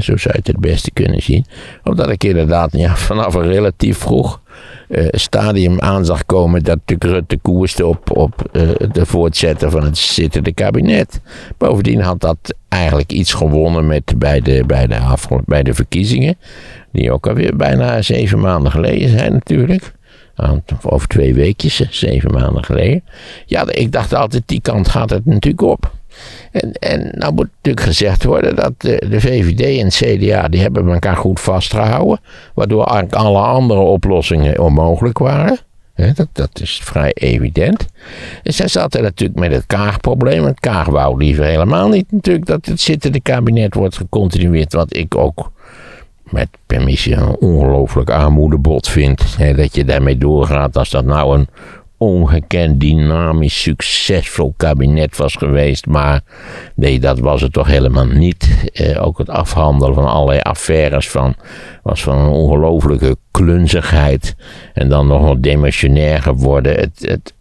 Zo 0.00 0.16
zou 0.16 0.20
je 0.20 0.38
het 0.38 0.46
het 0.46 0.60
beste 0.60 0.90
kunnen 0.90 1.22
zien. 1.22 1.46
Omdat 1.84 2.10
ik 2.10 2.24
inderdaad 2.24 2.72
ja, 2.72 2.96
vanaf 2.96 3.34
een 3.34 3.46
relatief 3.46 3.98
vroeg 3.98 4.40
eh, 4.92 5.06
stadium 5.10 5.80
aan 5.80 6.04
zag 6.04 6.26
komen 6.26 6.62
dat 6.62 6.78
de 6.84 6.96
Rutte 6.98 7.38
koerste 7.42 7.86
op, 7.86 8.16
op 8.16 8.48
eh, 8.52 8.68
de 8.92 9.06
voortzetten 9.06 9.70
van 9.70 9.84
het 9.84 9.98
zittende 9.98 10.52
kabinet. 10.52 11.20
Bovendien 11.58 12.00
had 12.00 12.20
dat 12.20 12.54
eigenlijk 12.68 13.12
iets 13.12 13.32
gewonnen 13.32 13.86
met, 13.86 14.14
bij, 14.18 14.40
de, 14.40 14.64
bij, 14.66 14.86
de 14.86 14.98
bij 15.44 15.62
de 15.62 15.74
verkiezingen. 15.74 16.36
Die 16.92 17.12
ook 17.12 17.26
alweer 17.26 17.56
bijna 17.56 18.02
zeven 18.02 18.40
maanden 18.40 18.72
geleden 18.72 19.08
zijn 19.08 19.32
natuurlijk. 19.32 19.92
Aan- 20.34 20.64
Over 20.82 21.08
twee 21.08 21.34
weekjes, 21.34 21.88
zeven 21.90 22.32
maanden 22.32 22.64
geleden. 22.64 23.04
Ja, 23.46 23.70
ik 23.70 23.92
dacht 23.92 24.14
altijd, 24.14 24.42
die 24.46 24.60
kant 24.60 24.88
gaat 24.88 25.10
het 25.10 25.24
natuurlijk 25.26 25.62
op. 25.62 25.92
En, 26.50 26.72
en 26.72 27.12
nou 27.14 27.34
moet 27.34 27.48
natuurlijk 27.56 27.86
gezegd 27.86 28.24
worden 28.24 28.56
dat 28.56 28.72
de, 28.78 29.20
VVD 29.20 29.78
en 29.78 29.84
het 29.84 29.94
CDA, 29.94 30.48
die 30.48 30.60
hebben 30.60 30.88
elkaar 30.88 31.16
goed 31.16 31.40
vastgehouden. 31.40 32.20
Waardoor 32.54 32.84
eigenlijk 32.84 33.14
alle 33.14 33.38
andere 33.38 33.80
oplossingen 33.80 34.60
onmogelijk 34.60 35.18
waren. 35.18 35.58
Dat, 35.94 36.28
dat 36.32 36.60
is 36.60 36.80
vrij 36.82 37.12
evident. 37.14 37.86
En 38.42 38.54
zij 38.54 38.68
zaten 38.68 39.02
natuurlijk 39.02 39.38
met 39.38 39.52
het 39.52 39.66
Kaagprobleem. 39.66 40.44
Het 40.44 40.60
Kaag 40.60 40.86
wou 40.86 41.18
liever 41.18 41.44
helemaal 41.44 41.88
niet 41.88 42.12
natuurlijk 42.12 42.46
dat 42.46 42.66
het 42.66 42.80
zittende 42.80 43.20
kabinet 43.20 43.74
wordt 43.74 43.96
gecontinueerd. 43.96 44.72
Wat 44.72 44.96
ik 44.96 45.16
ook 45.16 45.52
met 46.24 46.48
permissie 46.66 47.14
een 47.14 47.36
ongelooflijk 47.36 48.10
armoedebod 48.10 48.88
vind. 48.88 49.36
Dat 49.56 49.74
je 49.74 49.84
daarmee 49.84 50.18
doorgaat 50.18 50.76
als 50.76 50.90
dat 50.90 51.04
nou 51.04 51.38
een 51.38 51.48
ongekend 52.02 52.80
dynamisch, 52.80 53.62
succesvol 53.62 54.54
kabinet 54.56 55.16
was 55.16 55.34
geweest. 55.34 55.86
Maar 55.86 56.20
nee, 56.74 57.00
dat 57.00 57.18
was 57.18 57.40
het 57.40 57.52
toch 57.52 57.66
helemaal 57.66 58.06
niet. 58.06 58.70
Eh, 58.72 59.06
ook 59.06 59.18
het 59.18 59.28
afhandelen 59.28 59.94
van 59.94 60.06
allerlei 60.06 60.40
affaires 60.40 61.08
van, 61.08 61.34
was 61.82 62.02
van 62.02 62.18
een 62.18 62.30
ongelofelijke 62.30 63.16
klunzigheid. 63.30 64.34
En 64.72 64.88
dan 64.88 65.06
nog 65.06 65.22
wat 65.22 65.42
demissionair 65.42 66.22
geworden. 66.22 66.74
Het, 66.74 66.98
het, 67.00 67.32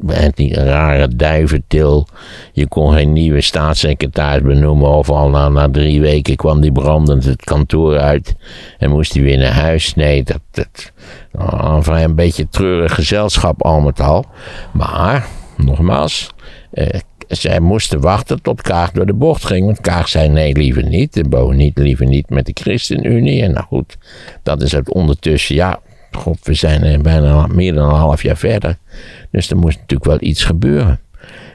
met, 0.00 0.36
die 0.36 0.54
rare 0.54 1.16
duiventil. 1.16 2.06
Je 2.52 2.68
kon 2.68 2.92
geen 2.92 3.12
nieuwe 3.12 3.40
staatssecretaris 3.40 4.42
benoemen. 4.42 4.88
Of 4.88 5.10
al 5.10 5.28
na, 5.28 5.48
na 5.48 5.70
drie 5.70 6.00
weken 6.00 6.36
kwam 6.36 6.60
die 6.60 6.72
brandend 6.72 7.24
het 7.24 7.44
kantoor 7.44 7.98
uit. 7.98 8.34
En 8.78 8.90
moest 8.90 9.14
hij 9.14 9.22
weer 9.22 9.38
naar 9.38 9.52
huis. 9.52 9.94
Nee, 9.94 10.22
dat, 10.22 10.40
dat 10.50 10.92
enfin, 11.32 11.94
een 11.94 12.14
beetje 12.14 12.48
treurig 12.48 12.94
gezelschap 12.94 13.62
al 13.62 13.80
met 13.80 14.00
al. 14.00 14.24
Maar, 14.72 15.26
nogmaals. 15.56 16.30
Eh, 16.70 17.00
zij 17.28 17.60
moesten 17.60 18.00
wachten 18.00 18.42
tot 18.42 18.62
Kaag 18.62 18.92
door 18.92 19.06
de 19.06 19.14
bocht 19.14 19.46
ging. 19.46 19.66
Want 19.66 19.80
Kaag 19.80 20.08
zei 20.08 20.28
nee, 20.28 20.52
liever 20.52 20.84
niet. 20.84 21.16
En 21.16 21.30
Bo 21.30 21.50
niet, 21.50 21.78
liever 21.78 22.06
niet 22.06 22.30
met 22.30 22.46
de 22.46 22.52
ChristenUnie. 22.54 23.42
En 23.42 23.52
nou 23.52 23.66
goed, 23.66 23.98
dat 24.42 24.62
is 24.62 24.72
het 24.72 24.92
ondertussen, 24.92 25.54
ja, 25.54 25.80
god, 26.12 26.38
we 26.42 26.54
zijn 26.54 27.02
bijna 27.02 27.46
meer 27.46 27.74
dan 27.74 27.88
een 27.88 27.96
half 27.96 28.22
jaar 28.22 28.36
verder. 28.36 28.76
Dus 29.30 29.50
er 29.50 29.56
moest 29.56 29.78
natuurlijk 29.78 30.10
wel 30.10 30.28
iets 30.28 30.44
gebeuren. 30.44 31.00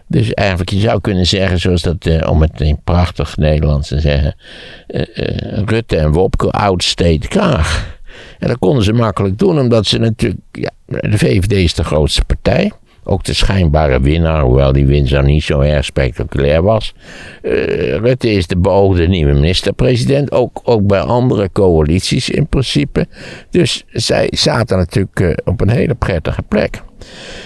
Dus 0.07 0.33
eigenlijk, 0.33 0.69
je 0.69 0.79
zou 0.79 1.01
kunnen 1.01 1.25
zeggen, 1.25 1.59
zoals 1.59 1.81
dat, 1.81 2.05
eh, 2.05 2.29
om 2.29 2.41
het 2.41 2.61
in 2.61 2.79
prachtig 2.83 3.37
Nederlands 3.37 3.87
te 3.87 3.99
zeggen, 3.99 4.35
eh, 4.87 5.01
eh, 5.01 5.63
Rutte 5.65 5.97
en 5.97 6.11
Wopke 6.11 6.51
outsteed 6.51 7.27
Kaag. 7.27 7.94
En 8.39 8.47
dat 8.47 8.57
konden 8.59 8.83
ze 8.83 8.93
makkelijk 8.93 9.37
doen, 9.37 9.59
omdat 9.59 9.85
ze 9.85 9.97
natuurlijk, 9.97 10.41
ja, 10.51 10.71
de 10.85 11.17
VVD 11.17 11.51
is 11.51 11.73
de 11.73 11.83
grootste 11.83 12.25
partij. 12.25 12.71
Ook 13.07 13.23
de 13.23 13.33
schijnbare 13.33 14.01
winnaar, 14.01 14.41
hoewel 14.41 14.73
die 14.73 14.85
winst 14.85 15.11
dan 15.11 15.25
niet 15.25 15.43
zo 15.43 15.59
erg 15.59 15.85
spectaculair 15.85 16.61
was. 16.61 16.93
Uh, 17.41 17.51
Rutte 17.95 18.31
is 18.31 18.47
de 18.47 18.57
beoogde 18.57 19.07
nieuwe 19.07 19.33
minister-president, 19.33 20.31
ook, 20.31 20.61
ook 20.63 20.87
bij 20.87 20.99
andere 20.99 21.49
coalities 21.51 22.29
in 22.29 22.47
principe. 22.47 23.07
Dus 23.49 23.83
zij 23.91 24.27
zaten 24.31 24.77
natuurlijk 24.77 25.19
uh, 25.19 25.33
op 25.43 25.61
een 25.61 25.69
hele 25.69 25.95
prettige 25.95 26.41
plek. 26.41 26.81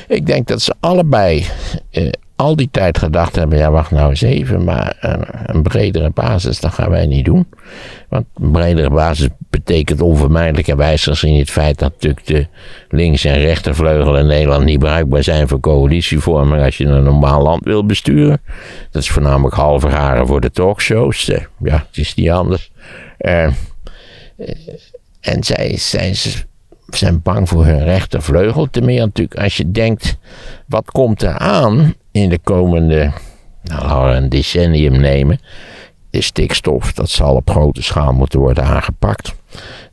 Ik 0.07 0.25
denk 0.25 0.47
dat 0.47 0.61
ze 0.61 0.73
allebei 0.79 1.45
uh, 1.91 2.09
al 2.39 2.55
die 2.55 2.69
tijd 2.71 2.97
gedacht 2.97 3.35
hebben: 3.35 3.57
ja, 3.57 3.71
wacht 3.71 3.91
nou 3.91 4.09
eens 4.09 4.21
even, 4.21 4.63
maar 4.63 4.97
een, 4.99 5.25
een, 5.45 5.61
bredere 5.61 6.09
basis, 6.09 6.59
dat 6.59 6.73
gaan 6.73 6.89
wij 6.89 7.05
niet 7.05 7.25
doen. 7.25 7.47
Want 8.09 8.25
een 8.35 8.51
bredere 8.51 8.89
basis 8.89 9.27
betekent 9.49 10.01
onvermijdelijkerwijs 10.01 11.03
gezien 11.03 11.39
het 11.39 11.49
feit 11.49 11.79
dat 11.79 11.91
natuurlijk 11.91 12.25
de 12.25 12.47
links- 12.89 13.25
en 13.25 13.39
rechtervleugel 13.39 14.17
in 14.17 14.25
Nederland 14.25 14.65
niet 14.65 14.79
bruikbaar 14.79 15.23
zijn 15.23 15.47
voor 15.47 15.59
coalitievorming 15.59 16.63
als 16.63 16.77
je 16.77 16.85
een 16.85 17.03
normaal 17.03 17.41
land 17.41 17.63
wil 17.63 17.85
besturen. 17.85 18.41
Dat 18.91 19.01
is 19.01 19.09
voornamelijk 19.09 19.55
halve 19.55 19.87
haren 19.87 20.27
voor 20.27 20.41
de 20.41 20.51
talkshows. 20.51 21.25
ja, 21.63 21.85
het 21.87 21.97
is 21.97 22.15
niet 22.15 22.29
anders. 22.29 22.71
Uh, 23.19 23.47
en 25.19 25.43
zij, 25.43 25.77
zij 25.77 26.15
zijn 26.87 27.21
bang 27.21 27.49
voor 27.49 27.65
hun 27.65 27.83
rechtervleugel. 27.83 28.69
Ten 28.69 28.85
meer 28.85 28.99
natuurlijk 28.99 29.39
als 29.39 29.57
je 29.57 29.71
denkt, 29.71 30.17
wat 30.65 30.91
komt 30.91 31.21
er 31.21 31.37
aan 31.37 31.93
in 32.11 32.29
de 32.29 32.39
komende, 32.39 33.11
nou 33.63 34.15
een 34.15 34.29
decennium 34.29 34.99
nemen. 34.99 35.39
De 36.09 36.21
stikstof, 36.21 36.93
dat 36.93 37.09
zal 37.09 37.35
op 37.35 37.49
grote 37.49 37.83
schaal 37.83 38.13
moeten 38.13 38.39
worden 38.39 38.63
aangepakt. 38.63 39.35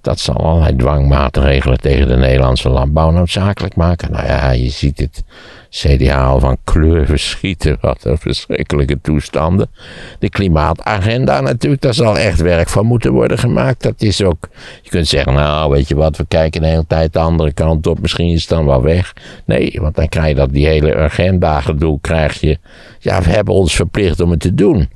Dat 0.06 0.18
zal 0.18 0.36
allerlei 0.36 0.76
dwangmaatregelen 0.76 1.80
tegen 1.80 2.08
de 2.08 2.16
Nederlandse 2.16 2.68
landbouw 2.68 3.10
noodzakelijk 3.10 3.76
maken. 3.76 4.12
Nou 4.12 4.26
ja, 4.26 4.50
je 4.50 4.68
ziet 4.68 4.98
het 4.98 5.24
CDA 5.70 6.24
al 6.24 6.40
van 6.40 6.56
kleur 6.64 7.06
verschieten. 7.06 7.78
Wat 7.80 8.04
een 8.04 8.18
verschrikkelijke 8.18 9.00
toestanden. 9.00 9.70
De 10.18 10.28
klimaatagenda 10.28 11.40
natuurlijk, 11.40 11.82
daar 11.82 11.94
zal 11.94 12.18
echt 12.18 12.40
werk 12.40 12.68
van 12.68 12.86
moeten 12.86 13.12
worden 13.12 13.38
gemaakt. 13.38 13.82
Dat 13.82 14.02
is 14.02 14.22
ook, 14.22 14.48
je 14.82 14.90
kunt 14.90 15.08
zeggen, 15.08 15.32
nou 15.32 15.70
weet 15.70 15.88
je 15.88 15.94
wat, 15.94 16.16
we 16.16 16.24
kijken 16.28 16.60
de 16.60 16.66
hele 16.66 16.86
tijd 16.86 17.12
de 17.12 17.18
andere 17.18 17.52
kant 17.52 17.86
op. 17.86 18.00
Misschien 18.00 18.30
is 18.32 18.40
het 18.40 18.48
dan 18.48 18.66
wel 18.66 18.82
weg. 18.82 19.12
Nee, 19.44 19.78
want 19.80 19.94
dan 19.94 20.08
krijg 20.08 20.28
je 20.28 20.34
dat 20.34 20.52
die 20.52 20.66
hele 20.66 20.96
agenda 20.96 21.60
gedoe, 21.60 21.98
krijg 22.00 22.40
je. 22.40 22.58
Ja, 22.98 23.22
we 23.22 23.30
hebben 23.30 23.54
ons 23.54 23.74
verplicht 23.74 24.20
om 24.20 24.30
het 24.30 24.40
te 24.40 24.54
doen 24.54 24.88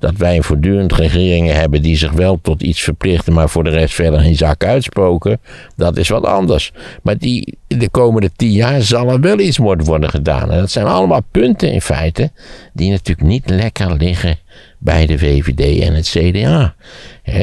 dat 0.00 0.16
wij 0.16 0.42
voortdurend 0.42 0.92
regeringen 0.92 1.54
hebben 1.54 1.82
die 1.82 1.96
zich 1.96 2.12
wel 2.12 2.38
tot 2.42 2.62
iets 2.62 2.80
verplichten, 2.80 3.32
maar 3.32 3.48
voor 3.48 3.64
de 3.64 3.70
rest 3.70 3.94
verder 3.94 4.20
geen 4.20 4.36
zak 4.36 4.64
uitspoken, 4.64 5.40
dat 5.76 5.96
is 5.96 6.08
wat 6.08 6.24
anders. 6.24 6.72
Maar 7.02 7.18
die, 7.18 7.58
de 7.66 7.88
komende 7.88 8.30
tien 8.36 8.52
jaar 8.52 8.82
zal 8.82 9.08
er 9.08 9.20
wel 9.20 9.38
iets 9.38 9.56
worden 9.58 10.10
gedaan. 10.10 10.50
En 10.50 10.58
dat 10.58 10.70
zijn 10.70 10.86
allemaal 10.86 11.22
punten 11.30 11.72
in 11.72 11.80
feite 11.80 12.30
die 12.72 12.90
natuurlijk 12.90 13.28
niet 13.28 13.50
lekker 13.50 13.96
liggen 13.96 14.38
bij 14.78 15.06
de 15.06 15.18
VVD 15.18 15.82
en 15.82 15.94
het 15.94 16.08
CDA. 16.08 16.74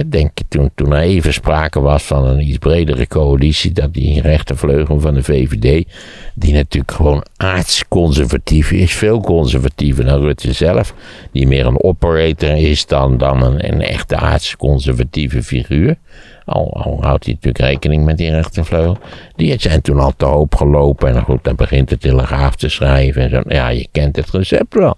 Denk 0.06 0.32
toen, 0.48 0.72
toen 0.76 0.94
er 0.94 1.02
even 1.02 1.34
sprake 1.34 1.80
was 1.80 2.04
van 2.04 2.26
een 2.26 2.48
iets 2.48 2.58
bredere 2.58 3.08
coalitie, 3.08 3.72
dat 3.72 3.94
die 3.94 4.22
rechtervleugel 4.22 5.00
van 5.00 5.14
de 5.14 5.24
VVD, 5.24 5.88
die 6.40 6.54
natuurlijk 6.54 6.92
gewoon 6.92 7.26
aardsconservatief 7.38 8.72
is, 8.72 8.94
veel 8.94 9.22
conservatiever 9.22 10.06
dan 10.06 10.22
Rutte 10.22 10.54
zelf, 10.54 10.94
die 11.32 11.48
meer 11.48 11.66
een 11.66 11.84
operator 11.84 12.50
is 12.50 12.86
dan, 12.86 13.18
dan 13.18 13.44
een, 13.44 13.68
een 13.74 13.82
echte 13.82 14.16
aardsconservatieve 14.16 15.44
figuur. 15.44 15.96
Al, 16.46 16.74
al, 16.74 16.98
houdt 17.02 17.26
hij 17.26 17.34
natuurlijk 17.34 17.64
rekening 17.72 18.06
met 18.06 18.18
die 18.18 18.30
rechtervleugel. 18.30 18.98
Die 19.36 19.60
zijn 19.60 19.82
toen 19.82 20.00
al 20.00 20.14
te 20.18 20.26
hoop 20.26 20.56
gelopen. 20.56 21.16
En 21.16 21.22
goed, 21.22 21.44
dan 21.44 21.56
begint 21.56 21.90
de 21.90 21.98
telegraaf 21.98 22.56
te 22.56 22.70
schrijven. 22.70 23.22
En 23.22 23.30
zo. 23.30 23.42
Ja, 23.48 23.68
je 23.68 23.88
kent 23.92 24.16
het 24.16 24.30
recept 24.30 24.74
wel. 24.74 24.98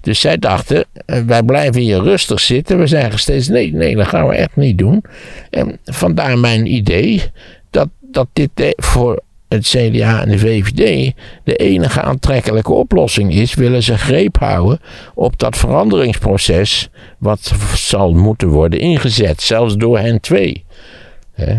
Dus 0.00 0.20
zij 0.20 0.38
dachten, 0.38 0.84
eh, 1.06 1.20
wij 1.20 1.42
blijven 1.42 1.80
hier 1.80 2.02
rustig 2.02 2.40
zitten. 2.40 2.78
We 2.78 2.86
zeggen 2.86 3.18
steeds, 3.18 3.48
nee, 3.48 3.72
nee, 3.72 3.96
dat 3.96 4.06
gaan 4.06 4.28
we 4.28 4.34
echt 4.34 4.56
niet 4.56 4.78
doen. 4.78 5.04
En 5.50 5.78
vandaar 5.84 6.38
mijn 6.38 6.72
idee 6.74 7.22
dat, 7.70 7.88
dat 8.00 8.28
dit 8.32 8.74
voor 8.76 9.22
het 9.48 9.66
CDA 9.66 10.22
en 10.22 10.28
de 10.28 10.38
VVD 10.38 11.12
de 11.44 11.56
enige 11.56 12.00
aantrekkelijke 12.02 12.72
oplossing 12.72 13.32
is, 13.32 13.54
willen 13.54 13.82
ze 13.82 13.98
greep 13.98 14.36
houden 14.38 14.80
op 15.14 15.38
dat 15.38 15.56
veranderingsproces 15.56 16.88
wat 17.18 17.52
zal 17.74 18.12
moeten 18.12 18.48
worden 18.48 18.80
ingezet, 18.80 19.42
zelfs 19.42 19.76
door 19.76 19.98
hen 19.98 20.20
twee. 20.20 20.64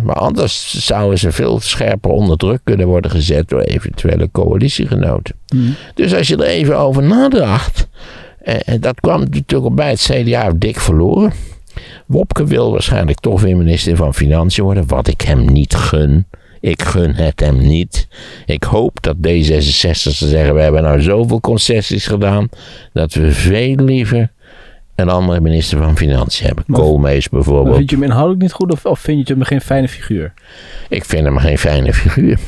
Maar 0.03 0.15
anders 0.15 0.85
zouden 0.85 1.19
ze 1.19 1.31
veel 1.31 1.59
scherper 1.59 2.11
onder 2.11 2.37
druk 2.37 2.59
kunnen 2.63 2.87
worden 2.87 3.11
gezet 3.11 3.49
door 3.49 3.61
eventuele 3.61 4.29
coalitiegenoten. 4.31 5.35
Hmm. 5.47 5.75
Dus 5.93 6.13
als 6.13 6.27
je 6.27 6.35
er 6.35 6.43
even 6.43 6.77
over 6.77 7.03
nadacht, 7.03 7.87
en 8.65 8.81
dat 8.81 8.99
kwam 8.99 9.23
natuurlijk 9.29 9.75
bij 9.75 9.89
het 9.89 10.09
CDA 10.11 10.51
dik 10.55 10.79
verloren. 10.79 11.31
Wopke 12.05 12.45
wil 12.45 12.71
waarschijnlijk 12.71 13.19
toch 13.19 13.41
weer 13.41 13.57
minister 13.57 13.95
van 13.95 14.13
Financiën 14.13 14.63
worden, 14.63 14.87
wat 14.87 15.07
ik 15.07 15.21
hem 15.21 15.45
niet 15.45 15.75
gun. 15.75 16.25
Ik 16.59 16.81
gun 16.81 17.15
het 17.15 17.39
hem 17.39 17.57
niet. 17.57 18.07
Ik 18.45 18.63
hoop 18.63 18.97
dat 19.01 19.15
D66 19.15 19.93
zeggen: 20.11 20.53
we 20.53 20.61
hebben 20.61 20.83
nou 20.83 21.01
zoveel 21.01 21.39
concessies 21.39 22.07
gedaan 22.07 22.49
dat 22.93 23.13
we 23.13 23.31
veel 23.31 23.75
liever 23.75 24.31
een 24.95 25.09
andere 25.09 25.41
minister 25.41 25.77
van 25.77 25.97
Financiën 25.97 26.45
hebben. 26.45 26.65
Koolmees 26.71 27.29
bijvoorbeeld. 27.29 27.75
vind 27.75 27.89
je 27.89 27.95
hem 27.95 28.05
inhoudelijk 28.05 28.41
niet 28.41 28.51
goed 28.51 28.71
of, 28.71 28.85
of 28.85 28.99
vind 28.99 29.27
je 29.27 29.33
hem 29.33 29.43
geen 29.43 29.61
fijne 29.61 29.87
figuur? 29.87 30.33
Ik 30.89 31.05
vind 31.05 31.25
hem 31.25 31.37
geen 31.37 31.57
fijne 31.57 31.93
figuur. 31.93 32.39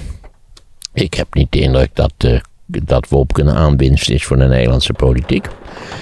Ik 0.94 1.14
heb 1.14 1.34
niet 1.34 1.52
de 1.52 1.60
indruk 1.60 1.90
dat, 1.94 2.14
uh, 2.26 2.40
dat 2.66 3.10
Wopke 3.10 3.42
een 3.42 3.50
aanwinst 3.50 4.10
is 4.10 4.26
voor 4.26 4.38
de 4.38 4.48
Nederlandse 4.48 4.94
politiek. 4.94 5.48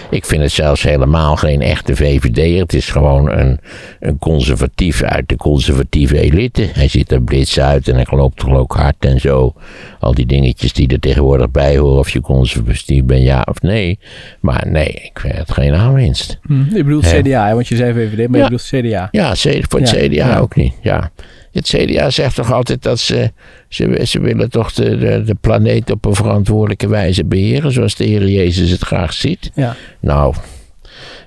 Ik 0.09 0.25
vind 0.25 0.41
het 0.41 0.51
zelfs 0.51 0.83
helemaal 0.83 1.35
geen 1.35 1.61
echte 1.61 1.95
VVD'er. 1.95 2.59
Het 2.61 2.73
is 2.73 2.89
gewoon 2.89 3.31
een, 3.31 3.59
een 3.99 4.17
conservatief 4.17 5.03
uit 5.03 5.29
de 5.29 5.35
conservatieve 5.35 6.19
elite. 6.19 6.69
Hij 6.73 6.87
ziet 6.87 7.11
er 7.11 7.21
blits 7.21 7.59
uit 7.59 7.87
en 7.87 7.95
hij 7.95 8.05
loopt 8.09 8.37
toch 8.37 8.53
ook 8.53 8.73
hard 8.73 8.95
en 8.99 9.19
zo. 9.19 9.53
Al 9.99 10.13
die 10.13 10.25
dingetjes 10.25 10.73
die 10.73 10.87
er 10.87 10.99
tegenwoordig 10.99 11.51
bij 11.51 11.77
horen. 11.77 11.99
Of 11.99 12.09
je 12.09 12.21
conservatief 12.21 13.03
bent, 13.03 13.23
ja 13.23 13.45
of 13.49 13.61
nee. 13.61 13.99
Maar 14.39 14.63
nee, 14.67 14.87
ik 14.87 15.19
vind 15.19 15.35
het 15.35 15.51
geen 15.51 15.73
aanwinst. 15.73 16.39
Hm, 16.41 16.75
je 16.75 16.83
bedoelt 16.83 17.05
CDA, 17.05 17.53
want 17.53 17.67
je 17.67 17.75
zei 17.75 17.93
VVD, 17.93 18.27
maar 18.27 18.39
je 18.39 18.43
bedoelt 18.43 18.69
CDA. 18.71 19.07
Ja, 19.11 19.35
voor 19.35 19.79
het 19.79 19.95
CDA 19.95 20.37
ook 20.37 20.55
niet. 20.55 20.73
Ja. 20.81 21.11
Het 21.57 21.67
CDA 21.67 22.09
zegt 22.09 22.35
toch 22.35 22.51
altijd 22.51 22.83
dat 22.83 22.99
ze, 22.99 23.31
ze, 23.67 24.01
ze 24.05 24.19
willen 24.19 24.49
toch 24.49 24.73
de, 24.73 24.97
de, 24.97 25.23
de, 25.23 25.35
planeet 25.41 25.91
op 25.91 26.05
een 26.05 26.15
verantwoordelijke 26.15 26.87
wijze 26.87 27.25
beheren, 27.25 27.71
zoals 27.71 27.95
de 27.95 28.03
Heer 28.03 28.27
Jezus 28.27 28.69
het 28.69 28.81
graag 28.81 29.13
ziet. 29.13 29.51
Ja. 29.53 29.75
Nou, 29.99 30.35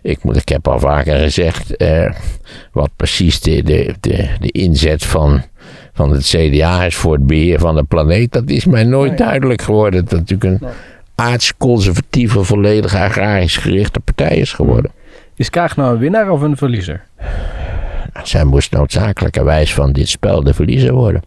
ik, 0.03 0.23
moet, 0.23 0.37
ik 0.37 0.49
heb 0.49 0.69
al 0.69 0.79
vaker 0.79 1.19
gezegd, 1.19 1.77
eh, 1.77 2.12
wat 2.73 2.90
precies 2.97 3.40
de, 3.40 3.62
de, 3.62 3.95
de, 4.01 4.29
de 4.40 4.51
inzet 4.51 5.05
van, 5.05 5.43
van 5.93 6.11
het 6.11 6.25
CDA 6.25 6.85
is 6.85 6.97
voor 6.97 7.12
het 7.12 7.27
beheer 7.27 7.59
van 7.59 7.75
de 7.75 7.85
planeet, 7.85 8.33
dat 8.33 8.51
is 8.51 8.64
mij 8.64 8.85
nooit 8.85 9.19
duidelijk 9.19 9.62
geworden. 9.62 10.05
Dat 10.05 10.19
natuurlijk 10.19 10.45
een 10.45 10.69
nee. 10.69 10.77
aardsconservatieve, 11.14 12.45
volledig 12.45 12.95
agrarisch 12.95 13.57
gerichte 13.57 14.01
partij 14.01 14.37
is 14.37 14.53
geworden. 14.53 14.90
Is 15.37 15.51
Kaag 15.51 15.77
nou 15.77 15.93
een 15.93 15.99
winnaar 15.99 16.31
of 16.31 16.40
een 16.40 16.57
verliezer? 16.57 17.05
Zij 18.23 18.44
moest 18.44 18.73
noodzakelijkerwijs 18.73 19.75
van 19.75 19.92
dit 19.92 20.09
spel 20.09 20.42
de 20.42 20.55
verliezer 20.55 20.92
worden. 20.92 21.23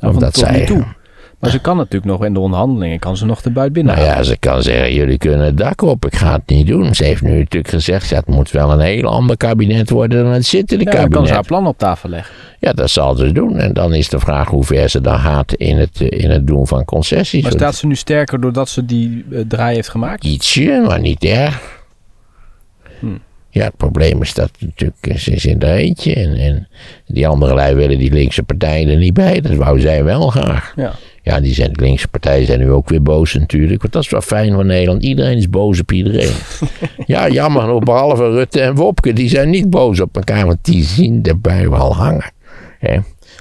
Nou, 0.00 0.14
Omdat 0.14 0.36
zij. 0.36 0.64
Toe. 0.64 0.84
Maar 1.38 1.50
ze 1.50 1.60
kan 1.60 1.76
natuurlijk 1.76 2.12
nog 2.12 2.24
in 2.24 2.32
de 2.34 2.40
onderhandelingen, 2.40 2.98
kan 2.98 3.16
ze 3.16 3.26
nog 3.26 3.42
de 3.42 3.50
buit 3.50 3.72
binnen 3.72 3.94
Nou 3.96 4.06
ja, 4.06 4.22
ze 4.22 4.36
kan 4.38 4.62
zeggen, 4.62 4.94
jullie 4.94 5.18
kunnen 5.18 5.46
het 5.46 5.56
dak 5.58 5.82
op, 5.82 6.06
ik 6.06 6.14
ga 6.14 6.32
het 6.32 6.42
niet 6.46 6.66
doen. 6.66 6.94
Ze 6.94 7.04
heeft 7.04 7.22
nu 7.22 7.38
natuurlijk 7.38 7.68
gezegd, 7.68 8.08
ja, 8.08 8.16
het 8.16 8.26
moet 8.26 8.50
wel 8.50 8.72
een 8.72 8.80
heel 8.80 9.04
ander 9.06 9.36
kabinet 9.36 9.90
worden 9.90 10.24
dan 10.24 10.32
het 10.32 10.46
zittende 10.46 10.84
Ja, 10.84 10.90
dan 10.90 11.00
kabinet. 11.00 11.18
kan 11.18 11.26
ze 11.26 11.32
haar 11.34 11.44
plan 11.46 11.66
op 11.66 11.78
tafel 11.78 12.08
leggen. 12.08 12.34
Ja, 12.58 12.72
dat 12.72 12.90
zal 12.90 13.14
ze 13.14 13.32
doen. 13.32 13.58
En 13.58 13.72
dan 13.72 13.94
is 13.94 14.08
de 14.08 14.18
vraag 14.18 14.48
hoe 14.48 14.64
ver 14.64 14.88
ze 14.88 15.00
dan 15.00 15.18
gaat 15.18 15.52
in 15.54 15.78
het, 15.78 16.00
in 16.00 16.30
het 16.30 16.46
doen 16.46 16.66
van 16.66 16.84
concessies. 16.84 17.42
Maar 17.42 17.52
staat 17.52 17.74
ze 17.74 17.86
nu 17.86 17.94
sterker 17.94 18.40
doordat 18.40 18.68
ze 18.68 18.84
die 18.84 19.24
eh, 19.30 19.40
draai 19.48 19.74
heeft 19.74 19.88
gemaakt? 19.88 20.24
Ietsje, 20.24 20.84
maar 20.86 21.00
niet 21.00 21.24
erg. 21.24 21.80
Hm. 23.00 23.06
Ja, 23.54 23.64
het 23.64 23.76
probleem 23.76 24.22
is 24.22 24.34
dat 24.34 24.50
natuurlijk, 24.58 25.20
ze 25.20 25.30
is 25.32 25.44
in 25.44 25.58
de 25.58 25.66
eentje. 25.66 26.14
En, 26.14 26.34
en 26.34 26.68
die 27.06 27.28
andere 27.28 27.54
lui 27.54 27.74
willen 27.74 27.98
die 27.98 28.12
linkse 28.12 28.42
partijen 28.42 28.88
er 28.88 28.96
niet 28.96 29.14
bij. 29.14 29.40
Dat 29.40 29.54
wou 29.54 29.80
zij 29.80 30.04
wel 30.04 30.28
graag. 30.28 30.72
Ja. 30.76 30.94
Ja, 31.22 31.40
die 31.40 31.54
zijn, 31.54 31.72
de 31.72 31.82
linkse 31.82 32.08
partijen 32.08 32.46
zijn 32.46 32.58
nu 32.58 32.70
ook 32.70 32.88
weer 32.88 33.02
boos 33.02 33.34
natuurlijk. 33.34 33.80
Want 33.80 33.92
dat 33.92 34.02
is 34.02 34.10
wel 34.10 34.20
fijn 34.20 34.52
van 34.52 34.66
Nederland. 34.66 35.02
Iedereen 35.02 35.36
is 35.36 35.50
boos 35.50 35.80
op 35.80 35.92
iedereen. 35.92 36.32
ja, 37.06 37.28
jammer 37.28 37.66
nog, 37.66 37.82
behalve 37.82 38.30
Rutte 38.30 38.60
en 38.60 38.74
Wopke. 38.74 39.12
Die 39.12 39.28
zijn 39.28 39.50
niet 39.50 39.70
boos 39.70 40.00
op 40.00 40.16
elkaar, 40.16 40.46
want 40.46 40.58
die 40.62 40.84
zien 40.84 41.22
de 41.22 41.34
bui 41.34 41.68
wel 41.68 41.94
hangen. 41.94 42.32
Hè. 42.78 42.98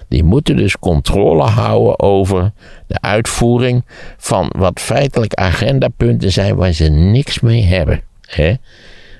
Die 0.08 0.24
moeten 0.24 0.56
dus 0.58 0.80
controle 0.80 1.44
houden 1.44 2.00
over 2.00 2.52
de 2.88 3.02
uitvoering 3.02 3.84
van 4.18 4.54
wat 4.58 4.80
feitelijk 4.80 5.34
agendapunten 5.34 6.32
zijn 6.32 6.56
waar 6.56 6.74
ze 6.74 6.88
niks 6.90 7.40
mee 7.40 7.64
hebben. 7.64 8.02
Hè. 8.22 8.54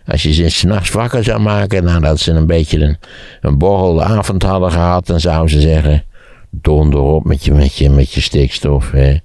Als 0.06 0.24
je 0.24 0.34
ze 0.34 0.50
s'nachts 0.50 0.92
wakker 0.92 1.24
zou 1.24 1.40
maken 1.40 1.84
nadat 1.84 2.20
ze 2.20 2.32
een 2.32 2.48
beetje 2.48 2.80
een, 2.80 2.98
een 3.42 3.58
borrelde 3.58 4.04
avond 4.04 4.44
hadden 4.44 4.72
gehad, 4.72 5.08
dan 5.08 5.20
zouden 5.20 5.50
ze 5.50 5.62
zeggen: 5.62 6.04
donder 6.50 7.00
op 7.00 7.24
met 7.26 7.46
je, 7.46 7.52
met 7.52 7.76
je, 7.76 7.90
met 7.90 8.12
je 8.14 8.22
stikstof. 8.22 8.92
Hè. 8.92 9.18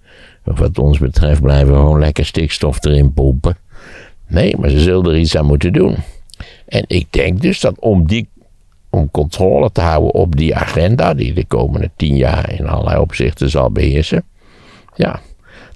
Wat 0.44 0.78
ons 0.78 0.98
betreft 0.98 1.40
blijven 1.40 1.72
we 1.72 1.78
gewoon 1.78 1.98
lekker 1.98 2.26
stikstof 2.26 2.84
erin 2.84 3.12
pompen. 3.12 3.56
Nee, 4.28 4.56
maar 4.56 4.70
ze 4.70 4.80
zullen 4.80 5.12
er 5.12 5.18
iets 5.18 5.36
aan 5.36 5.46
moeten 5.46 5.72
doen. 5.72 5.96
En 6.66 6.84
ik 6.86 7.06
denk 7.10 7.40
dus 7.40 7.60
dat 7.60 7.78
om, 7.78 8.06
die, 8.06 8.28
om 8.90 9.10
controle 9.10 9.72
te 9.72 9.80
houden 9.80 10.14
op 10.14 10.36
die 10.36 10.56
agenda, 10.56 11.14
die 11.14 11.32
de 11.32 11.44
komende 11.44 11.90
tien 11.96 12.16
jaar 12.16 12.52
in 12.52 12.66
allerlei 12.66 13.00
opzichten 13.00 13.50
zal 13.50 13.70
beheersen, 13.70 14.24
ja, 14.94 15.20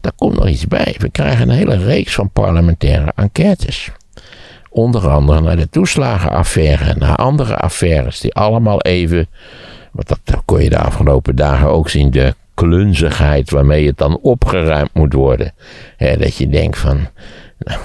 daar 0.01 0.13
komt 0.17 0.37
nog 0.37 0.49
iets 0.49 0.67
bij. 0.67 0.95
We 0.99 1.11
krijgen 1.11 1.49
een 1.49 1.57
hele 1.57 1.77
reeks 1.77 2.15
van 2.15 2.31
parlementaire 2.31 3.13
enquêtes. 3.15 3.91
Onder 4.73 5.09
andere 5.09 5.41
naar 5.41 5.57
de 5.57 5.69
toeslagenaffaire 5.69 6.85
en 6.85 6.99
naar 6.99 7.17
andere 7.17 7.57
affaires 7.57 8.21
die 8.21 8.35
allemaal 8.35 8.81
even, 8.81 9.27
want 9.93 10.09
dat 10.09 10.43
kon 10.45 10.63
je 10.63 10.71
de 10.71 10.79
afgelopen 10.79 11.37
dagen 11.37 11.69
ook 11.69 11.89
zien, 11.89 12.11
de 12.11 12.35
klunzigheid 12.55 13.51
waarmee 13.51 13.87
het 13.87 13.99
dan 13.99 14.19
opgeruimd 14.23 14.95
moet 14.95 15.13
worden. 15.13 15.53
Dat 15.99 16.37
je 16.37 16.49
denkt 16.49 16.79
van, 16.79 17.09
nou, 17.59 17.81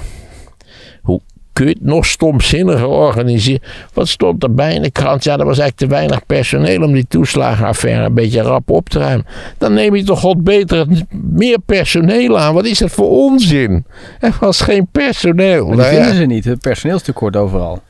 hoe 1.02 1.22
kun 1.56 1.66
je 1.66 1.72
het 1.72 1.86
nog 1.86 2.06
stomzinniger 2.06 2.88
organiseren? 2.88 3.62
Wat 3.94 4.08
stond 4.08 4.44
erbij 4.44 4.74
in 4.74 4.82
de 4.82 4.92
krant? 4.92 5.24
Ja, 5.24 5.32
er 5.32 5.46
was 5.46 5.60
eigenlijk 5.60 5.78
te 5.78 5.88
weinig 5.88 6.26
personeel 6.26 6.82
om 6.82 6.94
die 6.94 7.06
toeslagenaffaire 7.08 8.06
een 8.06 8.14
beetje 8.14 8.42
rap 8.42 8.70
op 8.70 8.90
te 8.90 9.00
ruimen. 9.00 9.26
Dan 9.58 9.74
neem 9.74 9.96
je 9.96 10.04
toch 10.04 10.20
god 10.20 10.44
beter 10.44 10.88
meer 11.12 11.60
personeel 11.60 12.40
aan. 12.40 12.54
Wat 12.54 12.66
is 12.66 12.78
dat 12.78 12.92
voor 12.92 13.10
onzin? 13.10 13.86
Er 14.20 14.38
was 14.40 14.62
geen 14.62 14.88
personeel. 14.92 15.68
Maar 15.68 15.76
die 15.76 15.86
Nou 15.86 15.96
vinden 15.96 16.16
ze 16.16 16.26
niet. 16.26 16.46
Het 16.46 16.60
personeelstekort 16.60 17.36
overal. 17.36 17.82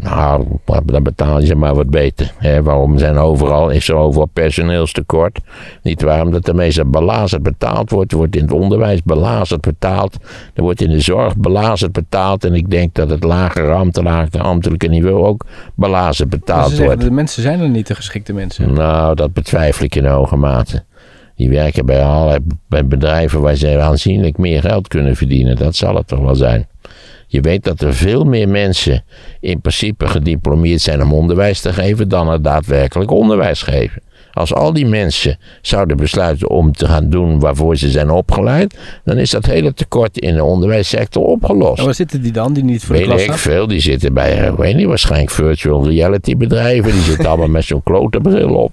Nou, 0.00 0.44
dan 0.84 1.02
betaal 1.02 1.40
je 1.40 1.46
ze 1.46 1.54
maar 1.54 1.74
wat 1.74 1.90
beter. 1.90 2.32
Hè? 2.38 2.62
Waarom 2.62 2.98
zijn 2.98 3.16
overal, 3.16 3.70
is 3.70 3.88
er 3.88 3.94
overal 3.94 4.26
personeelstekort? 4.26 5.38
Niet 5.82 6.02
waarom 6.02 6.30
dat 6.30 6.48
er 6.48 6.54
meestal 6.54 6.84
belazerd 6.84 7.42
betaald 7.42 7.90
wordt. 7.90 8.12
Er 8.12 8.18
wordt 8.18 8.36
in 8.36 8.42
het 8.42 8.52
onderwijs 8.52 9.02
belazerd 9.02 9.60
betaald. 9.60 10.16
Er 10.54 10.62
wordt 10.62 10.80
in 10.80 10.90
de 10.90 11.00
zorg 11.00 11.36
belazerd 11.36 11.92
betaald. 11.92 12.44
En 12.44 12.54
ik 12.54 12.70
denk 12.70 12.94
dat 12.94 13.10
het 13.10 13.24
lagere 13.24 13.72
ambtelijke, 13.72 14.38
ambtelijke 14.38 14.88
niveau 14.88 15.24
ook 15.24 15.44
belazerd 15.74 16.28
betaald 16.28 16.68
zeggen, 16.68 16.86
wordt. 16.86 17.00
de 17.00 17.10
mensen 17.10 17.42
zijn 17.42 17.60
er 17.60 17.68
niet 17.68 17.86
de 17.86 17.94
geschikte 17.94 18.32
mensen. 18.32 18.72
Nou, 18.72 19.14
dat 19.14 19.32
betwijfel 19.32 19.84
ik 19.84 19.94
in 19.94 20.06
hoge 20.06 20.36
mate. 20.36 20.84
Die 21.36 21.50
werken 21.50 21.86
bij 21.86 22.04
allerlei 22.04 22.38
bij 22.68 22.86
bedrijven 22.86 23.40
waar 23.40 23.54
ze 23.54 23.80
aanzienlijk 23.80 24.38
meer 24.38 24.60
geld 24.60 24.88
kunnen 24.88 25.16
verdienen. 25.16 25.56
Dat 25.56 25.76
zal 25.76 25.94
het 25.94 26.08
toch 26.08 26.20
wel 26.20 26.34
zijn. 26.34 26.66
Je 27.36 27.42
weet 27.42 27.64
dat 27.64 27.80
er 27.80 27.94
veel 27.94 28.24
meer 28.24 28.48
mensen 28.48 29.04
in 29.40 29.60
principe 29.60 30.06
gediplomeerd 30.06 30.80
zijn 30.80 31.02
om 31.02 31.12
onderwijs 31.12 31.60
te 31.60 31.72
geven 31.72 32.08
dan 32.08 32.28
er 32.28 32.42
daadwerkelijk 32.42 33.10
onderwijs 33.10 33.62
geven. 33.62 34.02
Als 34.32 34.54
al 34.54 34.72
die 34.72 34.86
mensen 34.86 35.38
zouden 35.62 35.96
besluiten 35.96 36.50
om 36.50 36.72
te 36.72 36.86
gaan 36.86 37.10
doen 37.10 37.40
waarvoor 37.40 37.76
ze 37.76 37.90
zijn 37.90 38.10
opgeleid, 38.10 38.78
dan 39.04 39.18
is 39.18 39.30
dat 39.30 39.46
hele 39.46 39.74
tekort 39.74 40.18
in 40.18 40.34
de 40.34 40.44
onderwijssector 40.44 41.24
opgelost. 41.24 41.78
En 41.78 41.84
waar 41.84 41.94
zitten 41.94 42.22
die 42.22 42.32
dan, 42.32 42.52
die 42.52 42.64
niet 42.64 42.84
voor 42.84 42.94
de 42.94 43.00
Weet 43.00 43.08
klas 43.08 43.20
ik 43.20 43.26
staan? 43.26 43.38
veel, 43.38 43.66
die 43.66 43.80
zitten 43.80 44.14
bij, 44.14 44.38
eh, 44.38 44.46
ik 44.46 44.56
weet 44.56 44.76
niet, 44.76 44.86
waarschijnlijk 44.86 45.30
virtual 45.30 45.88
reality 45.88 46.36
bedrijven. 46.36 46.92
Die 46.92 47.02
zitten 47.02 47.26
allemaal 47.26 47.48
met 47.48 47.64
zo'n 47.64 47.82
klote 47.82 48.20
bril 48.20 48.54
op. 48.54 48.72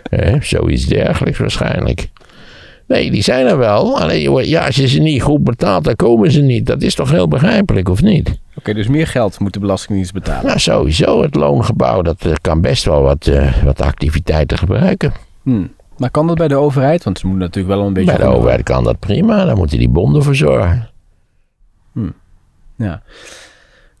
Zoiets 0.40 0.86
dergelijks 0.86 1.38
waarschijnlijk. 1.38 2.08
Nee, 2.86 3.10
die 3.10 3.22
zijn 3.22 3.46
er 3.46 3.58
wel. 3.58 4.00
Alleen, 4.00 4.46
ja, 4.46 4.66
als 4.66 4.76
je 4.76 4.88
ze 4.88 4.98
niet 4.98 5.22
goed 5.22 5.44
betaalt, 5.44 5.84
dan 5.84 5.96
komen 5.96 6.30
ze 6.30 6.40
niet. 6.40 6.66
Dat 6.66 6.82
is 6.82 6.94
toch 6.94 7.10
heel 7.10 7.28
begrijpelijk, 7.28 7.88
of 7.88 8.02
niet? 8.02 8.38
Oké, 8.54 8.74
dus 8.74 8.88
meer 8.88 9.06
geld 9.06 9.38
moet 9.38 9.52
de 9.52 9.60
Belastingdienst 9.60 10.12
betalen. 10.12 10.46
Nou, 10.46 10.58
sowieso, 10.58 11.22
het 11.22 11.34
loongebouw, 11.34 12.02
dat 12.02 12.24
eh, 12.24 12.32
kan 12.40 12.60
best 12.60 12.84
wel 12.84 13.02
wat, 13.02 13.26
eh, 13.26 13.62
wat 13.62 13.80
activiteiten 13.80 14.58
gebruiken. 14.58 15.12
Hmm. 15.42 15.72
Maar 15.96 16.10
kan 16.10 16.26
dat 16.26 16.36
bij 16.36 16.48
de 16.48 16.56
overheid? 16.56 17.04
Want 17.04 17.18
ze 17.18 17.26
moeten 17.26 17.44
natuurlijk 17.44 17.74
wel 17.74 17.86
een 17.86 17.92
beetje... 17.92 18.16
Bij 18.16 18.26
de 18.26 18.32
overheid 18.32 18.62
kan 18.62 18.84
dat 18.84 18.98
prima, 18.98 19.44
daar 19.44 19.56
moeten 19.56 19.78
die 19.78 19.88
bonden 19.88 20.22
voor 20.22 20.34
zorgen. 20.34 20.88
Ja. 22.76 23.02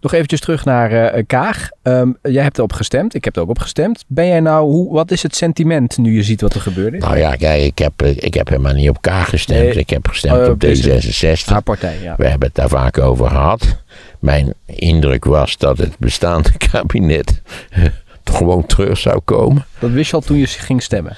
Nog 0.04 0.12
eventjes 0.12 0.40
terug 0.40 0.64
naar 0.64 0.90
eh, 0.92 1.22
Kaag. 1.26 1.68
Ehm, 1.82 2.08
jij 2.22 2.42
hebt 2.42 2.58
erop 2.58 2.72
gestemd. 2.72 3.14
Ik 3.14 3.24
heb 3.24 3.36
er 3.36 3.42
ook 3.42 3.48
op 3.48 3.58
gestemd. 3.58 4.04
Ben 4.06 4.26
jij 4.26 4.40
nou... 4.40 4.70
Hoe, 4.70 4.92
wat 4.92 5.10
is 5.10 5.22
het 5.22 5.36
sentiment 5.36 5.98
nu 5.98 6.14
je 6.14 6.22
ziet 6.22 6.40
wat 6.40 6.54
er 6.54 6.60
gebeurd 6.60 6.94
is? 6.94 7.00
Nou 7.00 7.18
ja, 7.18 7.34
kijk, 7.34 7.62
ik 7.62 7.78
heb, 7.78 8.02
eh, 8.02 8.16
ik 8.16 8.34
heb 8.34 8.48
helemaal 8.48 8.72
niet 8.72 8.88
op 8.88 9.02
K 9.02 9.08
gestemd. 9.10 9.60
Nee. 9.60 9.72
Ik 9.74 9.90
heb 9.90 10.08
gestemd 10.08 10.36
Oh, 10.36 10.44
op 10.44 10.48
op 10.50 10.60
deze- 10.60 10.90
D66. 10.90 11.44
Haar 11.44 11.62
partij, 11.62 11.96
ja. 12.02 12.14
We 12.16 12.26
hebben 12.28 12.46
het 12.48 12.56
daar 12.56 12.68
vaak 12.68 12.98
over 12.98 13.28
gehad. 13.28 13.76
Mijn 14.18 14.54
indruk 14.66 15.24
was 15.24 15.56
dat 15.56 15.78
het 15.78 15.98
bestaande 15.98 16.50
kabinet 16.70 17.42
toch 18.24 18.36
gewoon 18.36 18.66
terug 18.66 18.98
zou 18.98 19.20
komen. 19.24 19.66
Dat 19.78 19.90
wist 19.90 20.10
je 20.10 20.16
al 20.16 20.22
toen 20.22 20.36
je 20.38 20.46
ging 20.46 20.82
stemmen. 20.82 21.16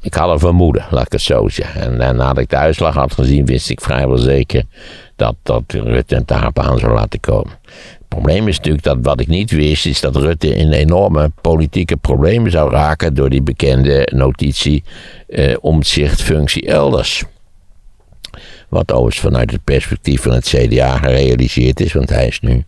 Ik 0.00 0.14
had 0.14 0.30
een 0.30 0.38
vermoeden, 0.38 0.84
laat 0.90 1.06
ik 1.06 1.12
het 1.12 1.20
zo 1.20 1.48
zeggen. 1.48 1.80
En, 1.80 2.00
en 2.00 2.16
nadat 2.16 2.38
ik 2.38 2.50
de 2.50 2.56
uitslag 2.56 2.94
had 2.94 3.12
gezien, 3.14 3.46
wist 3.46 3.70
ik 3.70 3.80
vrijwel 3.80 4.16
zeker 4.18 4.62
dat, 5.16 5.34
dat 5.42 5.62
Rutte 5.66 6.14
het 6.14 6.28
daarop 6.28 6.58
aan 6.58 6.78
zou 6.78 6.92
laten 6.94 7.20
komen. 7.20 7.52
Het 8.08 8.18
probleem 8.18 8.48
is 8.48 8.56
natuurlijk 8.56 8.84
dat 8.84 8.98
wat 9.00 9.20
ik 9.20 9.26
niet 9.26 9.50
wist, 9.50 9.86
is 9.86 10.00
dat 10.00 10.16
Rutte 10.16 10.54
in 10.54 10.72
enorme 10.72 11.30
politieke 11.40 11.96
problemen 11.96 12.50
zou 12.50 12.70
raken 12.70 13.14
door 13.14 13.30
die 13.30 13.42
bekende 13.42 14.08
notitie 14.14 14.84
eh, 15.28 15.56
omzichtfunctie 15.60 16.66
elders. 16.66 17.24
Wat 18.68 18.92
overigens 18.92 19.20
vanuit 19.20 19.50
het 19.50 19.64
perspectief 19.64 20.22
van 20.22 20.32
het 20.32 20.46
CDA 20.46 20.96
gerealiseerd 20.96 21.80
is, 21.80 21.92
want 21.92 22.08
hij 22.08 22.26
is 22.26 22.40
nu 22.40 22.64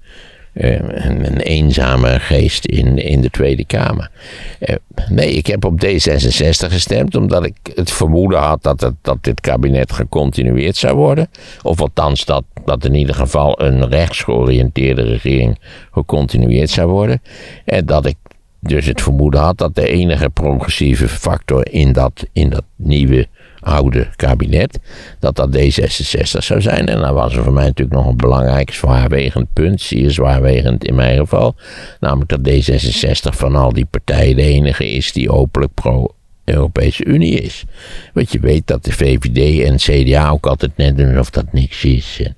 een, 0.53 1.27
een 1.27 1.41
eenzame 1.41 2.19
geest 2.19 2.65
in, 2.65 2.99
in 2.99 3.21
de 3.21 3.31
Tweede 3.31 3.65
Kamer. 3.65 4.11
Eh, 4.59 4.77
nee, 5.09 5.33
ik 5.33 5.47
heb 5.47 5.65
op 5.65 5.85
D66 5.85 6.69
gestemd 6.69 7.15
omdat 7.17 7.45
ik 7.45 7.57
het 7.75 7.91
vermoeden 7.91 8.39
had 8.39 8.63
dat, 8.63 8.93
dat 9.03 9.19
dit 9.21 9.41
kabinet 9.41 9.93
gecontinueerd 9.93 10.77
zou 10.77 10.97
worden. 10.97 11.29
Of 11.63 11.81
althans 11.81 12.25
dat, 12.25 12.45
dat 12.65 12.85
in 12.85 12.95
ieder 12.95 13.15
geval 13.15 13.63
een 13.63 13.89
rechtsgeoriënteerde 13.89 15.03
regering 15.03 15.59
gecontinueerd 15.93 16.71
zou 16.71 16.91
worden. 16.91 17.23
En 17.65 17.87
dat 17.87 18.07
ik 18.07 18.17
dus 18.61 18.87
het 18.87 19.03
vermoeden 19.03 19.41
had 19.41 19.59
dat 19.59 19.75
de 19.75 19.89
enige 19.89 20.31
progressieve 20.31 21.09
factor 21.09 21.73
in 21.73 21.93
dat, 21.93 22.27
in 22.33 22.51
dat 22.51 22.65
nieuwe 22.77 23.29
oude 23.61 24.09
kabinet, 24.17 24.79
dat 25.19 25.37
dat 25.37 25.57
D66 25.57 26.39
zou 26.39 26.61
zijn. 26.61 26.87
En 26.87 27.01
dan 27.01 27.15
was 27.15 27.37
er 27.37 27.43
voor 27.43 27.53
mij 27.53 27.65
natuurlijk 27.67 27.97
nog 27.97 28.07
een 28.07 28.17
belangrijk 28.17 28.71
zwaarwegend 28.71 29.53
punt, 29.53 29.81
zeer 29.81 30.11
zwaarwegend 30.11 30.85
in 30.85 30.95
mijn 30.95 31.19
geval. 31.19 31.55
Namelijk 32.01 32.31
dat 32.31 32.49
D66 32.49 33.37
van 33.37 33.57
al 33.57 33.73
die 33.73 33.87
partijen 33.91 34.37
de 34.37 34.43
enige 34.43 34.91
is 34.91 35.13
die 35.13 35.31
openlijk 35.31 35.75
pro 35.75 36.15
Europese 36.51 37.05
Unie 37.05 37.41
is. 37.41 37.65
Want 38.13 38.33
je 38.33 38.41
weet 38.41 38.67
dat 38.67 38.85
de 38.85 38.93
VVD 38.93 39.65
en 39.65 39.77
CDA 39.77 40.31
ook 40.31 40.47
altijd 40.47 40.77
net 40.77 40.97
doen 40.97 41.09
alsof 41.09 41.31
dat 41.31 41.53
niks 41.53 41.85
is. 41.85 42.21
En 42.25 42.37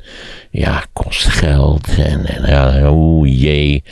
ja, 0.50 0.84
kost 0.92 1.26
geld. 1.28 1.88
En, 1.96 2.26
en 2.26 2.50
ja, 2.50 2.90
oeh 2.90 3.40
jee. 3.40 3.82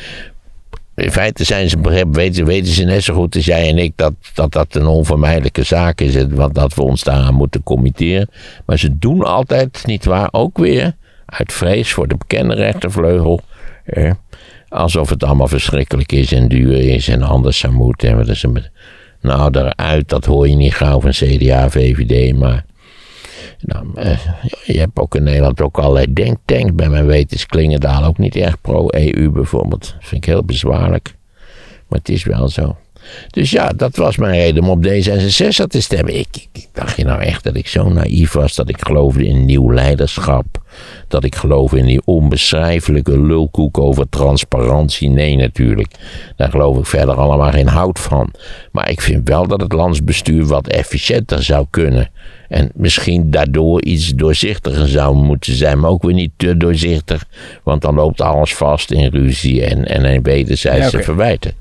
In 1.00 1.12
feite 1.12 1.44
zijn 1.44 1.68
ze, 1.68 2.06
weten, 2.10 2.44
weten 2.44 2.72
ze 2.72 2.84
net 2.84 3.02
zo 3.02 3.14
goed 3.14 3.34
als 3.34 3.44
jij 3.44 3.68
en 3.68 3.78
ik 3.78 3.92
dat 3.96 4.12
dat, 4.34 4.52
dat 4.52 4.74
een 4.74 4.86
onvermijdelijke 4.86 5.62
zaak 5.62 6.00
is. 6.00 6.26
Wat, 6.30 6.54
dat 6.54 6.74
we 6.74 6.82
ons 6.82 7.02
daaraan 7.02 7.34
moeten 7.34 7.62
committeren. 7.62 8.28
Maar 8.66 8.78
ze 8.78 8.98
doen 8.98 9.22
altijd, 9.22 9.82
nietwaar, 9.86 10.28
ook 10.30 10.58
weer 10.58 10.94
uit 11.26 11.52
vrees 11.52 11.92
voor 11.92 12.08
de 12.08 12.16
bekende 12.16 12.54
rechtervleugel. 12.54 13.40
Alsof 14.68 15.10
het 15.10 15.24
allemaal 15.24 15.48
verschrikkelijk 15.48 16.12
is 16.12 16.32
en 16.32 16.48
duur 16.48 16.80
is 16.80 17.08
en 17.08 17.22
anders 17.22 17.58
zou 17.58 17.72
moeten. 17.72 18.26
En 18.26 18.70
nou, 19.20 19.50
daaruit, 19.50 20.08
dat 20.08 20.24
hoor 20.24 20.48
je 20.48 20.56
niet 20.56 20.74
gauw 20.74 21.00
van 21.00 21.10
CDA, 21.10 21.70
VVD, 21.70 22.36
maar 22.36 22.64
Nou, 23.61 23.87
eh, 23.94 24.18
je 24.64 24.79
hebt 24.79 24.98
ook 24.98 25.14
in 25.14 25.22
Nederland 25.22 25.61
ook 25.61 25.79
allerlei 25.79 26.12
denktanks. 26.12 26.74
Bij 26.74 26.88
mijn 26.88 27.07
weten 27.07 27.37
is 27.37 27.46
Klingendaal 27.46 28.05
ook 28.05 28.18
niet 28.18 28.37
erg 28.37 28.61
pro-EU 28.61 29.31
bijvoorbeeld. 29.31 29.81
Dat 29.81 30.09
vind 30.09 30.24
ik 30.24 30.31
heel 30.31 30.44
bezwaarlijk. 30.44 31.14
Maar 31.88 31.98
het 31.98 32.09
is 32.09 32.24
wel 32.24 32.48
zo. 32.48 32.76
Dus 33.31 33.50
ja, 33.50 33.68
dat 33.68 33.96
was 33.96 34.16
mijn 34.16 34.35
reden 34.35 34.62
om 34.62 34.68
op 34.68 34.87
D66 34.87 35.66
te 35.66 35.81
stemmen. 35.81 36.18
Ik, 36.18 36.29
ik, 36.31 36.48
ik 36.53 36.68
dacht 36.72 36.96
je 36.96 37.05
nou 37.05 37.22
echt 37.22 37.44
dat 37.44 37.57
ik 37.57 37.68
zo 37.68 37.88
naïef 37.88 38.33
was 38.33 38.55
dat 38.55 38.68
ik 38.68 38.85
geloofde 38.85 39.26
in 39.26 39.44
nieuw 39.44 39.72
leiderschap? 39.72 40.46
Dat 41.09 41.24
ik 41.24 41.35
geloof 41.35 41.72
in 41.72 41.87
die 41.87 42.00
onbeschrijfelijke 42.04 43.20
lulkoek 43.20 43.78
over 43.78 44.09
transparantie? 44.09 45.09
Nee, 45.11 45.37
natuurlijk. 45.37 45.94
Daar 46.37 46.50
geloof 46.50 46.78
ik 46.78 46.87
verder 46.87 47.14
allemaal 47.14 47.50
geen 47.50 47.68
hout 47.68 47.98
van. 47.98 48.33
Maar 48.72 48.90
ik 48.90 49.00
vind 49.00 49.28
wel 49.28 49.46
dat 49.46 49.61
het 49.61 49.72
landsbestuur 49.72 50.46
wat 50.46 50.66
efficiënter 50.66 51.42
zou 51.42 51.66
kunnen. 51.70 52.11
En 52.50 52.70
misschien 52.74 53.30
daardoor 53.30 53.83
iets 53.83 54.14
doorzichtiger 54.14 54.88
zou 54.88 55.14
moeten 55.16 55.54
zijn, 55.54 55.80
maar 55.80 55.90
ook 55.90 56.02
weer 56.02 56.14
niet 56.14 56.30
te 56.37 56.56
doorzichtig. 56.56 57.24
Want 57.62 57.83
dan 57.83 57.94
loopt 57.94 58.20
alles 58.20 58.54
vast 58.54 58.90
in 58.90 59.11
ruzie 59.11 59.64
en, 59.64 59.87
en 59.87 60.04
in 60.04 60.22
wederzijdse 60.22 60.96
Ja, 60.96 61.02
verwijten. 61.02 61.52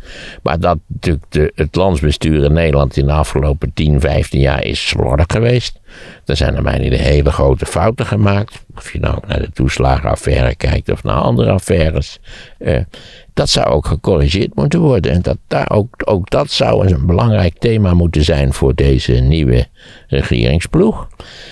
Maar 0.43 0.59
dat 0.59 0.77
natuurlijk 0.87 1.25
de, 1.29 1.51
het 1.55 1.75
landsbestuur 1.75 2.43
in 2.43 2.53
Nederland 2.53 2.97
in 2.97 3.05
de 3.05 3.11
afgelopen 3.11 3.71
10, 3.73 3.99
15 3.99 4.39
jaar 4.39 4.63
is 4.63 4.87
slordig 4.87 5.25
geweest. 5.27 5.79
Er 6.25 6.37
zijn 6.37 6.53
naar 6.53 6.63
mijn 6.63 6.85
idee 6.85 6.99
hele 6.99 7.31
grote 7.31 7.65
fouten 7.65 8.05
gemaakt. 8.05 8.65
Of 8.75 8.93
je 8.93 8.99
nou 8.99 9.17
naar 9.27 9.39
de 9.39 9.51
toeslagenaffaire 9.51 10.55
kijkt 10.55 10.89
of 10.91 11.03
naar 11.03 11.15
andere 11.15 11.51
affaires. 11.51 12.19
Eh, 12.57 12.79
dat 13.33 13.49
zou 13.49 13.67
ook 13.67 13.85
gecorrigeerd 13.85 14.55
moeten 14.55 14.79
worden. 14.79 15.11
En 15.11 15.21
dat 15.21 15.37
daar 15.47 15.69
ook, 15.69 15.95
ook 16.05 16.29
dat 16.29 16.51
zou 16.51 16.87
een 16.87 17.05
belangrijk 17.05 17.57
thema 17.57 17.93
moeten 17.93 18.23
zijn 18.23 18.53
voor 18.53 18.75
deze 18.75 19.13
nieuwe 19.13 19.67
regeringsploeg. 20.07 21.07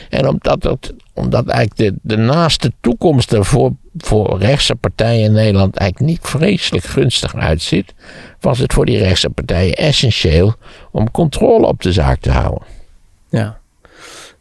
En 0.09 0.27
omdat, 0.27 0.63
het, 0.63 0.93
omdat 1.13 1.47
eigenlijk 1.47 1.93
de, 1.93 2.15
de 2.15 2.21
naaste 2.21 2.71
toekomst 2.81 3.31
er 3.31 3.45
voor, 3.45 3.71
voor 3.97 4.39
rechtse 4.39 4.75
partijen 4.75 5.23
in 5.23 5.31
Nederland 5.31 5.75
eigenlijk 5.75 6.11
niet 6.11 6.21
vreselijk 6.21 6.85
gunstig 6.85 7.35
uitziet, 7.35 7.93
was 8.39 8.59
het 8.59 8.73
voor 8.73 8.85
die 8.85 8.97
rechtse 8.97 9.29
partijen 9.29 9.75
essentieel 9.75 10.55
om 10.91 11.11
controle 11.11 11.67
op 11.67 11.81
de 11.81 11.91
zaak 11.91 12.19
te 12.19 12.31
houden. 12.31 12.67
Ja. 13.29 13.59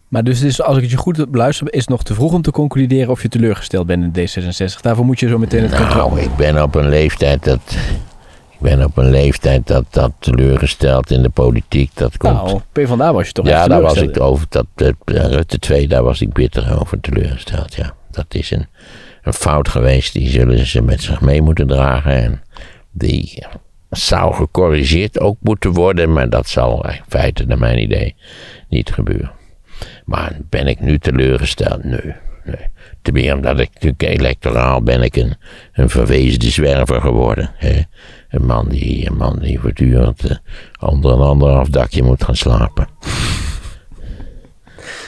Maar 0.08 0.24
dus 0.24 0.62
als 0.62 0.76
ik 0.76 0.82
het 0.82 0.90
je 0.90 0.96
goed 0.96 1.30
beluister, 1.30 1.72
is 1.72 1.80
het 1.80 1.88
nog 1.88 2.02
te 2.02 2.14
vroeg 2.14 2.32
om 2.32 2.42
te 2.42 2.50
concluderen 2.50 3.10
of 3.10 3.22
je 3.22 3.28
teleurgesteld 3.28 3.86
bent 3.86 4.16
in 4.16 4.28
D66. 4.28 4.80
Daarvoor 4.80 5.04
moet 5.04 5.20
je 5.20 5.28
zo 5.28 5.38
meteen 5.38 5.62
het 5.62 5.76
controle. 5.76 6.14
Nou, 6.14 6.20
ik 6.20 6.36
ben 6.36 6.62
op 6.62 6.74
een 6.74 6.88
leeftijd 6.88 7.44
dat. 7.44 7.60
Ik 8.50 8.62
ben 8.62 8.84
op 8.84 8.96
een 8.96 9.10
leeftijd 9.10 9.66
dat, 9.66 9.84
dat 9.90 10.12
teleurgesteld 10.18 11.10
in 11.10 11.22
de 11.22 11.28
politiek. 11.28 11.90
Dat 11.94 12.16
komt. 12.16 12.34
Nou, 12.34 12.60
PvdA 12.72 13.12
was 13.12 13.26
je 13.26 13.32
toch 13.32 13.46
ja, 13.46 13.68
daar 13.68 13.80
was 13.80 13.96
ik 13.96 14.20
over. 14.20 14.46
Dat, 14.48 14.66
dat, 14.74 14.94
Rutte 15.04 15.58
2, 15.58 15.88
daar 15.88 16.02
was 16.02 16.20
ik 16.20 16.32
bitter 16.32 16.80
over 16.80 17.00
teleurgesteld. 17.00 17.74
Ja, 17.74 17.94
dat 18.10 18.26
is 18.28 18.50
een, 18.50 18.66
een 19.22 19.32
fout 19.32 19.68
geweest. 19.68 20.12
Die 20.12 20.28
zullen 20.28 20.66
ze 20.66 20.82
met 20.82 21.02
zich 21.02 21.20
mee 21.20 21.42
moeten 21.42 21.66
dragen. 21.66 22.12
En 22.12 22.42
die 22.90 23.46
zou 23.90 24.34
gecorrigeerd 24.34 25.20
ook 25.20 25.36
moeten 25.40 25.72
worden. 25.72 26.12
Maar 26.12 26.30
dat 26.30 26.48
zal 26.48 26.88
in 26.88 27.00
feite, 27.08 27.44
naar 27.44 27.58
mijn 27.58 27.78
idee, 27.78 28.14
niet 28.68 28.92
gebeuren. 28.92 29.35
Maar 30.04 30.36
ben 30.48 30.66
ik 30.66 30.80
nu 30.80 30.98
teleurgesteld? 30.98 31.84
Nee. 31.84 32.14
nee. 32.44 32.66
Te 33.02 33.12
meer 33.12 33.34
omdat 33.34 33.60
ik 33.60 33.70
natuurlijk 33.74 34.02
electoraal 34.02 34.82
ben 34.82 35.02
ik 35.02 35.16
een, 35.16 35.34
een 35.72 35.90
verweesde 35.90 36.50
zwerver 36.50 37.00
geworden. 37.00 37.50
Hè? 37.54 37.82
Een, 38.28 38.46
man 38.46 38.68
die, 38.68 39.06
een 39.06 39.16
man 39.16 39.38
die 39.38 39.60
voortdurend 39.60 40.24
eh, 40.24 40.36
onder 40.80 41.12
een 41.12 41.20
anderhalf 41.20 41.68
dakje 41.68 42.02
moet 42.02 42.24
gaan 42.24 42.36
slapen. 42.36 42.88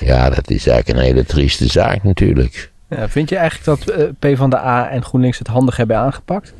Ja, 0.01 0.31
dat 0.31 0.51
is 0.51 0.67
eigenlijk 0.67 0.99
een 0.99 1.05
hele 1.05 1.25
trieste 1.25 1.67
zaak 1.67 2.03
natuurlijk. 2.03 2.71
Ja, 2.89 3.09
vind 3.09 3.29
je 3.29 3.37
eigenlijk 3.37 3.87
dat 3.87 3.97
eh, 3.97 4.09
PvdA 4.19 4.91
en 4.91 5.05
GroenLinks 5.05 5.39
het 5.39 5.47
handig 5.47 5.77
hebben 5.77 5.97
aangepakt? 5.97 6.55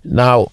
Nou, 0.00 0.48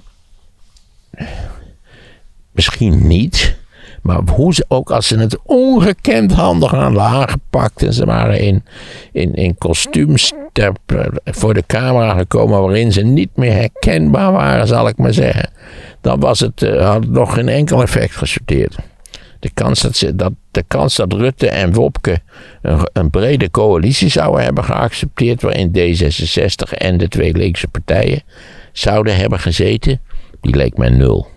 misschien 2.51 3.07
niet. 3.07 3.57
Maar 4.03 4.19
hoe 4.31 4.53
ze, 4.53 4.65
ook 4.67 4.91
als 4.91 5.07
ze 5.07 5.17
het 5.17 5.37
ongekend 5.43 6.31
handig 6.31 6.71
hadden 6.71 7.01
aangepakt. 7.01 7.83
En 7.83 7.93
ze 7.93 8.05
waren 8.05 8.39
in, 8.39 8.63
in, 9.11 9.33
in 9.33 9.57
kostuums 9.57 10.33
voor 11.23 11.53
de 11.53 11.63
camera 11.67 12.17
gekomen. 12.17 12.61
waarin 12.61 12.91
ze 12.91 13.01
niet 13.01 13.29
meer 13.35 13.53
herkenbaar 13.53 14.31
waren, 14.31 14.67
zal 14.67 14.87
ik 14.87 14.97
maar 14.97 15.13
zeggen. 15.13 15.49
Dan 16.01 16.19
was 16.19 16.39
het, 16.39 16.61
eh, 16.61 16.85
had 16.85 17.03
het 17.03 17.11
nog 17.11 17.33
geen 17.33 17.49
enkel 17.49 17.81
effect 17.81 18.15
gesorteerd. 18.15 18.75
De 19.39 19.49
kans 19.53 19.81
dat, 19.81 19.95
ze, 19.95 20.15
dat, 20.15 20.31
de 20.51 20.63
kans 20.67 20.95
dat 20.95 21.13
Rutte 21.13 21.49
en 21.49 21.73
Wopke 21.73 22.21
een, 22.61 22.89
een 22.93 23.09
brede 23.09 23.51
coalitie 23.51 24.09
zouden 24.09 24.43
hebben 24.43 24.63
geaccepteerd. 24.63 25.41
waarin 25.41 25.77
D66 25.77 26.77
en 26.77 26.97
de 26.97 27.07
twee 27.07 27.33
linkse 27.33 27.67
partijen 27.67 28.21
zouden 28.71 29.15
hebben 29.15 29.39
gezeten. 29.39 29.99
die 30.41 30.55
leek 30.55 30.77
mij 30.77 30.89
nul. 30.89 31.27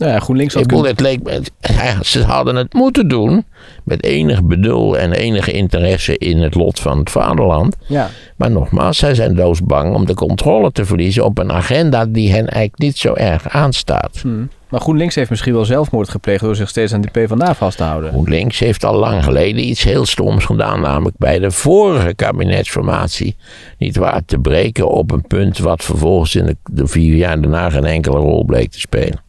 Nou 0.00 0.12
ja, 0.12 0.18
GroenLinks 0.18 0.54
had 0.54 0.86
het 0.86 1.00
leek 1.00 1.20
ja, 1.60 2.02
ze 2.02 2.22
hadden 2.22 2.56
het 2.56 2.72
moeten 2.72 3.08
doen 3.08 3.44
met 3.84 4.04
enig 4.04 4.44
bedoel 4.44 4.98
en 4.98 5.12
enige 5.12 5.52
interesse 5.52 6.18
in 6.18 6.42
het 6.42 6.54
lot 6.54 6.80
van 6.80 6.98
het 6.98 7.10
vaderland. 7.10 7.76
Ja, 7.86 8.10
Maar 8.36 8.50
nogmaals, 8.50 8.98
zij 8.98 9.14
zijn 9.14 9.34
doodsbang 9.34 9.94
om 9.94 10.06
de 10.06 10.14
controle 10.14 10.72
te 10.72 10.84
verliezen 10.84 11.24
op 11.24 11.38
een 11.38 11.52
agenda 11.52 12.06
die 12.06 12.28
hen 12.28 12.46
eigenlijk 12.48 12.78
niet 12.78 12.98
zo 12.98 13.14
erg 13.14 13.48
aanstaat. 13.48 14.18
hm. 14.22 14.44
maar 14.68 14.80
GroenLinks 14.80 15.14
heeft 15.14 15.30
misschien 15.30 15.52
wel 15.52 15.64
zelfmoord 15.64 16.08
gepleegd 16.08 16.42
door 16.42 16.56
zich 16.56 16.68
steeds 16.68 16.94
aan 16.94 17.00
die 17.00 17.10
PvdA 17.10 17.54
vast 17.54 17.76
te 17.76 17.84
houden. 17.84 18.10
GroenLinks 18.10 18.58
heeft 18.58 18.84
al 18.84 18.98
lang 18.98 19.24
geleden 19.24 19.68
iets 19.68 19.82
heel 19.82 20.06
stoms 20.06 20.44
gedaan, 20.44 20.80
namelijk 20.80 21.16
bij 21.18 21.38
de 21.38 21.50
vorige 21.50 22.14
kabinetsformatie. 22.14 23.36
Niet 23.78 23.96
waar, 23.96 24.22
te 24.26 24.38
breken 24.38 24.88
op 24.88 25.10
een 25.10 25.26
punt 25.26 25.58
wat 25.58 25.84
vervolgens 25.84 26.34
in 26.34 26.46
de, 26.46 26.56
de 26.70 26.86
vier 26.86 27.16
jaar 27.16 27.40
daarna 27.40 27.70
geen 27.70 27.84
enkele 27.84 28.18
rol 28.18 28.44
bleek 28.44 28.70
te 28.70 28.80
spelen. 28.80 29.28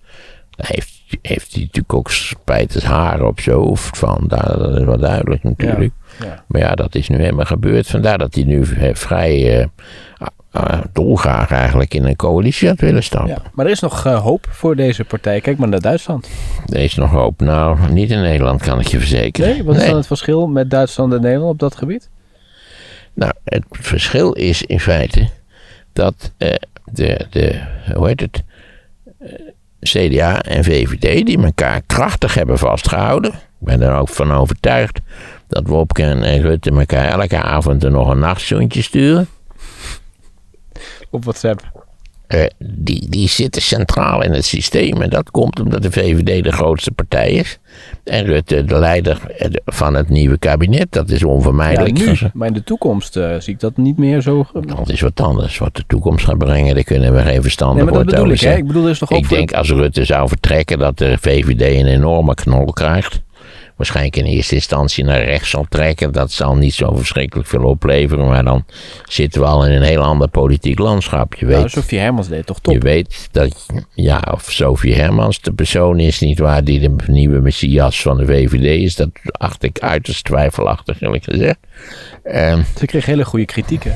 Heeft, 0.55 1.01
heeft 1.21 1.53
hij 1.53 1.61
natuurlijk 1.61 1.93
ook 1.93 2.11
spijters 2.11 2.83
haar 2.83 3.21
op 3.21 3.39
zijn 3.39 3.55
hoofd 3.55 3.97
van. 3.97 4.23
Dat 4.27 4.77
is 4.77 4.83
wel 4.83 4.97
duidelijk 4.97 5.43
natuurlijk. 5.43 5.93
Ja. 6.19 6.43
Maar 6.47 6.61
ja, 6.61 6.75
dat 6.75 6.95
is 6.95 7.09
nu 7.09 7.17
helemaal 7.17 7.45
gebeurd. 7.45 7.87
Vandaar 7.87 8.17
dat 8.17 8.35
hij 8.35 8.43
nu 8.43 8.61
eh, 8.61 8.95
vrij 8.95 9.61
uh, 10.55 10.81
dolgraag 10.91 11.51
eigenlijk 11.51 11.93
in 11.93 12.05
een 12.05 12.15
coalitie 12.15 12.67
had 12.67 12.79
willen 12.79 13.03
stappen. 13.03 13.29
Ja. 13.29 13.51
Maar 13.53 13.65
er 13.65 13.71
is 13.71 13.79
nog 13.79 14.05
eh, 14.05 14.21
hoop 14.21 14.47
voor 14.49 14.75
deze 14.75 15.03
partij. 15.03 15.41
Kijk 15.41 15.57
maar 15.57 15.67
naar 15.67 15.81
Duitsland. 15.81 16.29
Er 16.65 16.79
is 16.79 16.95
nog 16.95 17.11
hoop. 17.11 17.39
Nou, 17.41 17.91
niet 17.91 18.11
in 18.11 18.21
Nederland 18.21 18.61
kan 18.61 18.79
ik 18.79 18.87
je 18.87 18.99
verzekeren. 18.99 19.49
Nee, 19.49 19.63
wat 19.63 19.75
is 19.75 19.85
dan 19.85 19.95
het 19.95 20.07
verschil 20.07 20.47
met 20.47 20.69
Duitsland 20.69 21.13
en 21.13 21.21
Nederland 21.21 21.51
op 21.51 21.59
dat 21.59 21.75
gebied? 21.75 22.09
Nou, 23.13 23.31
het 23.43 23.63
verschil 23.69 24.33
is 24.33 24.63
in 24.63 24.79
feite 24.79 25.29
dat 25.93 26.33
de, 26.85 27.27
de, 27.29 27.61
hoe 27.95 28.07
heet 28.07 28.19
het, 28.19 28.43
CDA 29.81 30.41
en 30.41 30.63
VVD, 30.63 31.25
die 31.25 31.43
elkaar 31.43 31.81
krachtig 31.85 32.33
hebben 32.33 32.57
vastgehouden. 32.57 33.31
Ik 33.31 33.67
ben 33.67 33.81
er 33.81 33.93
ook 33.93 34.09
van 34.09 34.31
overtuigd 34.31 34.99
dat 35.47 35.67
Wopke 35.67 36.03
en 36.03 36.41
Rutte 36.41 36.69
elkaar 36.69 37.19
elke 37.19 37.41
avond 37.41 37.83
er 37.83 37.91
nog 37.91 38.09
een 38.09 38.19
nachtzoentje 38.19 38.81
sturen. 38.81 39.27
Op 41.09 41.23
WhatsApp. 41.23 41.85
Eh, 42.31 42.45
die, 42.59 43.09
die 43.09 43.27
zitten 43.29 43.61
centraal 43.61 44.23
in 44.23 44.31
het 44.33 44.45
systeem. 44.45 45.01
En 45.01 45.09
dat 45.09 45.31
komt 45.31 45.59
omdat 45.59 45.81
de 45.81 45.91
VVD 45.91 46.43
de 46.43 46.51
grootste 46.51 46.91
partij 46.91 47.31
is. 47.31 47.59
En 48.03 48.25
Rutte 48.25 48.65
de 48.65 48.79
leider 48.79 49.21
van 49.65 49.93
het 49.93 50.09
nieuwe 50.09 50.37
kabinet. 50.37 50.91
Dat 50.91 51.09
is 51.09 51.19
Ja, 51.19 51.27
onvermijdelijk. 51.27 51.97
nu. 51.97 52.29
Maar 52.33 52.47
in 52.47 52.53
de 52.53 52.63
toekomst 52.63 53.15
eh, 53.17 53.35
zie 53.39 53.53
ik 53.53 53.59
dat 53.59 53.77
niet 53.77 53.97
meer 53.97 54.21
zo. 54.21 54.45
Dat 54.65 54.89
is 54.89 55.01
wat 55.01 55.21
anders. 55.21 55.57
Wat 55.57 55.75
de 55.75 55.83
toekomst 55.87 56.25
gaat 56.25 56.37
brengen, 56.37 56.75
daar 56.75 56.83
kunnen 56.83 57.13
we 57.13 57.21
geen 57.21 57.41
verstandig 57.41 57.83
Nee, 57.83 57.93
maar 57.93 58.03
dat 58.03 58.15
bedoel 58.15 58.31
ik. 58.31 58.39
Hè? 58.39 58.55
Ik 58.55 58.67
bedoel, 58.67 58.83
er 58.83 58.89
is 58.89 58.99
hoop 58.99 59.11
Ik 59.11 59.29
denk 59.29 59.53
als 59.53 59.69
Rutte 59.69 60.05
zou 60.05 60.27
vertrekken 60.27 60.79
dat 60.79 60.97
de 60.97 61.17
VVD 61.21 61.61
een 61.79 61.87
enorme 61.87 62.33
knol 62.35 62.65
krijgt. 62.65 63.21
Waarschijnlijk 63.81 64.15
in 64.15 64.25
eerste 64.25 64.55
instantie 64.55 65.03
naar 65.03 65.23
rechts 65.23 65.49
zal 65.49 65.65
trekken. 65.69 66.11
Dat 66.11 66.31
zal 66.31 66.55
niet 66.55 66.73
zo 66.73 66.95
verschrikkelijk 66.95 67.47
veel 67.49 67.63
opleveren. 67.63 68.27
Maar 68.27 68.43
dan 68.43 68.65
zitten 69.05 69.41
we 69.41 69.47
al 69.47 69.65
in 69.65 69.71
een 69.71 69.81
heel 69.81 70.01
ander 70.01 70.27
politiek 70.27 70.79
landschap. 70.79 71.33
Je 71.35 71.45
weet, 71.45 71.57
Nou, 71.57 71.69
Sofie 71.69 71.99
Hermans 71.99 72.27
deed 72.27 72.45
toch 72.45 72.59
top. 72.59 72.73
je 72.73 72.79
weet 72.79 73.27
dat, 73.31 73.65
ja, 73.93 74.21
of 74.31 74.43
Sophie 74.51 74.95
Hermans 74.95 75.41
de 75.41 75.53
persoon 75.53 75.99
is, 75.99 76.19
niet 76.19 76.39
waar, 76.39 76.63
die 76.63 76.79
de 76.79 76.95
nieuwe 77.07 77.39
messias 77.39 78.01
van 78.01 78.17
de 78.17 78.25
VVD 78.25 78.81
is. 78.81 78.95
Dat 78.95 79.09
acht 79.31 79.63
ik 79.63 79.79
uiterst 79.79 80.23
twijfelachtig, 80.23 81.01
eerlijk 81.01 81.23
gezegd. 81.23 81.57
Ehm, 82.23 82.61
Ze 82.77 82.85
kreeg 82.85 83.05
hele 83.05 83.25
goede 83.25 83.45
kritieken. 83.45 83.95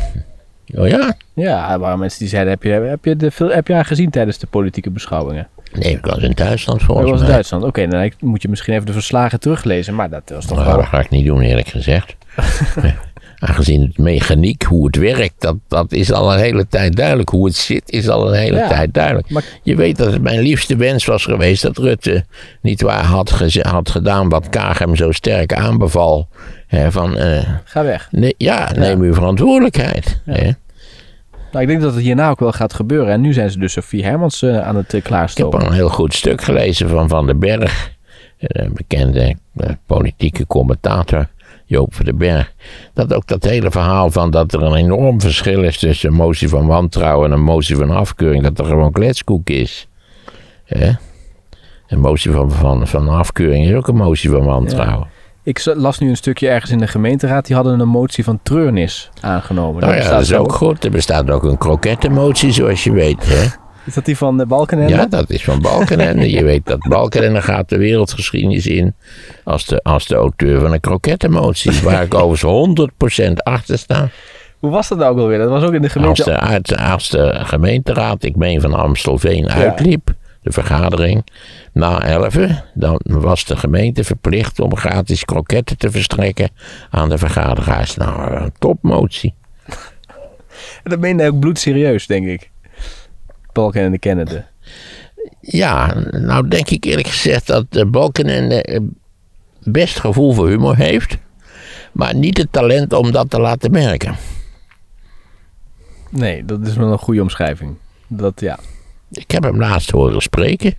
oh 0.75 0.87
ja? 0.87 1.17
Ja, 1.33 1.71
er 1.71 1.79
waren 1.79 1.99
mensen 1.99 2.19
die 2.19 2.27
zeiden: 2.27 2.51
heb 2.53 2.63
je, 2.63 2.69
heb 2.69 3.05
je, 3.05 3.15
de, 3.15 3.31
heb 3.53 3.67
je 3.67 3.73
haar 3.73 3.85
gezien 3.85 4.09
tijdens 4.09 4.37
de 4.37 4.47
politieke 4.47 4.89
beschouwingen? 4.89 5.47
Nee, 5.73 5.91
ik 5.91 6.05
was 6.05 6.17
in 6.17 6.31
Duitsland 6.31 6.81
volgens 6.83 7.09
was 7.09 7.19
in 7.19 7.25
mij. 7.25 7.33
Duitsland. 7.33 7.63
Oké, 7.63 7.87
dan 7.87 8.11
moet 8.19 8.41
je 8.41 8.49
misschien 8.49 8.73
even 8.73 8.85
de 8.85 8.93
verslagen 8.93 9.39
teruglezen. 9.39 9.95
Maar 9.95 10.09
dat 10.09 10.21
was 10.29 10.45
toch 10.45 10.57
Nou, 10.57 10.69
wel. 10.69 10.77
dat 10.77 10.85
ga 10.87 10.99
ik 10.99 11.09
niet 11.09 11.25
doen, 11.25 11.41
eerlijk 11.41 11.67
gezegd. 11.67 12.15
Aangezien 13.39 13.81
het 13.81 13.97
mechaniek, 13.97 14.63
hoe 14.63 14.85
het 14.85 14.95
werkt, 14.95 15.33
dat, 15.37 15.55
dat 15.67 15.91
is 15.91 16.11
al 16.11 16.33
een 16.33 16.39
hele 16.39 16.67
tijd 16.67 16.95
duidelijk. 16.95 17.29
Hoe 17.29 17.45
het 17.45 17.55
zit, 17.55 17.89
is 17.91 18.09
al 18.09 18.27
een 18.27 18.39
hele 18.39 18.57
Ja. 18.57 18.67
tijd 18.67 18.93
duidelijk. 18.93 19.29
Maar- 19.29 19.43
Je 19.63 19.75
weet 19.75 19.97
dat 19.97 20.11
het 20.13 20.21
mijn 20.21 20.39
liefste 20.39 20.75
wens 20.75 21.05
was 21.05 21.23
geweest 21.25 21.61
dat 21.61 21.77
Rutte 21.77 22.25
niet 22.61 22.81
waar 22.81 23.03
had, 23.03 23.29
had 23.61 23.89
gedaan 23.89 24.29
wat 24.29 24.49
Kaag 24.49 24.79
hem 24.79 24.95
zo 24.95 25.11
sterk 25.11 25.53
aanbeval. 25.53 26.27
Hè, 26.67 26.91
van, 26.91 27.17
eh, 27.17 27.49
Ga 27.63 27.83
weg. 27.83 28.09
ja, 28.37 28.71
neem 28.75 29.01
uw 29.01 29.13
verantwoordelijkheid. 29.13 30.21
Ja. 30.25 30.33
Hè. 30.33 30.51
Nou, 31.55 31.67
ik 31.67 31.73
denk 31.73 31.83
dat 31.83 31.95
het 31.95 32.03
hierna 32.03 32.29
ook 32.29 32.39
wel 32.39 32.51
gaat 32.51 32.73
gebeuren. 32.73 33.13
En 33.13 33.21
nu 33.21 33.33
zijn 33.33 33.51
ze 33.51 33.59
dus 33.59 33.73
Sofie 33.73 34.03
Hermans 34.03 34.41
eh, 34.41 34.59
aan 34.59 34.75
het 34.75 34.93
eh, 34.93 34.99
Ik 34.99 35.37
heb 35.37 35.53
al 35.53 35.61
een 35.61 35.73
heel 35.73 35.89
goed 35.89 36.13
stuk 36.13 36.41
gelezen 36.41 36.89
van 36.89 37.09
Van 37.09 37.25
den 37.25 37.39
Berg, 37.39 37.91
een 38.39 38.73
bekende 38.73 39.35
eh, 39.55 39.69
politieke 39.85 40.47
commentator. 40.47 41.27
Joop 41.65 41.93
van 41.93 42.05
den 42.05 42.17
Berg. 42.17 42.53
Dat 42.93 43.13
ook 43.13 43.27
dat 43.27 43.43
hele 43.43 43.71
verhaal 43.71 44.11
van 44.11 44.31
dat 44.31 44.53
er 44.53 44.61
een 44.61 44.75
enorm 44.75 45.21
verschil 45.21 45.63
is 45.63 45.77
tussen 45.77 46.09
een 46.09 46.15
motie 46.15 46.49
van 46.49 46.67
wantrouwen 46.67 47.31
en 47.31 47.37
een 47.37 47.43
motie 47.43 47.75
van 47.75 47.89
afkeuring. 47.89 48.43
Dat 48.43 48.59
er 48.59 48.65
gewoon 48.65 48.91
kletskoek 48.91 49.49
is. 49.49 49.87
Hè? 50.65 50.91
Een 51.87 51.99
motie 51.99 52.31
van, 52.31 52.51
van, 52.51 52.87
van 52.87 53.07
afkeuring 53.07 53.65
is 53.67 53.73
ook 53.73 53.87
een 53.87 53.95
motie 53.95 54.29
van 54.29 54.43
wantrouwen. 54.43 55.07
Ik 55.45 55.61
las 55.75 55.99
nu 55.99 56.09
een 56.09 56.15
stukje 56.17 56.47
ergens 56.49 56.71
in 56.71 56.77
de 56.77 56.87
gemeenteraad. 56.87 57.45
Die 57.45 57.55
hadden 57.55 57.79
een 57.79 57.87
motie 57.87 58.23
van 58.23 58.39
treurnis 58.43 59.09
aangenomen. 59.21 59.81
Nou 59.81 59.95
ja, 59.95 60.09
dat 60.09 60.21
is 60.21 60.33
ook 60.33 60.53
goed. 60.53 60.83
Er 60.83 60.91
bestaat 60.91 61.29
ook 61.29 61.43
een 61.43 61.57
krokettenmotie, 61.57 62.51
zoals 62.51 62.83
je 62.83 62.91
weet. 62.91 63.25
Hè? 63.25 63.45
Is 63.85 63.93
dat 63.93 64.05
die 64.05 64.17
van 64.17 64.37
de 64.37 64.45
Balkenende? 64.45 64.93
Ja, 64.93 65.05
dat 65.05 65.29
is 65.29 65.43
van 65.43 65.61
Balkenende. 65.61 66.31
Je 66.31 66.43
weet 66.43 66.65
dat 66.65 66.79
Balkenende 66.89 67.41
gaat 67.41 67.69
de 67.69 67.77
wereldgeschiedenis 67.77 68.67
in 68.67 68.95
als 69.43 69.65
de, 69.65 69.79
als 69.83 70.07
de 70.07 70.15
auteur 70.15 70.59
van 70.61 70.73
een 70.73 70.79
krokettenmotie. 70.79 71.81
Waar 71.83 72.03
ik 72.03 72.13
overigens 72.23 72.87
100% 73.29 73.33
achter 73.35 73.77
sta. 73.77 74.09
Hoe 74.59 74.71
was 74.71 74.87
dat 74.87 74.97
nou 74.97 75.11
ook 75.11 75.19
alweer? 75.19 75.37
Dat 75.37 75.49
was 75.49 75.63
ook 75.63 75.73
in 75.73 75.81
de 75.81 75.87
Als 75.87 75.91
gemeente... 75.93 76.23
de, 76.23 76.39
uit- 76.39 76.77
als 76.77 77.09
de 77.09 77.39
gemeenteraad, 77.43 78.23
ik 78.23 78.35
meen 78.35 78.61
van 78.61 78.73
Amstelveen, 78.73 79.49
uitliep, 79.49 80.13
de 80.45 80.51
vergadering, 80.51 81.25
na 81.73 82.01
11, 82.01 82.35
dan 82.73 83.01
was 83.03 83.45
de 83.45 83.55
gemeente 83.55 84.03
verplicht 84.03 84.59
om 84.59 84.75
gratis 84.75 85.25
kroketten 85.25 85.77
te 85.77 85.91
verstrekken 85.91 86.49
aan 86.89 87.09
de 87.09 87.17
vergaderaars. 87.17 87.95
Nou, 87.95 88.35
een 88.35 88.51
topmotie. 88.59 89.33
Dat 90.83 90.99
meende 90.99 91.23
hij 91.23 91.31
ook 91.31 91.39
bloedserieus, 91.39 92.07
denk 92.07 92.27
ik. 92.27 92.51
Balkenende 93.53 93.97
kennende. 93.97 94.45
Ja, 95.41 95.93
nou 96.11 96.47
denk 96.47 96.69
ik 96.69 96.83
eerlijk 96.83 97.07
gezegd 97.07 97.47
dat 97.47 97.65
de 97.69 97.85
Balkenende 97.85 98.61
eh, 98.61 98.79
best 99.63 99.99
gevoel 99.99 100.33
voor 100.33 100.47
humor 100.47 100.75
heeft, 100.75 101.17
maar 101.91 102.15
niet 102.15 102.37
het 102.37 102.51
talent 102.51 102.93
om 102.93 103.11
dat 103.11 103.29
te 103.29 103.39
laten 103.39 103.71
merken. 103.71 104.15
Nee, 106.09 106.45
dat 106.45 106.67
is 106.67 106.75
wel 106.75 106.91
een 106.91 106.97
goede 106.97 107.21
omschrijving. 107.21 107.75
Dat, 108.07 108.39
ja. 108.39 108.59
Ik 109.17 109.31
heb 109.31 109.43
hem 109.43 109.59
laatst 109.59 109.91
horen 109.91 110.21
spreken 110.21 110.73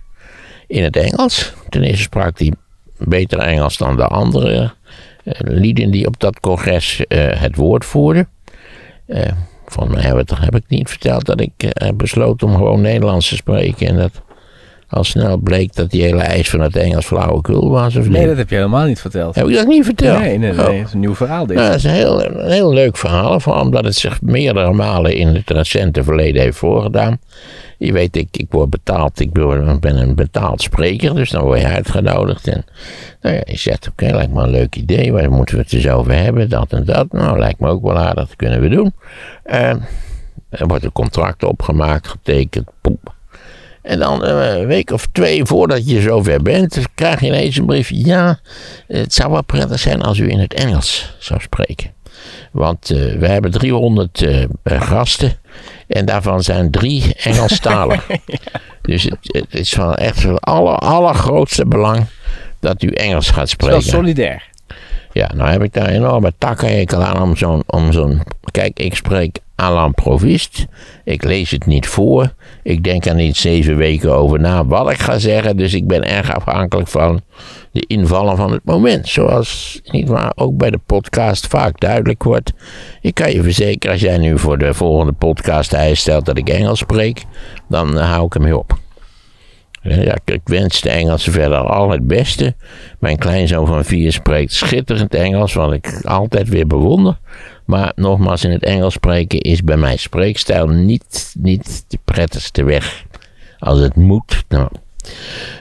in 0.67 0.83
het 0.83 0.95
Engels. 0.95 1.53
Ten 1.69 1.83
eerste 1.83 2.01
sprak 2.01 2.39
hij 2.39 2.53
beter 2.97 3.39
Engels 3.39 3.77
dan 3.77 3.95
de 3.95 4.07
andere 4.07 4.73
eh, 5.23 5.33
lieden 5.39 5.91
die 5.91 6.07
op 6.07 6.19
dat 6.19 6.39
congres 6.39 7.05
eh, 7.07 7.41
het 7.41 7.55
woord 7.55 7.85
voerden. 7.85 8.29
Eh, 9.05 9.31
van 9.65 9.91
mij 9.91 10.01
heb, 10.01 10.55
ik 10.55 10.63
niet 10.67 10.89
verteld 10.89 11.25
dat 11.25 11.41
ik 11.41 11.51
besloot 11.95 12.43
om 12.43 12.55
gewoon 12.55 12.81
Nederlands 12.81 13.29
te 13.29 13.35
spreken. 13.35 13.87
En 13.87 13.97
dat 13.97 14.21
al 14.89 15.03
snel 15.03 15.37
bleek 15.37 15.75
dat 15.75 15.91
die 15.91 16.01
hele 16.01 16.21
eis 16.21 16.49
van 16.49 16.59
het 16.59 16.75
Engels 16.75 17.05
flauwekul 17.05 17.69
was. 17.69 17.95
Of 17.95 18.07
Nee, 18.09 18.19
niet? 18.19 18.27
dat 18.27 18.37
heb 18.37 18.49
je 18.49 18.55
helemaal 18.55 18.85
niet 18.85 18.99
verteld. 18.99 19.35
Heb 19.35 19.47
ik 19.47 19.55
dat 19.55 19.67
niet 19.67 19.85
verteld? 19.85 20.19
Nee, 20.19 20.37
nee, 20.37 20.53
nee. 20.53 20.67
Oh. 20.67 20.77
Het 20.77 20.87
is 20.87 20.93
een 20.93 20.99
nieuw 20.99 21.15
verhaal 21.15 21.45
dit. 21.45 21.55
Nou, 21.57 21.67
dat 21.69 21.77
is 21.77 21.83
een 21.83 21.91
heel, 21.91 22.23
een 22.23 22.51
heel 22.51 22.73
leuk 22.73 22.97
verhaal, 22.97 23.39
vooral 23.39 23.61
omdat 23.61 23.83
het 23.83 23.95
zich 23.95 24.21
meerdere 24.21 24.73
malen 24.73 25.15
in 25.15 25.27
het 25.27 25.49
recente 25.49 26.03
verleden 26.03 26.41
heeft 26.41 26.57
voorgedaan. 26.57 27.19
Je 27.77 27.91
weet, 27.91 28.15
ik, 28.15 28.27
ik 28.31 28.45
word 28.49 28.69
betaald, 28.69 29.19
ik 29.19 29.31
ben 29.79 29.97
een 29.97 30.15
betaald 30.15 30.61
spreker, 30.61 31.15
dus 31.15 31.29
dan 31.29 31.43
word 31.43 31.59
je 31.59 31.67
uitgenodigd. 31.67 32.47
En 32.47 32.65
nou 33.21 33.35
ja, 33.35 33.41
je 33.45 33.57
zegt, 33.57 33.87
oké, 33.87 34.05
lijkt 34.05 34.33
me 34.33 34.43
een 34.43 34.49
leuk 34.49 34.75
idee, 34.75 35.11
waar 35.11 35.31
moeten 35.31 35.55
we 35.55 35.61
het 35.61 35.73
eens 35.73 35.87
over 35.87 36.13
hebben, 36.13 36.49
dat 36.49 36.71
en 36.73 36.85
dat. 36.85 37.11
Nou, 37.11 37.39
lijkt 37.39 37.59
me 37.59 37.69
ook 37.69 37.83
wel 37.83 37.97
aardig, 37.97 38.27
dat 38.27 38.35
kunnen 38.35 38.61
we 38.61 38.69
doen. 38.69 38.93
Eh, 39.43 39.69
er 40.49 40.67
wordt 40.67 40.83
een 40.83 40.91
contract 40.91 41.43
opgemaakt, 41.43 42.07
getekend, 42.07 42.67
poep. 42.81 43.15
En 43.87 43.99
dan 43.99 44.25
eh, 44.25 44.57
een 44.57 44.67
week 44.67 44.91
of 44.91 45.07
twee 45.11 45.45
voordat 45.45 45.89
je 45.89 46.01
zover 46.01 46.41
bent, 46.41 46.79
krijg 46.95 47.19
je 47.19 47.25
ineens 47.25 47.57
een 47.57 47.65
brief. 47.65 47.89
Ja, 47.93 48.39
het 48.87 49.13
zou 49.13 49.31
wel 49.31 49.43
prettig 49.43 49.79
zijn 49.79 50.01
als 50.01 50.17
u 50.17 50.29
in 50.29 50.39
het 50.39 50.53
Engels 50.53 51.15
zou 51.19 51.41
spreken. 51.41 51.91
Want 52.51 52.89
eh, 52.89 52.97
we 52.97 53.27
hebben 53.27 53.51
300 53.51 54.21
eh, 54.21 54.45
gasten 54.63 55.33
en 55.87 56.05
daarvan 56.05 56.43
zijn 56.43 56.71
drie 56.71 57.13
Engelstalig. 57.15 58.07
Dus 58.81 59.03
het, 59.03 59.17
het 59.21 59.53
is 59.53 59.73
van 59.73 59.95
echt 59.95 60.21
van 60.21 60.33
het 60.33 60.41
aller, 60.41 60.75
allergrootste 60.75 61.65
belang 61.65 62.05
dat 62.59 62.83
u 62.83 62.87
Engels 62.87 63.29
gaat 63.29 63.49
spreken. 63.49 63.81
solidair. 63.81 64.43
Ja, 65.11 65.31
nou 65.35 65.49
heb 65.49 65.63
ik 65.63 65.73
daar 65.73 65.87
enorme 65.87 66.33
takkenhekel 66.37 67.03
aan 67.03 67.21
om 67.21 67.37
zo'n... 67.37 67.63
Om 67.65 67.91
zo'n 67.91 68.21
kijk, 68.51 68.79
ik 68.79 68.95
spreek 68.95 69.39
l'improvist. 69.57 70.65
Ik 71.03 71.23
lees 71.23 71.51
het 71.51 71.65
niet 71.65 71.87
voor. 71.87 72.33
Ik 72.63 72.83
denk 72.83 73.05
er 73.05 73.15
niet 73.15 73.37
zeven 73.37 73.77
weken 73.77 74.13
over 74.13 74.39
na 74.39 74.65
wat 74.65 74.91
ik 74.91 74.97
ga 74.97 75.17
zeggen. 75.17 75.57
Dus 75.57 75.73
ik 75.73 75.87
ben 75.87 76.03
erg 76.03 76.35
afhankelijk 76.35 76.87
van 76.87 77.21
de 77.71 77.83
invallen 77.87 78.37
van 78.37 78.51
het 78.51 78.65
moment. 78.65 79.07
Zoals 79.07 79.81
niet 79.83 80.07
waar, 80.07 80.31
ook 80.35 80.57
bij 80.57 80.69
de 80.69 80.79
podcast 80.85 81.47
vaak 81.47 81.79
duidelijk 81.79 82.23
wordt. 82.23 82.53
Ik 83.01 83.13
kan 83.13 83.31
je 83.31 83.43
verzekeren, 83.43 83.91
als 83.91 84.01
jij 84.01 84.17
nu 84.17 84.39
voor 84.39 84.57
de 84.57 84.73
volgende 84.73 85.13
podcast 85.13 85.73
eis 85.73 85.99
stelt 85.99 86.25
dat 86.25 86.37
ik 86.37 86.49
Engels 86.49 86.79
spreek, 86.79 87.23
dan 87.69 87.97
hou 87.97 88.25
ik 88.25 88.33
hem 88.33 88.41
mee 88.41 88.57
op. 88.57 88.86
Ja, 89.81 90.17
ik 90.25 90.41
wens 90.43 90.81
de 90.81 90.89
Engelsen 90.89 91.31
verder 91.31 91.57
al 91.57 91.89
het 91.89 92.07
beste. 92.07 92.55
Mijn 92.99 93.17
kleinzoon 93.17 93.67
van 93.67 93.85
vier 93.85 94.11
spreekt 94.11 94.53
schitterend 94.53 95.13
Engels, 95.13 95.53
wat 95.53 95.73
ik 95.73 96.01
altijd 96.03 96.49
weer 96.49 96.67
bewonder. 96.67 97.19
Maar 97.65 97.91
nogmaals, 97.95 98.43
in 98.43 98.51
het 98.51 98.63
Engels 98.63 98.93
spreken 98.93 99.39
is 99.39 99.63
bij 99.63 99.77
mijn 99.77 99.99
spreekstijl 99.99 100.67
niet, 100.67 101.33
niet 101.39 101.85
de 101.87 101.99
prettigste 102.03 102.63
weg. 102.63 103.05
Als 103.59 103.79
het 103.79 103.95
moet, 103.95 104.43
nou. 104.47 104.67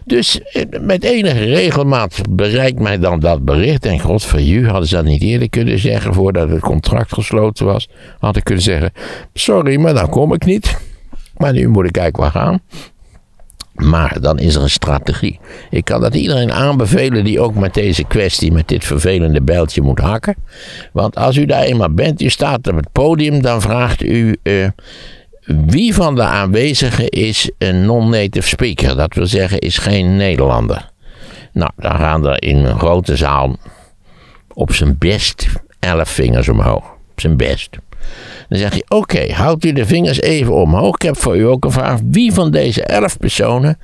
Dus 0.05 0.41
eh, 0.41 0.63
met 0.81 1.05
enige 1.05 1.45
regelmaat 1.45 2.21
bereikt 2.31 2.79
mij 2.79 2.99
dan 2.99 3.21
dat 3.21 3.45
bericht. 3.45 3.87
En 3.87 4.01
god 4.01 4.33
u, 4.39 4.69
hadden 4.69 4.89
ze 4.89 4.95
dat 4.95 5.05
niet 5.05 5.23
eerder 5.23 5.49
kunnen 5.49 5.79
zeggen 5.79 6.15
voordat 6.15 6.49
het 6.49 6.61
contract 6.61 7.15
gesloten 7.15 7.67
was. 7.67 7.89
Had 8.19 8.37
ik 8.37 8.45
kunnen 8.45 8.65
zeggen, 8.65 8.93
sorry, 9.35 9.81
maar 9.81 9.95
dan 9.95 10.09
kom 10.09 10.33
ik 10.33 10.45
niet. 10.45 10.79
Maar 11.37 11.53
nu 11.53 11.69
moet 11.69 11.87
ik 11.87 11.97
eigenlijk 11.97 12.33
wel 12.33 12.43
gaan. 12.43 12.61
Maar 13.77 14.21
dan 14.21 14.39
is 14.39 14.55
er 14.55 14.63
een 14.63 14.71
strategie. 14.71 15.41
Ik 15.71 15.85
kan 15.85 16.01
dat 16.01 16.15
iedereen 16.15 16.53
aanbevelen 16.53 17.25
die 17.25 17.41
ook 17.41 17.55
met 17.55 17.75
deze 17.75 18.05
kwestie, 18.05 18.53
met 18.53 18.69
dit 18.69 18.85
vervelende 18.85 19.43
bijltje 19.43 19.83
moet 19.83 19.99
hakken. 19.99 20.35
Want 20.93 21.17
als 21.17 21.37
u 21.37 21.45
daar 21.45 21.63
eenmaal 21.63 21.91
bent, 21.91 22.23
u 22.23 22.29
staat 22.29 22.69
op 22.69 22.77
het 22.77 22.93
podium, 22.93 23.43
dan 23.43 23.61
vraagt 23.61 24.03
u 24.03 24.37
eh, 24.43 24.69
wie 25.47 25.95
van 25.95 26.15
de 26.15 26.23
aanwezigen 26.23 27.09
is 27.09 27.51
een 27.59 27.87
non-native 27.87 28.49
speaker. 28.49 28.97
Dat 28.97 29.15
wil 29.15 29.27
zeggen, 29.27 29.59
is 29.59 29.79
geen 29.79 30.17
Nederlander. 30.17 30.91
Nou, 31.53 31.71
dan 31.77 31.97
gaan 31.97 32.27
er 32.27 32.43
in 32.43 32.57
een 32.57 32.79
grote 32.79 33.17
zaal 33.17 33.57
op 34.55 34.73
zijn 34.73 34.99
best 34.99 35.47
elf 35.79 36.09
vingers 36.09 36.49
omhoog. 36.49 36.85
Op 37.11 37.21
zijn 37.21 37.37
best. 37.37 37.79
Dan 38.49 38.59
zeg 38.59 38.75
je, 38.75 38.85
oké, 38.89 39.33
houdt 39.33 39.65
u 39.65 39.73
de 39.73 39.87
vingers 39.87 40.21
even 40.21 40.55
omhoog. 40.55 40.95
Ik 40.95 41.03
heb 41.03 41.17
voor 41.17 41.37
u 41.37 41.43
ook 41.43 41.65
een 41.65 41.71
vraag. 41.71 42.01
Wie 42.05 42.33
van 42.33 42.51
deze 42.51 42.83
elf 42.83 43.19
personen 43.19 43.79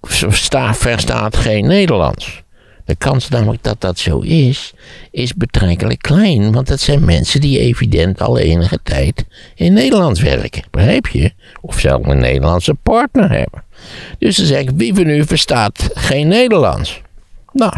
verstaat 0.00 1.36
geen 1.36 1.66
Nederlands? 1.66 2.42
De 2.84 2.94
kans 2.94 3.28
namelijk 3.28 3.62
dat 3.62 3.80
dat 3.80 3.98
zo 3.98 4.18
is, 4.20 4.72
is 5.10 5.34
betrekkelijk 5.34 6.02
klein. 6.02 6.52
Want 6.52 6.66
dat 6.66 6.80
zijn 6.80 7.04
mensen 7.04 7.40
die 7.40 7.58
evident 7.58 8.20
al 8.22 8.38
enige 8.38 8.78
tijd 8.82 9.24
in 9.54 9.72
Nederland 9.72 10.18
werken. 10.18 10.62
Begrijp 10.70 11.06
je? 11.06 11.32
Of 11.60 11.80
zelfs 11.80 12.08
een 12.08 12.18
Nederlandse 12.18 12.74
partner 12.74 13.30
hebben. 13.30 13.64
Dus 14.18 14.36
dan 14.36 14.46
zeg 14.46 14.60
ik, 14.60 14.70
wie 14.74 14.94
van 14.94 15.08
u 15.08 15.24
verstaat 15.24 15.90
geen 15.94 16.28
Nederlands? 16.28 17.02
Nou, 17.52 17.72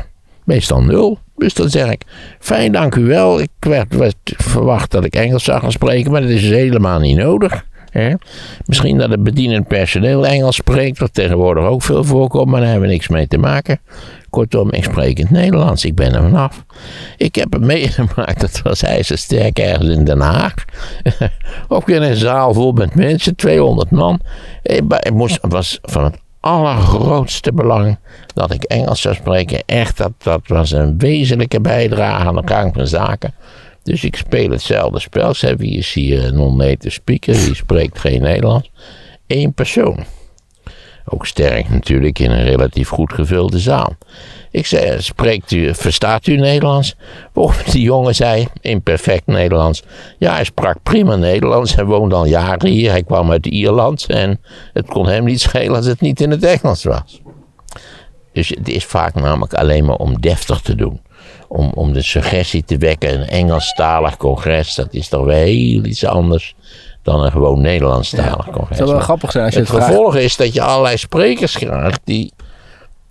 meestal 0.45 0.83
nul. 0.83 1.19
Dus 1.37 1.55
dan 1.55 1.71
zeg 1.71 1.91
ik, 1.91 2.03
fijn 2.39 2.73
dank 2.73 2.95
u 2.95 3.05
wel. 3.05 3.41
Ik 3.41 3.51
werd, 3.61 3.95
werd 3.95 4.17
verwacht 4.25 4.91
dat 4.91 5.05
ik 5.05 5.15
Engels 5.15 5.45
zou 5.45 5.61
gaan 5.61 5.73
spreken, 5.73 6.11
maar 6.11 6.21
dat 6.21 6.31
is 6.31 6.41
dus 6.41 6.51
helemaal 6.51 6.99
niet 6.99 7.17
nodig. 7.17 7.65
Hè? 7.91 8.15
Misschien 8.67 8.99
dat 8.99 9.11
het 9.11 9.23
bedienend 9.23 9.69
personeel 9.69 10.27
Engels 10.27 10.57
spreekt, 10.57 10.99
wat 10.99 11.15
tegenwoordig 11.15 11.65
ook 11.65 11.83
veel 11.83 12.05
voorkomt, 12.05 12.51
maar 12.51 12.61
daar 12.61 12.71
hebben 12.71 12.89
we 12.89 12.95
niks 12.95 13.09
mee 13.09 13.27
te 13.27 13.39
maken. 13.39 13.81
Kortom, 14.31 14.73
ik 14.73 14.85
spreek 14.85 15.19
het 15.19 15.31
Nederlands, 15.31 15.85
ik 15.85 15.95
ben 15.95 16.15
er 16.15 16.23
vanaf. 16.23 16.65
Ik 17.17 17.35
heb 17.35 17.53
het 17.53 17.63
meegemaakt, 17.75 18.41
dat 18.41 18.61
was 18.63 18.83
ijzersterk 18.83 19.59
ergens 19.59 19.89
in 19.89 20.05
Den 20.05 20.21
Haag. 20.21 20.55
ook 21.69 21.89
in 21.89 22.03
een 22.03 22.17
zaal 22.17 22.55
vol 22.55 22.73
met 22.73 22.95
mensen, 22.95 23.37
200 23.37 23.91
man. 23.91 24.21
Het 24.63 25.11
moest, 25.15 25.39
het 25.43 25.53
was 25.53 25.79
van 25.83 26.05
het 26.05 26.19
allergrootste 26.47 27.53
belang 27.53 27.99
dat 28.35 28.53
ik 28.53 28.63
Engels 28.63 29.01
zou 29.01 29.15
spreken. 29.15 29.63
Echt, 29.67 29.97
dat, 29.97 30.13
dat 30.19 30.41
was 30.47 30.71
een 30.71 30.99
wezenlijke 30.99 31.61
bijdrage 31.61 32.25
aan 32.25 32.35
de 32.35 32.43
gang 32.45 32.75
van 32.75 32.87
zaken. 32.87 33.35
Dus 33.83 34.05
ik 34.05 34.17
speel 34.17 34.51
hetzelfde 34.51 35.01
spel. 35.01 35.35
Wie 35.57 35.77
is 35.79 35.93
hier 35.93 36.25
een 36.25 36.35
non-native 36.35 36.91
speaker? 36.91 37.35
Wie 37.35 37.55
spreekt 37.55 37.99
geen 37.99 38.21
Nederlands? 38.23 38.71
Eén 39.27 39.53
persoon. 39.53 40.05
Ook 41.09 41.27
sterk 41.27 41.69
natuurlijk 41.69 42.19
in 42.19 42.31
een 42.31 42.45
relatief 42.45 42.89
goed 42.89 43.13
gevulde 43.13 43.59
zaal. 43.59 43.93
Ik 44.51 44.67
zei, 44.67 45.01
spreekt 45.03 45.51
u, 45.51 45.75
verstaat 45.75 46.27
u 46.27 46.37
Nederlands? 46.37 46.97
Die 47.71 47.83
jongen 47.83 48.15
zei, 48.15 48.47
in 48.61 48.83
perfect 48.83 49.27
Nederlands. 49.27 49.83
Ja, 50.19 50.35
hij 50.35 50.45
sprak 50.45 50.77
prima 50.83 51.17
Nederlands. 51.17 51.75
Hij 51.75 51.85
woonde 51.85 52.15
al 52.15 52.25
jaren 52.25 52.69
hier. 52.69 52.91
Hij 52.91 53.03
kwam 53.03 53.31
uit 53.31 53.47
Ierland. 53.47 54.07
En 54.07 54.41
het 54.73 54.87
kon 54.87 55.09
hem 55.09 55.25
niet 55.25 55.41
schelen 55.41 55.77
als 55.77 55.87
het 55.87 56.01
niet 56.01 56.21
in 56.21 56.31
het 56.31 56.45
Engels 56.45 56.85
was. 56.85 57.21
Dus 58.33 58.49
het 58.49 58.69
is 58.69 58.85
vaak 58.85 59.15
namelijk 59.15 59.55
alleen 59.55 59.85
maar 59.85 59.97
om 59.97 60.21
deftig 60.21 60.61
te 60.61 60.75
doen. 60.75 61.01
Om, 61.49 61.73
om 61.75 61.93
de 61.93 62.03
suggestie 62.03 62.65
te 62.65 62.79
wekken. 62.79 63.21
Een 63.21 63.29
Engelstalig 63.29 64.17
congres, 64.17 64.75
dat 64.75 64.95
is 64.95 65.09
toch 65.09 65.25
wel 65.25 65.37
heel 65.37 65.85
iets 65.85 66.05
anders 66.05 66.55
dan 67.07 67.25
een 67.25 67.31
gewoon 67.31 67.61
Nederlandstalig 67.61 68.45
congres. 68.51 68.69
Het 68.69 68.77
zou 68.77 68.87
wel 68.89 68.97
Maar 68.97 69.05
grappig 69.05 69.31
zijn 69.31 69.45
als 69.45 69.55
je 69.55 69.61
het 69.61 69.69
het, 69.69 69.77
vraagt. 69.77 69.93
gevolg 69.93 70.17
is 70.17 70.37
dat 70.37 70.53
je 70.55 70.63
allerlei 70.63 70.97
sprekers 70.97 71.57
krijgt 71.59 72.01
die 72.05 72.33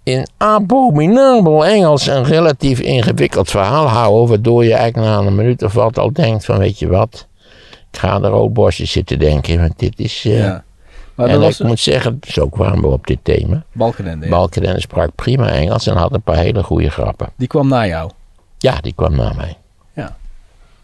in 0.04 0.28
abominabel 0.38 1.66
Engels 1.66 2.08
een 2.08 2.24
relatief 2.24 2.80
ingewikkeld 2.80 3.50
verhaal 3.50 3.88
houden, 3.88 4.28
waardoor 4.30 4.64
je 4.66 4.74
eigenlijk 4.74 5.08
na 5.08 5.18
een 5.18 5.36
minuut 5.36 5.64
of 5.64 5.74
wat 5.74 5.98
al 6.00 6.14
denkt 6.14 6.46
van 6.46 6.58
weet 6.58 6.80
je 6.80 6.88
wat, 6.88 7.28
ik 7.91 8.00
ga 8.00 8.10
aan 8.10 8.22
de 8.22 8.28
roodborstjes 8.28 8.91
zitten 8.91 9.20
denken, 9.20 9.60
want 9.60 9.80
dit 9.80 10.00
is... 10.00 10.26
eh, 10.26 10.38
Ja. 10.39 10.64
Maar 11.16 11.28
en 11.28 11.41
ik 11.41 11.60
moet 11.60 11.80
zeggen, 11.80 12.20
zo 12.28 12.48
kwamen 12.50 12.82
we 12.82 12.88
op 12.88 13.08
dit 13.08 13.18
thema. 13.24 13.64
Balkenende. 13.72 14.26
ja. 14.26 14.32
Balkenende 14.32 14.80
sprak 14.82 15.10
prima 15.16 15.50
Engels 15.50 15.88
en 15.88 15.96
had 15.98 16.14
een 16.14 16.22
paar 16.22 16.38
hele 16.38 16.64
goede 16.64 16.89
grappen. 16.89 17.30
Die 17.36 17.48
kwam 17.48 17.68
na 17.68 17.88
jou. 17.88 18.12
Ja, 18.58 18.78
die 18.82 18.93
kwam 18.96 19.16
na 19.16 19.34
mij. 19.34 19.58
Ja. 19.93 20.16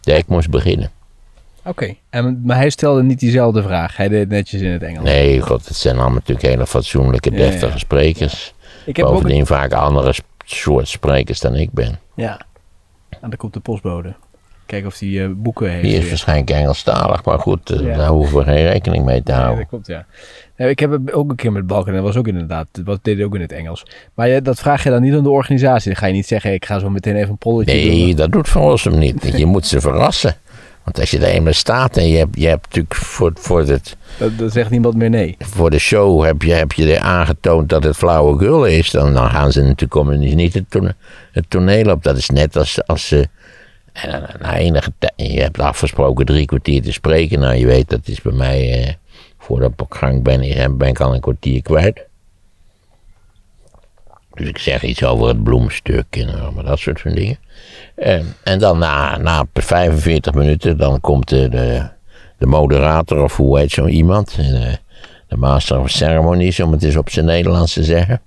Ja, 0.02 0.16
ik 0.16 0.28
moest 0.28 0.50
beginnen. 0.50 0.92
Oké. 1.66 1.94
En 2.10 2.42
Maar 2.46 2.56
hij 2.58 2.70
stelde 2.70 3.04
niet 3.04 3.20
diezelfde 3.20 3.62
vraag. 3.64 3.98
Hij 3.98 4.08
deed 4.08 4.20
het 4.20 4.30
netjes 4.30 4.62
in 4.62 4.72
het 4.72 4.84
Engels. 4.84 5.04
Nee, 5.04 5.42
god, 5.42 5.68
het 5.68 5.76
zijn 5.78 5.96
allemaal 5.96 6.14
natuurlijk 6.14 6.48
hele 6.48 6.68
fatsoenlijke, 6.68 7.32
Ja, 7.32 7.38
ja. 7.38 7.50
deftige 7.50 7.78
sprekers. 7.80 8.54
Ik 8.86 8.96
heb 8.98 9.06
ook... 9.06 9.14
Bovendien 9.14 9.46
vaak 9.46 9.74
andere 9.74 10.14
soort 10.46 10.88
sprekers 10.88 11.40
dan 11.40 11.56
ik 11.56 11.72
ben. 11.72 12.00
Ja. 12.16 12.40
En 13.10 13.30
dan 13.30 13.36
komt 13.38 13.54
de 13.54 13.60
postbode. 13.60 14.14
Kijken 14.66 14.88
of 14.90 15.00
hij 15.00 15.24
eh, 15.24 15.30
boeken 15.36 15.70
heeft. 15.70 15.84
Die 15.84 15.94
is 15.94 16.00
weer. 16.00 16.10
waarschijnlijk 16.10 16.50
Engelstalig, 16.50 17.24
maar 17.26 17.40
goed, 17.40 17.70
eh, 17.70 17.80
Ja. 17.80 17.98
daar 17.98 18.08
hoeven 18.10 18.38
we 18.38 18.44
geen 18.44 18.64
rekening 18.68 19.06
mee 19.06 19.24
te 19.24 19.32
Ja, 19.32 19.38
houden. 19.38 19.58
dat 19.60 19.68
klopt, 19.70 19.88
ja. 19.88 20.06
Ja, 20.56 20.66
ik 20.66 20.80
heb 20.80 20.92
het 20.92 21.12
ook 21.14 21.30
een 21.30 21.36
keer 21.36 21.52
met 21.52 21.68
Balken. 21.68 21.94
Dat 21.94 22.04
was 22.04 22.16
ook 22.18 22.28
inderdaad, 22.28 22.68
dat 22.86 23.00
deed 23.02 23.16
hij 23.16 23.26
ook 23.26 23.36
in 23.36 23.42
het 23.42 23.52
Engels. 23.52 23.86
Maar 24.14 24.28
je, 24.28 24.42
dat 24.42 24.60
vraag 24.60 24.84
je 24.84 24.90
dan 24.90 25.02
niet 25.02 25.14
aan 25.14 25.24
de 25.24 25.30
organisatie. 25.30 25.92
Dan 25.92 26.00
ga 26.00 26.06
je 26.08 26.14
niet 26.14 26.28
zeggen, 26.28 26.54
ik 26.54 26.66
ga 26.66 26.80
zo 26.80 26.90
meteen 26.90 27.16
even 27.16 27.30
een 27.30 27.38
polletje 27.38 27.74
Nee, 27.74 28.06
doen. 28.06 28.16
dat 28.16 28.32
doet 28.32 28.50
Van 28.50 28.62
Rossum 28.62 28.98
niet. 28.98 29.34
Je 29.38 29.46
moet 29.46 29.66
ze 29.68 29.82
verrassen. 29.82 30.36
Want 30.84 31.00
als 31.00 31.12
je 31.12 31.18
er 31.20 31.24
eenmaal 31.24 31.54
staat 31.54 31.98
en 31.98 32.08
je 32.08 32.18
hebt, 32.18 32.36
je 32.40 32.48
hebt 32.48 32.64
natuurlijk 32.64 32.96
voor, 32.96 33.32
voor, 33.36 33.60
het, 33.60 33.98
Dat, 34.18 34.38
dat 34.38 34.52
zegt 34.52 34.70
niemand 34.70 34.96
meer 34.96 35.10
nee. 35.10 35.36
voor 35.40 35.70
de 35.70 35.80
show 35.80 36.26
heb 36.26 36.42
je, 36.42 36.54
heb 36.54 36.72
je 36.72 37.00
aangetoond 37.00 37.70
dat 37.70 37.84
het 37.84 37.96
flauwekul 37.96 38.66
is, 38.66 38.92
dan, 38.92 39.14
dan 39.14 39.30
gaan 39.30 39.52
ze 39.52 39.60
natuurlijk 39.60 39.92
komen 39.92 40.20
niet 40.20 40.54
het, 40.54 40.70
tone- 40.70 40.96
het 41.32 41.50
toneel 41.50 41.92
op. 41.92 42.04
Dat 42.04 42.18
is 42.18 42.30
net 42.30 42.56
als, 42.56 42.86
als 42.86 43.08
ze 43.08 43.28
en 43.94 44.30
na 44.40 44.58
enige 44.58 44.94
tijd, 44.98 45.14
je 45.16 45.42
hebt 45.42 45.60
afgesproken 45.60 46.26
drie 46.26 46.46
kwartier 46.46 46.82
te 46.82 46.92
spreken. 46.92 47.40
Nou, 47.40 47.56
je 47.56 47.66
weet, 47.66 47.90
dat 47.90 48.08
is 48.08 48.22
bij 48.22 48.34
mij, 48.34 48.84
eh, 48.84 48.94
voordat 49.38 49.72
ik 49.72 49.82
op 49.82 49.92
gang 49.92 50.24
ben, 50.24 50.78
ben 50.78 50.88
ik 50.88 51.00
al 51.00 51.14
een 51.14 51.22
kwartier 51.22 51.62
kwijt. 51.62 52.06
Dus 54.34 54.48
ik 54.48 54.58
zeg 54.58 54.84
iets 54.84 55.04
over 55.04 55.28
het 55.28 55.44
bloemstuk 55.44 56.06
en 56.10 56.40
allemaal 56.40 56.64
dat 56.64 56.80
soort 56.80 57.02
van 57.02 57.12
dingen. 57.12 57.38
En, 58.02 58.36
en 58.44 58.60
dan 58.60 58.78
na, 58.78 59.18
na 59.18 59.46
45 59.54 60.34
minuten, 60.34 60.78
dan 60.78 61.00
komt 61.00 61.30
de, 61.30 61.50
de, 61.50 61.88
de 62.38 62.46
moderator, 62.46 63.24
of 63.24 63.36
hoe 63.36 63.60
heet 63.60 63.72
zo 63.72 63.86
iemand, 63.86 64.36
de, 64.36 64.78
de 65.28 65.38
master 65.38 65.80
of 65.80 65.90
ceremonies, 65.90 66.60
om 66.60 66.72
het 66.72 66.84
eens 66.84 66.96
op 66.96 67.10
zijn 67.10 67.26
Nederlands 67.26 67.74
te 67.74 67.84
zeggen. 67.84 68.22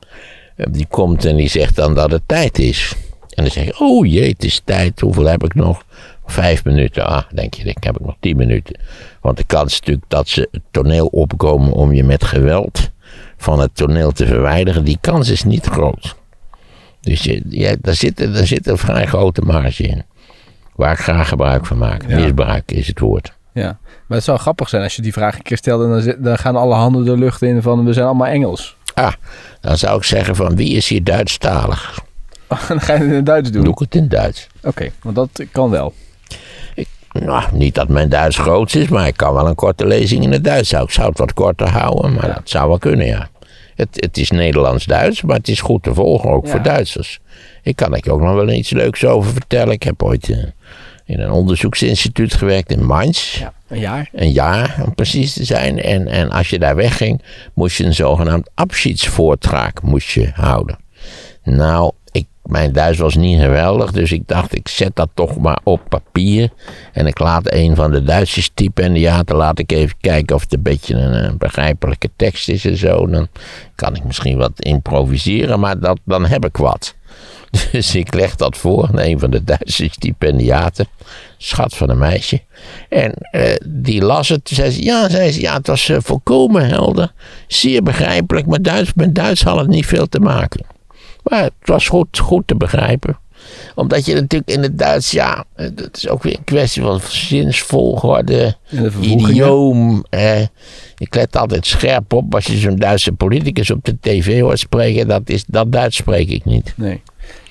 Eh, 0.57 0.67
Die 0.71 0.87
komt 0.87 1.25
en 1.25 1.37
die 1.37 1.49
zegt 1.49 1.77
dan 1.77 1.95
dat 1.95 2.11
het 2.11 2.23
tijd 2.27 2.59
is. 2.59 2.95
En 3.35 3.43
dan 3.43 3.53
zeg 3.53 3.65
je, 3.65 3.79
oh 3.79 4.07
jee, 4.07 4.29
het 4.29 4.45
is 4.45 4.61
tijd, 4.65 5.01
hoeveel 5.01 5.27
heb 5.27 5.45
ik 5.45 5.55
nog? 5.55 5.83
Vijf 6.27 6.65
minuten. 6.65 7.07
Ah, 7.07 7.23
denk 7.35 7.55
je, 7.55 7.65
ik 7.65 7.85
heb 7.85 7.99
ik 7.99 8.07
nog 8.07 8.17
tien 8.21 8.37
minuten. 8.37 8.81
Want 9.21 9.37
de 9.37 9.45
kans 9.45 9.73
is 9.73 9.79
natuurlijk 9.79 10.11
dat 10.11 10.29
ze 10.29 10.49
het 10.51 10.63
toneel 10.71 11.07
opkomen 11.07 11.73
om 11.73 11.93
je 11.93 12.05
met 12.05 12.25
geweld 12.25 12.91
van 13.37 13.61
het 13.61 13.75
toneel 13.75 14.13
te 14.13 14.27
verwijderen, 14.27 14.85
die 14.85 14.99
kans 15.01 15.31
is 15.31 15.45
niet 15.45 15.67
groot. 15.67 16.15
Dus 17.05 17.23
je, 17.23 17.77
daar, 17.81 17.95
zit, 17.95 18.17
daar 18.35 18.47
zit 18.47 18.67
een 18.67 18.79
vrij 18.79 19.07
grote 19.07 19.41
marge 19.41 19.83
in. 19.83 20.03
Waar 20.77 20.93
ik 20.93 20.99
graag 20.99 21.29
gebruik 21.29 21.67
van 21.67 21.79
maak. 21.79 22.03
Ja. 22.09 22.17
Misbruik 22.21 22.73
is 22.73 22.87
het 22.87 22.99
woord. 22.99 23.33
Ja. 23.53 23.79
Maar 24.07 24.17
het 24.17 24.25
zou 24.27 24.39
grappig 24.39 24.69
zijn 24.69 24.83
als 24.83 24.97
je 24.97 25.03
die 25.03 25.13
vraag 25.13 25.37
een 25.37 25.43
keer 25.43 25.57
stelt 25.57 25.83
en 25.83 25.89
dan, 25.89 26.01
zit- 26.01 26.25
dan 26.25 26.39
gaan 26.39 26.57
alle 26.57 26.75
handen 26.75 27.05
de 27.05 27.17
lucht 27.17 27.43
in 27.43 27.63
van 27.63 27.85
we 27.85 27.93
zijn 27.93 28.07
allemaal 28.07 28.27
Engels. 28.27 28.77
Ah, 28.95 29.13
dan 29.61 29.79
zou 29.79 29.97
ik 29.99 30.05
zeggen 30.05 30.37
van 30.37 30.57
wie 30.57 30.77
is 30.77 30.89
hier 30.89 31.05
Duitsstalig? 31.05 32.01
dan 32.69 32.81
ga 32.81 32.93
je 32.93 32.99
het 32.99 33.09
in 33.09 33.15
het 33.15 33.27
Duits 33.27 33.51
doen. 33.51 33.65
Doe 33.65 33.73
ik 33.73 33.79
het 33.79 33.95
in 33.95 34.09
Duits. 34.09 34.47
Oké, 34.63 34.91
want 35.03 35.17
dat 35.17 35.29
kan 35.53 35.71
wel. 35.71 35.95
Nou, 37.13 37.45
niet 37.53 37.75
dat 37.75 37.89
mijn 37.89 38.09
Duits 38.09 38.39
groot 38.39 38.75
is, 38.75 38.89
maar 38.89 39.07
ik 39.07 39.17
kan 39.17 39.35
wel 39.35 39.49
een 39.49 39.55
korte 39.55 39.87
lezing 39.87 40.23
in 40.25 40.33
het 40.33 40.45
Duits. 40.45 40.73
Ik 40.73 40.91
zou 40.91 41.09
het 41.09 41.19
wat 41.19 41.33
korter 41.35 41.69
houden, 41.69 42.13
maar 42.15 42.27
Ja. 42.27 42.35
dat 42.35 42.49
zou 42.51 42.69
wel 42.69 42.79
kunnen, 42.79 43.07
ja. 43.07 43.29
Het, 43.75 43.89
het 43.93 44.19
is 44.19 44.31
Nederlands-Duits, 44.31 45.23
maar 45.23 45.37
het 45.37 45.49
is 45.49 45.61
goed 45.61 45.83
te 45.83 45.95
volgen, 45.95 46.31
ook 46.31 46.45
Ja. 46.45 46.51
voor 46.51 46.63
Duitsers. 46.63 47.21
Ik 47.63 47.77
kan 47.77 47.95
er 47.97 48.13
ook 48.13 48.21
nog 48.21 48.35
wel 48.35 48.51
iets 48.51 48.71
leuks 48.71 49.05
over 49.05 49.33
vertellen. 49.33 49.73
Ik 49.73 49.83
heb 49.83 50.03
ooit 50.03 50.29
eh, 50.29 50.39
in 51.05 51.21
een 51.21 51.31
onderzoeksinstituut 51.31 52.35
gewerkt 52.35 52.71
in 52.71 52.85
Mainz. 52.85 53.39
Ja. 53.39 53.53
Een 53.69 53.79
jaar? 53.81 54.09
Een 54.13 54.31
jaar, 54.33 54.81
om 54.85 54.95
precies 54.95 55.33
te 55.33 55.45
zijn. 55.45 55.81
En, 55.83 56.09
en 56.09 56.31
als 56.31 56.51
je 56.51 56.59
daar 56.59 56.77
wegging, 56.77 57.23
moest 57.55 57.77
je 57.77 57.85
een 57.85 57.95
zogenaamd 57.95 58.51
abschiedsvoortraak 58.55 59.83
moest 59.83 60.09
je 60.11 60.31
houden. 60.35 60.79
Nou, 61.43 61.93
mijn 62.45 62.73
Duits 62.73 62.99
was 62.99 63.15
niet 63.15 63.41
geweldig, 63.41 63.91
dus 63.91 64.13
ik 64.13 64.23
dacht, 64.27 64.55
ik 64.55 64.69
zet 64.69 64.97
dat 64.97 65.09
toch 65.15 65.39
maar 65.39 65.61
op 65.63 65.81
papier. 65.89 66.51
En 66.93 67.07
ik 67.07 67.19
laat 67.19 67.53
een 67.53 67.77
van 67.77 67.91
de 67.91 68.03
Duitsers 68.03 68.51
typen 68.55 68.85
en 68.85 68.95
ja, 68.95 69.23
dan 69.23 69.37
laat 69.37 69.59
ik 69.59 69.73
even 69.73 69.97
kijken 70.01 70.37
of 70.37 70.43
het 70.43 70.53
een 70.53 70.63
beetje 70.63 70.95
een, 70.95 71.25
een 71.25 71.39
begrijpelijke 71.39 72.11
tekst 72.17 72.49
is 72.49 72.65
en 72.65 72.77
zo. 72.77 73.07
Dan 73.07 73.29
kan 73.75 73.97
ik 73.97 74.05
misschien 74.05 74.37
wat 74.37 74.53
improviseren, 74.57 75.61
maar 75.61 75.81
dat, 75.81 75.99
dan 76.05 76.27
heb 76.27 76.45
ik 76.45 76.57
wat. 76.57 76.95
Dus 77.73 77.95
ik 77.95 78.15
leg 78.15 78.37
dat 78.37 78.57
voor 78.57 78.89
aan 78.89 78.99
een 78.99 79.19
van 79.19 79.31
de 79.31 79.45
Duitse 79.45 79.89
stipendiaten. 79.91 80.87
Schat 81.39 81.77
van 81.77 81.91
een 81.91 81.99
meisje. 81.99 82.41
En 82.89 83.13
eh, 83.13 83.55
die 83.67 84.03
las 84.03 84.29
het. 84.29 84.51
Zei 84.53 84.71
ze, 84.71 84.83
ja, 84.83 85.09
zei 85.09 85.31
ze, 85.31 85.41
ja, 85.41 85.55
het 85.55 85.67
was 85.67 85.89
eh, 85.89 85.97
volkomen 86.01 86.69
helder. 86.69 87.13
Zeer 87.47 87.83
begrijpelijk. 87.83 88.47
Maar 88.47 88.63
Duits, 88.63 88.93
met 88.95 89.15
Duits 89.15 89.43
had 89.43 89.59
het 89.59 89.69
niet 89.69 89.87
veel 89.87 90.09
te 90.09 90.21
maken. 90.21 90.74
Maar 91.35 91.43
het 91.43 91.69
was 91.69 91.89
goed, 91.89 92.19
goed 92.19 92.47
te 92.47 92.57
begrijpen. 92.57 93.19
Omdat 93.75 94.07
je 94.07 94.15
natuurlijk 94.15 94.51
in 94.51 94.63
het 94.63 94.79
Duits, 94.79 95.11
ja, 95.11 95.45
dat 95.57 95.97
is 95.97 96.09
ook 96.09 96.23
weer 96.23 96.37
een 96.37 96.45
kwestie 96.45 96.83
van 96.83 97.01
zinsvolgorde, 97.01 98.57
idioom. 99.01 100.05
Eh, 100.11 100.41
ik 100.99 101.15
let 101.15 101.37
altijd 101.37 101.67
scherp 101.67 102.13
op 102.13 102.35
als 102.35 102.47
je 102.47 102.57
zo'n 102.57 102.77
Duitse 102.77 103.13
politicus 103.13 103.71
op 103.71 103.85
de 103.85 103.97
tv 104.01 104.41
hoort 104.41 104.59
spreken. 104.59 105.09
Dat, 105.09 105.29
is, 105.29 105.45
dat 105.47 105.73
Duits 105.73 105.97
spreek 105.97 106.29
ik 106.29 106.45
niet. 106.45 106.73
Nee. 106.77 107.03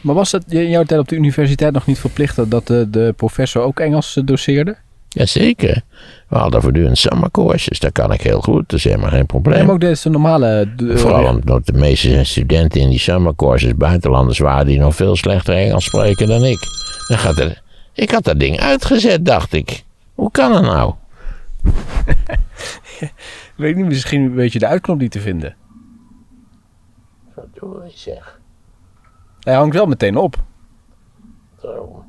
Maar 0.01 0.15
was 0.15 0.31
het 0.31 0.43
in 0.47 0.69
jouw 0.69 0.83
tijd 0.83 0.99
op 0.99 1.07
de 1.07 1.15
universiteit 1.15 1.73
nog 1.73 1.85
niet 1.85 1.99
verplicht 1.99 2.49
dat 2.49 2.67
de, 2.67 2.87
de 2.89 3.13
professor 3.15 3.61
ook 3.61 3.79
Engels 3.79 4.19
doseerde? 4.25 4.75
Jazeker. 5.09 5.81
We 6.33 6.39
hadden 6.39 6.61
voortdurend 6.61 6.97
summercourses. 6.97 7.79
Dat 7.79 7.91
kan 7.91 8.11
ik 8.11 8.21
heel 8.21 8.41
goed. 8.41 8.69
Dat 8.69 8.73
is 8.79 8.83
helemaal 8.83 9.09
geen 9.09 9.25
probleem. 9.25 9.55
Nee, 9.57 9.65
maar 9.65 9.73
ook 9.73 9.79
deze 9.81 10.09
normale... 10.09 10.73
de- 10.75 10.97
Vooral 10.97 11.25
omdat 11.25 11.65
de 11.65 11.73
meeste 11.73 12.23
studenten 12.23 12.81
in 12.81 12.89
die 12.89 12.99
summercourses 12.99 13.75
buitenlanders 13.75 14.39
waren 14.39 14.65
die 14.65 14.79
nog 14.79 14.95
veel 14.95 15.15
slechter 15.15 15.55
Engels 15.55 15.85
spreken 15.85 16.27
dan 16.27 16.43
ik. 16.45 16.59
Dan 17.07 17.17
gaat 17.17 17.37
er, 17.37 17.61
ik 17.93 18.11
had 18.11 18.23
dat 18.23 18.39
ding 18.39 18.59
uitgezet, 18.59 19.25
dacht 19.25 19.53
ik. 19.53 19.83
Hoe 20.13 20.31
kan 20.31 20.51
dat 20.51 20.61
nou? 20.61 20.93
Weet 23.55 23.69
ik 23.69 23.75
niet, 23.75 23.85
misschien 23.85 24.33
weet 24.33 24.53
je 24.53 24.59
de 24.59 24.67
uitknop 24.67 24.97
niet 24.99 25.11
te 25.11 25.19
vinden. 25.19 25.55
Verdorie 27.33 27.91
zeg. 27.95 28.39
Hij 29.39 29.53
hangt 29.55 29.75
wel 29.75 29.85
meteen 29.85 30.17
op. 30.17 30.35
Zo. 31.61 32.03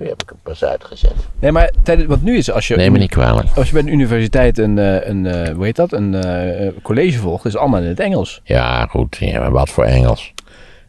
Nu 0.00 0.08
heb 0.08 0.22
ik 0.22 0.28
hem 0.28 0.38
pas 0.42 0.64
uitgezet. 0.64 1.14
Nee, 1.38 1.52
maar 1.52 1.70
tijdens, 1.82 2.08
wat 2.08 2.22
nu 2.22 2.36
is, 2.36 2.50
als 2.50 2.68
je, 2.68 2.76
Neem 2.76 2.92
me 2.92 2.98
niet 2.98 3.10
kwalijk. 3.10 3.48
als 3.56 3.66
je 3.66 3.72
bij 3.72 3.82
de 3.82 3.90
universiteit 3.90 4.58
een, 4.58 4.78
eh, 4.78 5.08
een 5.08 5.26
eh, 5.26 5.54
hoe 5.54 5.64
heet 5.64 5.76
dat, 5.76 5.92
een 5.92 6.14
eh, 6.14 6.68
college 6.82 7.18
volgt, 7.18 7.44
is 7.44 7.52
het 7.52 7.60
allemaal 7.60 7.80
in 7.80 7.88
het 7.88 8.00
Engels. 8.00 8.40
Ja, 8.44 8.86
goed. 8.86 9.16
Ja, 9.20 9.40
maar 9.40 9.50
wat 9.50 9.70
voor 9.70 9.84
Engels? 9.84 10.32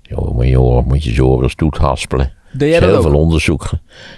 Jo, 0.01 0.31
moet 0.33 0.47
je 0.47 0.57
horen, 0.57 0.83
moet 0.87 1.03
je 1.03 1.11
zoren 1.11 1.49
stoet 1.49 1.77
haspelen. 1.77 2.31
Deed 2.51 2.69
jij 2.69 2.79
dat 2.79 2.89
heel 2.89 2.97
ook? 2.97 3.03
veel 3.03 3.19
onderzoek. 3.19 3.69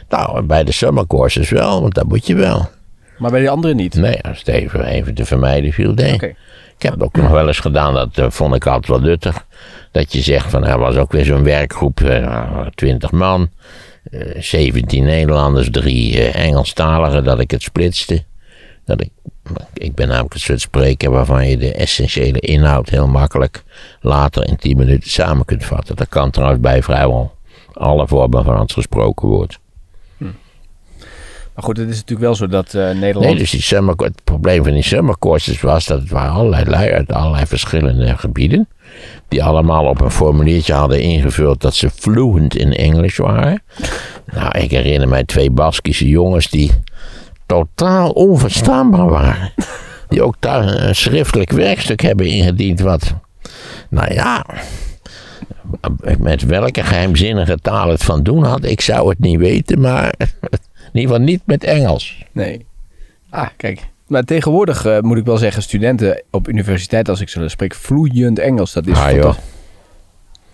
Nou, 0.10 0.42
bij 0.42 0.64
de 0.64 0.72
summercourses 0.72 1.50
wel, 1.50 1.82
want 1.82 1.94
dat 1.94 2.08
moet 2.08 2.28
je 2.28 2.36
wel. 2.36 2.70
Maar 3.18 3.32
bij 3.32 3.40
die 3.40 3.50
anderen 3.50 3.76
niet? 3.76 3.96
Nee, 3.96 4.24
als 4.24 4.40
het 4.40 4.48
even, 4.48 4.86
even 4.86 5.14
te 5.14 5.26
vermijden 5.26 5.72
viel, 5.72 5.94
nee. 5.94 6.14
Oké. 6.14 6.34
Ik 6.78 6.90
heb 6.90 6.94
het 6.94 7.04
ook 7.04 7.16
nog 7.16 7.30
wel 7.30 7.48
eens 7.48 7.60
gedaan, 7.60 7.94
dat 7.94 8.18
eh, 8.18 8.26
vond 8.30 8.56
ik 8.56 8.66
altijd 8.66 8.88
wel 8.88 9.00
nuttig. 9.00 9.46
Dat 9.92 10.14
je 10.14 10.22
zegt 10.22 10.50
van, 10.50 10.66
er 10.66 10.80
was 10.80 10.96
ook 10.96 11.12
weer 11.12 11.26
zo'n 11.26 11.44
werkgroep, 11.44 12.02
eh, 12.02 12.66
20 12.76 13.12
man, 13.12 13.50
17 14.40 15.04
Nederlanders, 15.04 15.70
drie 15.72 16.20
eh, 16.20 16.46
Engelstaligen, 16.46 17.24
dat 17.24 17.40
ik 17.40 17.52
het 17.52 17.62
splitste. 17.62 18.24
Dat 18.86 19.02
ik 19.02 19.10
Ik 19.74 19.96
ben 19.96 20.08
namelijk 20.08 20.34
een 20.34 20.40
soort 20.40 20.62
spreker 20.62 21.12
waarvan 21.12 21.48
je 21.48 21.58
de 21.58 21.74
essentiële 21.74 22.40
inhoud 22.40 22.90
heel 22.90 23.08
makkelijk 23.08 23.64
later 24.02 24.48
in 24.48 24.56
10 24.56 24.78
minuten 24.78 25.10
samen 25.10 25.46
kunt 25.46 25.66
vatten. 25.66 25.96
Dat 25.96 26.10
kan 26.10 26.32
trouwens 26.32 26.62
bij 26.62 26.84
vrijwel 26.84 27.36
alle 27.74 28.08
vormen 28.08 28.44
van 28.44 28.60
het 28.60 28.74
gesproken 28.74 29.28
woord. 29.28 29.60
Maar 31.54 31.64
goed, 31.64 31.78
het 31.78 31.90
is 31.90 31.96
natuurlijk 31.96 32.22
wel 32.22 32.36
zo 32.36 32.48
dat 32.48 32.74
eh, 32.74 32.86
Nederland... 32.86 33.26
Nee, 33.26 33.36
dus 33.36 33.52
die 33.52 33.62
summer, 33.62 33.96
het 33.98 34.24
probleem 34.24 34.64
van 34.64 34.74
die 34.74 34.84
summercourses 34.84 35.62
was 35.62 35.86
dat 35.86 36.00
het 36.00 36.10
waren 36.10 36.34
allerlei 36.34 36.70
lui 36.70 36.92
uit 36.92 37.12
allerlei 37.12 37.46
verschillende 37.46 38.18
gebieden. 38.18 38.68
Die 39.28 39.44
allemaal 39.44 39.86
op 39.86 40.02
een 40.02 40.12
formuliertje 40.12 40.74
hadden 40.74 41.02
ingevuld 41.02 41.62
dat 41.62 41.76
ze 41.76 41.90
fluent 41.90 42.56
in 42.56 42.74
Engels 42.74 43.18
waren. 43.18 43.64
Nou, 44.34 44.60
ik 44.60 44.72
herinner 44.72 45.08
mij 45.08 45.24
twee 45.24 45.52
Baskische 45.52 46.08
jongens 46.08 46.50
die 46.50 46.72
totaal 47.46 48.10
onverstaanbaar 48.10 49.10
waren. 49.10 49.54
Die 50.10 50.24
ook 50.24 50.36
daar 50.40 50.68
een 50.68 50.96
schriftelijk 50.96 51.52
werkstuk 51.52 52.02
hebben 52.02 52.26
ingediend 52.26 52.80
wat, 52.80 53.14
nou 53.90 54.14
ja, 54.14 54.46
met 56.18 56.46
welke 56.46 56.84
geheimzinnige 56.84 57.58
taal 57.62 57.90
het 57.90 58.04
van 58.04 58.24
doen 58.24 58.44
had, 58.44 58.66
ik 58.66 58.82
zou 58.82 59.10
het 59.10 59.20
niet 59.20 59.40
weten, 59.40 59.80
maar 59.80 60.14
in 60.18 60.30
ieder 61.00 61.10
geval 61.12 61.26
niet 61.26 61.42
met 61.46 61.64
Engels. 61.64 62.24
Nee. 62.32 62.66
Ah, 63.30 63.48
kijk. 63.58 63.92
Maar 64.14 64.24
tegenwoordig 64.24 64.86
eh, 64.86 65.00
moet 65.00 65.18
ik 65.18 65.26
wel 65.26 65.38
zeggen, 65.38 65.62
studenten 65.62 66.24
op 66.32 66.48
universiteit, 66.48 67.10
als 67.10 67.22
ik 67.22 67.30
ze 67.30 67.48
spreek, 67.48 67.74
vloeiend 67.74 68.40
Engels. 68.40 68.74
Dat 68.74 68.88
is 68.88 68.98
Ah, 68.98 69.12
joh. 69.12 69.34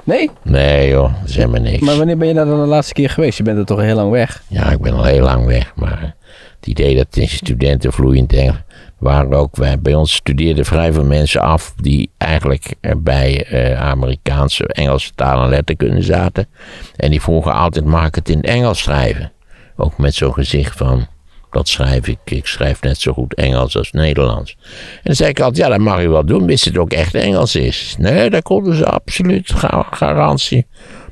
Nee? 0.03 0.29
Nee 0.43 0.89
joh, 0.89 1.13
dat 1.19 1.29
is 1.29 1.35
helemaal 1.35 1.61
niks. 1.61 1.79
Maar 1.79 1.97
wanneer 1.97 2.17
ben 2.17 2.27
je 2.27 2.33
daar 2.33 2.45
dan 2.45 2.59
de 2.59 2.65
laatste 2.65 2.93
keer 2.93 3.09
geweest? 3.09 3.37
Je 3.37 3.43
bent 3.43 3.57
er 3.57 3.65
toch 3.65 3.79
heel 3.79 3.95
lang 3.95 4.11
weg? 4.11 4.43
Ja, 4.47 4.71
ik 4.71 4.79
ben 4.79 4.93
al 4.93 5.03
heel 5.03 5.23
lang 5.23 5.45
weg, 5.45 5.71
maar 5.75 6.15
het 6.55 6.67
idee 6.67 6.95
dat 6.95 7.13
de 7.13 7.27
studenten 7.27 7.93
vloeiend 7.93 8.33
Engels 8.33 8.57
waren 8.97 9.33
ook, 9.33 9.55
wij, 9.55 9.79
bij 9.79 9.93
ons 9.93 10.13
studeerden 10.13 10.65
vrij 10.65 10.93
veel 10.93 11.05
mensen 11.05 11.41
af 11.41 11.73
die 11.75 12.11
eigenlijk 12.17 12.73
eh, 12.81 12.91
bij 12.97 13.45
eh, 13.45 13.81
Amerikaanse 13.81 14.67
Engelse 14.67 15.11
taal 15.15 15.43
en 15.43 15.49
letterkunde 15.49 16.01
zaten. 16.01 16.47
En 16.95 17.09
die 17.09 17.21
vroegen 17.21 17.53
altijd, 17.53 17.85
mag 17.85 18.07
ik 18.07 18.15
het 18.15 18.29
in 18.29 18.37
het 18.37 18.45
Engels 18.45 18.79
schrijven? 18.79 19.31
Ook 19.75 19.97
met 19.97 20.15
zo'n 20.15 20.33
gezicht 20.33 20.77
van, 20.77 21.07
dat 21.51 21.67
schrijf 21.67 22.07
ik, 22.07 22.17
ik 22.23 22.47
schrijf 22.47 22.81
net 22.81 22.97
zo 22.99 23.13
goed 23.13 23.33
Engels 23.33 23.77
als 23.77 23.91
Nederlands. 23.91 24.57
En 24.93 24.99
dan 25.03 25.15
zei 25.15 25.29
ik 25.29 25.39
altijd, 25.39 25.57
ja 25.65 25.69
dat 25.69 25.79
mag 25.79 26.01
u 26.01 26.09
wel 26.09 26.25
doen, 26.25 26.45
wist 26.45 26.65
het 26.65 26.77
ook 26.77 26.91
echt 26.91 27.15
Engels 27.15 27.55
is. 27.55 27.95
Nee, 27.99 28.29
daar 28.29 28.41
konden 28.41 28.75
ze 28.75 28.85
absoluut 28.85 29.51
ga- 29.53 29.87
garantie. 29.91 30.67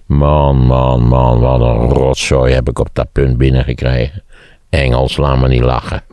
Man, 0.05 0.57
man, 0.57 1.01
man, 1.07 1.39
wat 1.39 1.61
een 1.61 1.89
rotzooi 1.89 2.53
heb 2.53 2.69
ik 2.69 2.79
op 2.79 2.89
dat 2.93 3.11
punt 3.11 3.37
binnengekregen. 3.37 4.23
Engels, 4.69 5.17
laat 5.17 5.39
me 5.39 5.47
niet 5.47 5.61
lachen. 5.63 6.03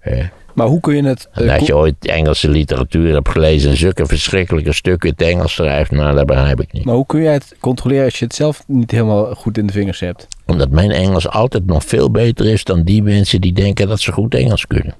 Hè. 0.00 0.22
Maar 0.54 0.66
hoe 0.66 0.80
kun 0.80 0.96
je 0.96 1.02
het... 1.02 1.28
als 1.34 1.58
co- 1.58 1.64
je 1.64 1.76
ooit 1.76 1.94
Engelse 2.06 2.48
literatuur 2.48 3.12
hebt 3.14 3.28
gelezen 3.28 3.70
en 3.70 3.76
zulke 3.76 4.06
verschrikkelijke 4.06 4.72
stukken 4.72 5.08
in 5.08 5.14
het 5.18 5.34
Engels 5.34 5.54
schrijft, 5.54 5.90
nou, 5.90 6.16
dat 6.16 6.26
begrijp 6.26 6.60
ik 6.60 6.72
niet. 6.72 6.84
maar 6.84 6.94
hoe 6.94 7.06
kun 7.06 7.22
jij 7.22 7.32
het 7.32 7.54
controleren 7.60 8.04
als 8.04 8.18
je 8.18 8.24
het 8.24 8.34
zelf 8.34 8.62
niet 8.66 8.90
helemaal 8.90 9.34
goed 9.34 9.58
in 9.58 9.66
de 9.66 9.72
vingers 9.72 10.00
hebt? 10.00 10.26
Omdat 10.46 10.70
mijn 10.70 10.90
Engels 10.90 11.28
altijd 11.28 11.66
nog 11.66 11.84
veel 11.84 12.10
beter 12.10 12.46
is 12.46 12.64
dan 12.64 12.82
die 12.82 13.02
mensen 13.02 13.40
die 13.40 13.52
denken 13.52 13.88
dat 13.88 14.00
ze 14.00 14.12
goed 14.12 14.34
Engels 14.34 14.66
kunnen. 14.66 14.94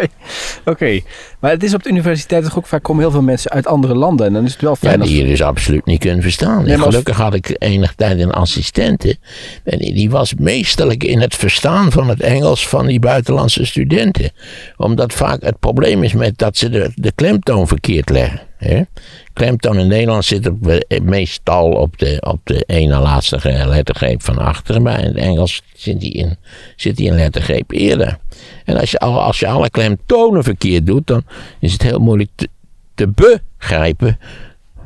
Oké, 0.64 1.00
maar 1.38 1.50
het 1.50 1.62
is 1.62 1.74
op 1.74 1.82
de 1.82 1.88
universiteit 1.88 2.44
toch 2.44 2.58
ook 2.58 2.66
vaak 2.66 2.82
komen 2.82 3.02
heel 3.02 3.10
veel 3.10 3.22
mensen 3.22 3.50
uit 3.50 3.66
andere 3.66 3.94
landen. 3.94 4.26
En 4.26 4.32
dan 4.32 4.44
is 4.44 4.52
het 4.52 4.60
wel 4.60 4.76
Ja, 4.80 4.88
fijn 4.88 5.00
als... 5.00 5.08
die 5.08 5.22
je 5.22 5.28
dus 5.28 5.42
absoluut 5.42 5.84
niet 5.84 6.00
kunt 6.00 6.22
verstaan. 6.22 6.64
Nee, 6.64 6.78
gelukkig 6.78 7.16
had 7.16 7.34
ik 7.34 7.56
enig 7.58 7.94
tijd 7.94 8.20
een 8.20 8.32
assistente. 8.32 9.16
En 9.64 9.78
die 9.78 9.94
die 9.94 10.10
was 10.10 10.34
meesterlijk 10.34 11.04
in 11.04 11.20
het 11.20 11.34
verstaan 11.34 11.92
van 11.92 12.08
het 12.08 12.20
Engels 12.20 12.68
van 12.68 12.86
die 12.86 13.00
buitenlandse 13.00 13.64
studenten. 13.64 14.30
Omdat 14.76 15.12
vaak 15.12 15.42
het 15.42 15.58
probleem 15.58 16.02
is 16.02 16.12
met 16.12 16.38
dat 16.38 16.56
ze 16.56 16.68
de, 16.68 16.90
de 16.94 17.12
klemtoon 17.14 17.68
verkeerd 17.68 18.10
leggen. 18.10 18.49
Hè? 18.60 18.82
Klemtoon 19.32 19.78
in 19.78 19.86
Nederland 19.88 20.24
zit 20.24 20.46
op, 20.46 20.66
eh, 20.68 21.00
meestal 21.00 21.70
op 21.72 21.98
de, 21.98 22.16
op 22.26 22.40
de 22.44 22.62
ene 22.66 22.98
laatste 22.98 23.38
lettergreep 23.66 24.22
van 24.22 24.38
achteren. 24.38 24.82
Maar 24.82 24.98
in 25.00 25.06
het 25.06 25.16
Engels 25.16 25.62
zit 25.74 26.00
die, 26.00 26.12
in, 26.12 26.36
zit 26.76 26.96
die 26.96 27.10
een 27.10 27.16
lettergreep 27.16 27.70
eerder. 27.70 28.18
En 28.64 28.76
als 28.76 28.90
je, 28.90 28.98
al- 28.98 29.22
als 29.22 29.40
je 29.40 29.46
alle 29.46 29.70
klemtonen 29.70 30.42
verkeerd 30.44 30.86
doet, 30.86 31.06
dan 31.06 31.22
is 31.60 31.72
het 31.72 31.82
heel 31.82 31.98
moeilijk 31.98 32.30
te, 32.34 32.48
te 32.94 33.08
begrijpen 33.08 34.18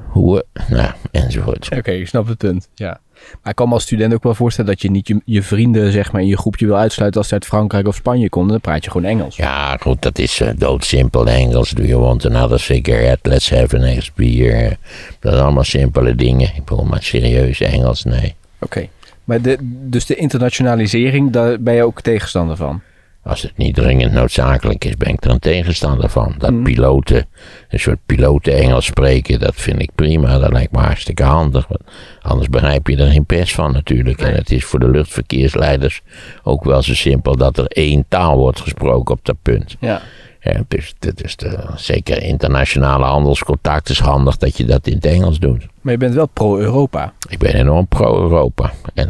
hoe, 0.08 0.34
we- 0.52 0.62
nou, 0.74 0.90
enzovoort. 1.10 1.68
Oké, 1.76 1.90
ik 1.90 2.08
snap 2.08 2.26
het 2.26 2.38
punt. 2.38 2.68
Ja. 2.74 3.00
Maar 3.42 3.50
ik 3.50 3.54
kan 3.54 3.68
me 3.68 3.74
als 3.74 3.82
student 3.82 4.14
ook 4.14 4.22
wel 4.22 4.34
voorstellen 4.34 4.70
dat 4.70 4.82
je 4.82 4.90
niet 4.90 5.08
je, 5.08 5.20
je 5.24 5.42
vrienden 5.42 5.92
zeg 5.92 6.12
maar, 6.12 6.20
in 6.20 6.26
je 6.26 6.36
groepje 6.36 6.66
wil 6.66 6.76
uitsluiten 6.76 7.20
als 7.20 7.28
ze 7.28 7.34
uit 7.34 7.46
Frankrijk 7.46 7.86
of 7.86 7.94
Spanje 7.94 8.28
komen. 8.28 8.50
Dan 8.50 8.60
praat 8.60 8.84
je 8.84 8.90
gewoon 8.90 9.10
Engels. 9.10 9.36
Ja, 9.36 9.76
goed, 9.76 10.02
dat 10.02 10.18
is 10.18 10.40
eh, 10.40 10.48
doodsimpel 10.56 11.26
Engels. 11.26 11.70
Do 11.70 11.82
you 11.82 12.00
want 12.00 12.26
another 12.26 12.60
cigarette? 12.60 13.28
Let's 13.28 13.50
have 13.50 13.76
a 13.76 13.78
next 13.78 14.14
beer. 14.14 14.76
Dat 15.20 15.32
zijn 15.32 15.44
allemaal 15.44 15.64
simpele 15.64 16.14
dingen. 16.14 16.48
Ik 16.56 16.64
bedoel, 16.64 16.84
maar 16.84 17.02
serieus 17.02 17.60
Engels, 17.60 18.04
nee. 18.04 18.34
Oké. 18.60 18.88
Maar 19.24 19.40
de, 19.40 19.56
dus 19.62 20.06
de 20.06 20.14
internationalisering, 20.14 21.30
daar 21.30 21.60
ben 21.60 21.74
je 21.74 21.84
ook 21.84 22.00
tegenstander 22.00 22.56
van? 22.56 22.80
Als 23.24 23.42
het 23.42 23.56
niet 23.56 23.74
dringend 23.74 24.12
noodzakelijk 24.12 24.84
is, 24.84 24.96
ben 24.96 25.08
ik 25.08 25.24
er 25.24 25.30
een 25.30 25.38
tegenstander 25.38 26.08
van. 26.08 26.34
Dat 26.38 26.50
Mm. 26.50 26.62
piloten, 26.62 27.26
een 27.68 27.80
soort 27.80 27.98
piloten 28.06 28.54
Engels 28.54 28.84
spreken, 28.84 29.40
dat 29.40 29.54
vind 29.54 29.82
ik 29.82 29.90
prima. 29.94 30.38
Dat 30.38 30.52
lijkt 30.52 30.72
me 30.72 30.78
hartstikke 30.78 31.22
handig. 31.22 31.66
Want 31.68 31.80
anders 32.20 32.48
begrijp 32.48 32.86
je 32.86 32.96
er 32.96 33.10
geen 33.10 33.24
pers 33.26 33.54
van 33.54 33.72
natuurlijk. 33.72 34.20
En 34.20 34.34
het 34.34 34.50
is 34.50 34.64
voor 34.64 34.80
de 34.80 34.90
luchtverkeersleiders 34.90 36.02
ook 36.42 36.64
wel 36.64 36.82
zo 36.82 36.94
simpel 36.94 37.36
dat 37.36 37.58
er 37.58 37.66
één 37.66 38.04
taal 38.08 38.36
wordt 38.36 38.60
gesproken 38.60 39.14
op 39.14 39.20
dat 39.22 39.36
punt. 39.42 39.76
Ja. 39.80 40.02
Ja, 40.44 40.64
dus, 40.68 40.94
is 41.14 41.36
de, 41.36 41.58
zeker 41.76 42.22
internationale 42.22 43.04
handelscontact 43.04 43.88
is 43.88 43.98
handig 43.98 44.36
dat 44.36 44.56
je 44.56 44.64
dat 44.64 44.86
in 44.86 44.94
het 44.94 45.04
Engels 45.04 45.38
doet. 45.38 45.66
Maar 45.80 45.92
je 45.92 45.98
bent 45.98 46.14
wel 46.14 46.26
pro-Europa. 46.26 47.12
Ik 47.28 47.38
ben 47.38 47.54
enorm 47.54 47.86
pro-Europa. 47.86 48.72
En 48.94 49.08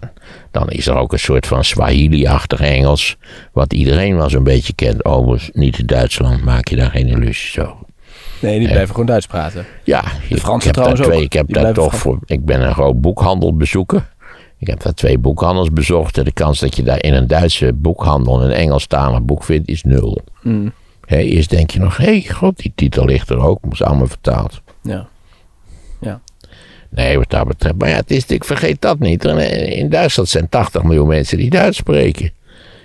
dan 0.51 0.69
is 0.69 0.87
er 0.87 0.97
ook 0.97 1.13
een 1.13 1.19
soort 1.19 1.47
van 1.47 1.65
Swahili-achtig 1.65 2.61
Engels, 2.61 3.17
wat 3.53 3.73
iedereen 3.73 4.17
wel 4.17 4.31
zo'n 4.31 4.45
beetje 4.45 4.73
kent. 4.73 5.05
Overigens, 5.05 5.51
niet 5.53 5.79
in 5.79 5.87
Duitsland, 5.87 6.45
maak 6.45 6.69
je 6.69 6.77
daar 6.77 6.91
geen 6.91 7.07
illusies 7.07 7.59
over. 7.59 7.87
Nee, 8.41 8.59
die 8.59 8.69
blijven 8.69 8.91
gewoon 8.91 9.07
Duits 9.07 9.27
praten. 9.27 9.67
Ja, 9.85 10.05
ik, 10.29 10.39
Fransen 10.39 10.57
ik 10.57 10.63
heb 10.63 10.73
trouwens 10.73 11.01
daar 11.01 11.09
twee, 11.09 11.19
ook. 11.19 11.25
ik 11.25 11.33
heb 11.33 11.53
daar 11.53 11.75
toch 11.75 11.97
voor, 11.97 12.19
ik 12.25 12.45
ben 12.45 12.63
een 12.63 12.75
groot 12.75 13.01
boekhandelbezoeker. 13.01 14.13
Ik 14.59 14.67
heb 14.67 14.83
daar 14.83 14.95
twee 14.95 15.19
boekhandels 15.19 15.71
bezocht 15.71 16.19
en 16.19 16.25
de 16.25 16.33
kans 16.33 16.61
dat 16.61 16.77
je 16.77 16.83
daar 16.83 17.03
in 17.03 17.15
een 17.15 17.27
Duitse 17.27 17.73
boekhandel 17.73 18.45
een 18.45 18.51
Engelstalig 18.51 19.23
boek 19.23 19.45
vindt 19.45 19.69
is 19.69 19.83
nul. 19.83 20.21
Mm. 20.43 20.73
Hé, 21.07 21.19
eerst 21.19 21.51
denk 21.51 21.71
je 21.71 21.79
nog, 21.79 21.97
hé, 21.97 22.05
hey, 22.05 22.33
god, 22.35 22.57
die 22.59 22.73
titel 22.75 23.05
ligt 23.05 23.31
er 23.31 23.39
ook, 23.39 23.59
is 23.71 23.83
allemaal 23.83 24.07
vertaald. 24.07 24.61
Ja. 24.83 25.09
Ja. 26.01 26.21
Nee, 26.91 27.19
wat 27.19 27.31
dat 27.31 27.47
betreft. 27.47 27.75
Maar 27.79 27.89
ja, 27.89 27.97
het 27.97 28.11
is, 28.11 28.27
ik 28.27 28.45
vergeet 28.45 28.81
dat 28.81 28.99
niet. 28.99 29.25
Er- 29.25 29.69
In 29.69 29.89
Duitsland 29.89 30.29
zijn 30.29 30.49
80 30.49 30.83
miljoen 30.83 31.07
mensen 31.09 31.39
die 31.39 31.51
Duits 31.51 31.77
spreken. 31.77 32.31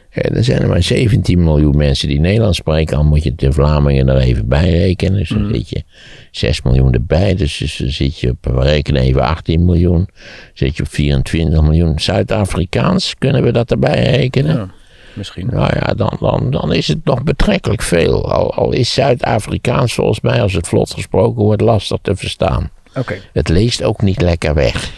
En 0.10 0.36
er 0.36 0.44
zijn 0.44 0.62
er 0.62 0.68
maar 0.68 0.84
17 0.84 1.44
miljoen 1.44 1.78
mensen 1.78 2.08
die 2.08 2.20
Nederlands 2.20 2.58
spreken. 2.58 2.98
Al 2.98 3.04
moet 3.04 3.24
je 3.24 3.36
de 3.36 3.52
Vlamingen 3.52 4.08
er 4.10 4.18
even 4.18 4.48
bij 4.48 4.70
rekenen. 4.70 5.18
Dus 5.18 5.30
dan 5.30 5.50
zit 5.54 5.70
je 5.70 5.84
6 6.32 6.62
miljoen 6.62 6.94
erbij. 6.94 7.36
Dus, 7.36 7.58
dus 7.58 7.78
dan 7.78 7.90
zit 7.90 8.20
je 8.20 8.30
op, 8.30 8.46
we 8.54 8.62
rekenen 8.62 9.02
even 9.02 9.22
18 9.22 9.66
miljoen. 9.66 10.08
Zit 10.54 10.78
je 10.78 10.84
op 10.84 10.90
24 10.90 11.62
miljoen. 11.62 12.00
Zuid-Afrikaans, 12.00 13.16
kunnen 13.18 13.44
we 13.44 13.52
dat 13.52 13.72
erbij 13.72 14.04
rekenen? 14.12 14.56
Ja. 14.56 14.70
Misschien. 15.14 15.48
Nou 15.52 15.72
ja, 15.74 15.94
dan, 15.94 16.18
dan, 16.20 16.52
dan 16.52 16.74
is 16.74 16.88
het 16.88 17.06
nog 17.06 17.24
betrekkelijk 17.24 17.82
veel. 17.82 18.32
Al, 18.32 18.54
al 18.54 18.72
is 18.72 18.94
Zuid-Afrikaans 18.94 19.94
volgens 19.94 20.22
mij, 20.22 20.42
als 20.42 20.54
het 20.54 20.68
vlot 20.68 20.94
gesproken 20.94 21.44
wordt, 21.44 21.62
lastig 21.62 21.98
te 22.02 22.16
verstaan. 22.16 22.70
Oké. 22.96 23.18
Het 23.34 23.50
leest 23.50 23.84
ook 23.84 24.02
niet 24.02 24.22
lekker 24.22 24.54
weg. 24.54 24.92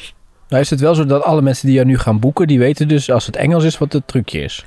Nou 0.49 0.61
is 0.63 0.69
het 0.69 0.79
wel 0.79 0.95
zo 0.95 1.05
dat 1.05 1.23
alle 1.23 1.41
mensen 1.41 1.65
die 1.65 1.75
jou 1.75 1.87
nu 1.87 1.97
gaan 1.97 2.19
boeken, 2.19 2.47
die 2.47 2.59
weten 2.59 2.87
dus 2.87 3.11
als 3.11 3.25
het 3.25 3.35
Engels 3.35 3.63
is 3.63 3.77
wat 3.77 3.93
het 3.93 4.07
trucje 4.07 4.39
is. 4.39 4.65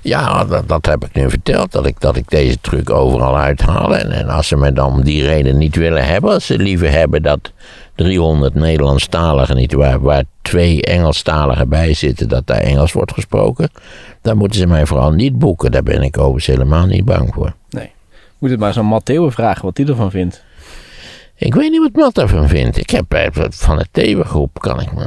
Ja, 0.00 0.44
dat, 0.44 0.68
dat 0.68 0.86
heb 0.86 1.04
ik 1.04 1.14
nu 1.14 1.30
verteld, 1.30 1.72
dat 1.72 1.86
ik, 1.86 2.00
dat 2.00 2.16
ik 2.16 2.28
deze 2.28 2.60
truc 2.60 2.90
overal 2.90 3.38
uithaal. 3.38 3.96
En, 3.96 4.10
en 4.10 4.28
als 4.28 4.48
ze 4.48 4.56
me 4.56 4.72
dan 4.72 4.92
om 4.92 5.02
die 5.04 5.26
reden 5.26 5.58
niet 5.58 5.76
willen 5.76 6.06
hebben, 6.06 6.32
als 6.32 6.46
ze 6.46 6.58
liever 6.58 6.90
hebben 6.90 7.22
dat 7.22 7.52
300 7.98 8.54
Nederlandstaligen, 8.54 9.56
niet 9.56 9.72
waar, 9.72 10.24
twee 10.42 10.82
Engelstaligen 10.82 11.68
bij 11.68 11.94
zitten, 11.94 12.28
dat 12.28 12.46
daar 12.46 12.60
Engels 12.60 12.92
wordt 12.92 13.12
gesproken, 13.12 13.70
dan 14.22 14.36
moeten 14.36 14.60
ze 14.60 14.66
mij 14.66 14.86
vooral 14.86 15.10
niet 15.10 15.38
boeken. 15.38 15.70
Daar 15.70 15.82
ben 15.82 16.02
ik 16.02 16.18
overigens 16.18 16.46
helemaal 16.46 16.86
niet 16.86 17.04
bang 17.04 17.34
voor. 17.34 17.54
Nee. 17.70 17.90
Moet 18.38 18.50
het 18.50 18.60
maar 18.60 18.72
zo'n 18.72 18.86
Matteo 18.86 19.30
vragen 19.30 19.64
wat 19.64 19.76
hij 19.76 19.86
ervan 19.86 20.10
vindt. 20.10 20.44
Ik 21.34 21.54
weet 21.54 21.70
niet 21.70 21.80
wat 21.80 21.92
Matt 21.92 22.14
daarvan 22.14 22.48
vindt. 22.48 22.76
Ik 22.76 22.90
heb 22.90 23.14
eh, 23.14 23.26
van 23.50 23.76
de 23.76 23.86
Thewe-groep, 23.90 24.60
kan 24.60 24.80
ik 24.80 24.92
me... 24.92 25.06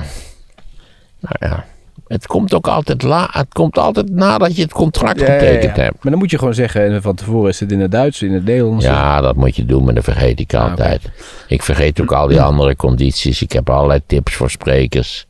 Nou 1.19 1.35
ja, 1.39 1.65
het 2.11 2.27
komt 2.27 2.53
ook 2.53 2.67
altijd, 2.67 3.03
la, 3.03 3.27
het 3.31 3.53
komt 3.53 3.77
altijd 3.77 4.09
nadat 4.09 4.55
je 4.55 4.61
het 4.61 4.73
contract 4.73 5.21
getekend 5.21 5.75
hebt. 5.75 6.03
Maar 6.03 6.11
dan 6.11 6.17
moet 6.17 6.31
je 6.31 6.37
gewoon 6.37 6.53
zeggen, 6.53 7.01
van 7.01 7.15
tevoren 7.15 7.49
is 7.49 7.59
het 7.59 7.71
in 7.71 7.79
het 7.79 7.91
Duits, 7.91 8.21
in 8.21 8.33
het 8.33 8.45
Nederlands. 8.45 8.85
Ja, 8.85 9.21
dat 9.21 9.35
moet 9.35 9.55
je 9.55 9.65
doen, 9.65 9.83
maar 9.83 9.93
dat 9.93 10.03
vergeet 10.03 10.39
ik 10.39 10.53
Ah, 10.53 10.69
altijd. 10.69 11.09
Ik 11.47 11.63
vergeet 11.63 12.01
ook 12.01 12.11
al 12.11 12.27
die 12.27 12.41
andere 12.51 12.75
condities. 12.75 13.41
Ik 13.41 13.51
heb 13.51 13.69
allerlei 13.69 14.01
tips 14.05 14.33
voor 14.33 14.49
sprekers. 14.49 15.27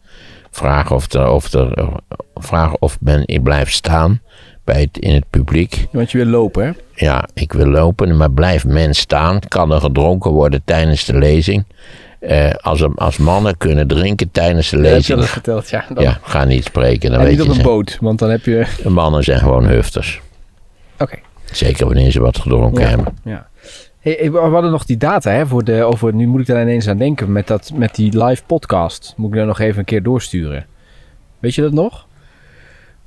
Vraag 0.52 0.92
of, 0.92 1.14
er, 1.14 1.30
of, 1.30 1.54
er, 1.54 1.90
vraag 2.34 2.76
of 2.76 2.98
men 3.02 3.40
blijft 3.44 3.74
staan 3.74 4.22
bij 4.64 4.82
het, 4.82 4.98
in 4.98 5.14
het 5.14 5.30
publiek. 5.30 5.88
Want 5.92 6.12
je 6.12 6.18
wil 6.18 6.28
lopen, 6.28 6.66
hè? 6.66 6.72
Ja, 7.06 7.28
ik 7.34 7.54
wil 7.54 7.68
lopen, 7.68 8.18
maar 8.18 8.32
blijft 8.32 8.66
men 8.66 8.94
staan? 8.94 9.40
Kan 9.48 9.74
er 9.74 9.82
gedronken 9.82 10.32
worden 10.32 10.62
tijdens 10.66 11.06
de 11.06 11.18
lezing? 11.18 11.66
Eh, 12.22 12.52
als, 12.52 12.88
als 12.96 13.18
mannen 13.18 13.58
kunnen 13.58 13.88
drinken 13.88 14.32
tijdens 14.32 14.70
de 14.70 14.78
Ja, 14.78 14.84
heb 14.84 14.92
je 14.92 14.96
lezing, 14.98 15.20
dat 15.20 15.30
verteld, 15.30 15.70
ja. 15.70 15.86
Dan, 15.94 16.04
ja, 16.04 16.20
ga 16.22 16.44
niet 16.46 16.64
spreken. 16.64 17.12
Dan 17.12 17.20
en 17.20 17.26
weet 17.26 17.38
niet 17.38 17.50
op 17.50 17.56
een 17.56 17.62
boot, 17.62 17.98
want 18.02 18.20
dan 18.20 18.30
heb 18.30 18.46
je... 18.46 18.66
mannen 18.88 19.24
zijn 19.24 19.40
gewoon 19.40 19.66
hufters. 19.66 20.22
Oké. 21.00 21.18
Zeker 21.52 21.86
wanneer 21.86 22.12
ze 22.12 22.20
wat 22.20 22.38
gedronken 22.38 22.82
Ja. 22.82 22.88
hebben. 22.88 23.18
Ja. 23.24 23.48
Hey, 24.00 24.32
we 24.32 24.38
hadden 24.38 24.72
nog 24.72 24.86
die 24.86 24.98
data, 24.98 25.32
hè, 25.32 25.48
voor 25.48 25.64
de, 25.64 25.84
over, 25.84 26.14
nu 26.14 26.28
moet 26.28 26.42
ik 26.42 26.46
daar 26.48 26.62
ineens 26.62 26.88
aan 26.88 26.98
denken, 26.98 27.32
met, 27.32 27.48
dat, 27.48 27.72
met 27.76 27.96
die 27.96 28.24
live 28.26 28.44
podcast. 28.46 29.14
Moet 29.18 29.30
ik 29.30 29.36
daar 29.36 29.46
nog 29.46 29.60
even 29.60 29.80
een 29.80 29.86
keer 29.86 30.04
doorsturen. 30.04 30.66
Weet 31.40 31.56
je 31.56 31.62
dat 31.62 31.72
nog? 31.74 32.06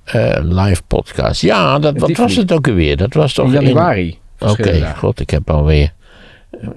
Eh, 0.05 0.37
live 0.41 0.83
podcast. 0.87 1.41
Ja, 1.41 1.79
dat, 1.79 1.99
wat 1.99 2.17
was 2.17 2.37
het 2.37 2.53
ook 2.53 2.69
alweer? 2.69 2.97
Dat 2.97 3.15
was 3.15 3.33
toch 3.33 3.47
In 3.47 3.53
januari. 3.53 4.19
Oké, 4.39 4.95
god, 4.97 5.21
ik 5.21 5.31
heb 5.31 5.51
alweer. 5.51 5.93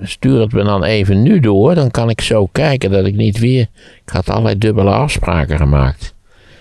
Stuur 0.02 0.40
het 0.42 0.52
me 0.54 0.64
dan 0.64 0.84
even 0.84 1.22
nu 1.22 1.40
door, 1.40 1.76
dan 1.76 1.92
kan 1.92 2.10
ik 2.10 2.22
zo 2.22 2.48
kijken 2.52 2.92
dat 2.92 3.06
ik 3.06 3.16
niet 3.16 3.40
weer. 3.40 3.62
Ik 4.06 4.10
had 4.14 4.30
allerlei 4.30 4.58
dubbele 4.58 4.92
afspraken 4.92 5.58
gemaakt. 5.58 6.14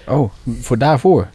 Oh, 0.09 0.31
voor 0.61 0.79
daarvoor. 0.79 1.29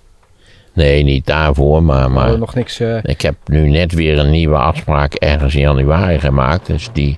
Nee, 0.74 1.04
niet 1.04 1.26
daarvoor, 1.26 1.84
maar, 1.84 2.12
maar 2.12 2.38
nog 2.38 2.56
niks... 2.56 2.80
eh, 2.80 2.98
ik 3.04 3.22
heb 3.22 3.36
nu 3.46 3.70
net 3.70 3.94
weer 3.94 4.20
een 4.20 4.30
nieuwe 4.32 4.58
afspraak 4.58 5.14
ergens 5.14 5.56
in 5.56 5.62
januari 5.62 6.20
gemaakt. 6.20 6.68
Dus 6.68 6.90
die, 6.94 7.18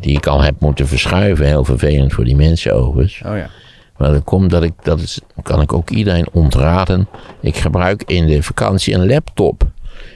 die 0.00 0.16
ik 0.16 0.26
al 0.26 0.42
heb 0.42 0.54
moeten 0.60 0.86
verschuiven. 0.88 1.46
Heel 1.46 1.64
vervelend 1.64 2.12
voor 2.12 2.24
die 2.24 2.36
mensen 2.36 2.74
overigens. 2.74 3.22
oh 3.26 3.36
ja. 3.36 3.50
Maar 3.96 4.10
dat 4.12 4.24
komt 4.24 4.50
dat 4.50 4.62
ik, 4.62 4.72
dat 4.82 5.00
is, 5.00 5.20
kan 5.42 5.60
ik 5.60 5.72
ook 5.72 5.90
iedereen 5.90 6.26
ontraden. 6.32 7.08
Ik 7.40 7.56
gebruik 7.56 8.02
in 8.06 8.26
de 8.26 8.42
vakantie 8.42 8.94
een 8.94 9.06
laptop. 9.06 9.62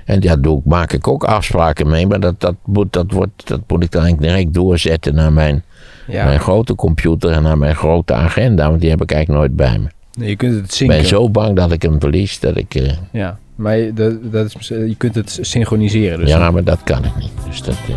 En 0.04 0.20
daar 0.20 0.40
doe, 0.40 0.58
ik- 0.58 0.64
maak 0.64 0.92
ik 0.92 1.08
ook 1.08 1.24
afspraken 1.24 1.88
mee. 1.88 2.06
Maar 2.06 2.20
dat, 2.20 2.40
dat, 2.40 2.54
moet, 2.64 2.92
dat, 2.92 3.10
wordt, 3.12 3.48
dat 3.48 3.60
moet 3.66 3.82
ik 3.82 3.90
dan 3.90 4.02
eigenlijk 4.02 4.32
direct 4.32 4.54
doorzetten 4.54 5.14
naar 5.14 5.32
mijn, 5.32 5.62
ja. 6.06 6.24
mijn 6.24 6.40
grote 6.40 6.74
computer 6.74 7.30
en 7.30 7.42
naar 7.42 7.58
mijn 7.58 7.76
grote 7.76 8.12
agenda. 8.14 8.68
Want 8.68 8.80
die 8.80 8.90
heb 8.90 9.02
ik 9.02 9.12
eigenlijk 9.12 9.42
nooit 9.44 9.56
bij 9.56 9.78
me. 9.78 9.86
Nee, 10.18 10.28
je 10.28 10.36
kunt 10.36 10.54
het 10.54 10.64
Ik 10.64 10.72
zinken. 10.72 10.96
ben 10.96 11.06
zo 11.06 11.30
bang 11.30 11.56
dat 11.56 11.72
ik 11.72 11.82
hem 11.82 12.00
verlies. 12.00 12.40
Dat 12.40 12.56
ik, 12.56 12.74
eh, 12.74 12.92
Ja, 13.12 13.38
maar 13.54 13.76
je, 13.76 13.92
dat, 13.92 14.32
dat 14.32 14.54
is, 14.58 14.68
je 14.68 14.94
kunt 14.98 15.14
het 15.14 15.38
synchroniseren. 15.40 16.18
Dus 16.18 16.28
ja, 16.28 16.50
maar 16.50 16.64
dat 16.64 16.82
kan 16.84 17.04
ik 17.04 17.16
niet. 17.16 17.30
Dus 17.48 17.62
dat, 17.62 17.74
eh. 17.88 17.96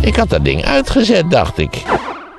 Ik 0.00 0.16
had 0.16 0.30
dat 0.30 0.44
ding 0.44 0.64
uitgezet, 0.64 1.30
dacht 1.30 1.58
ik. 1.58 1.82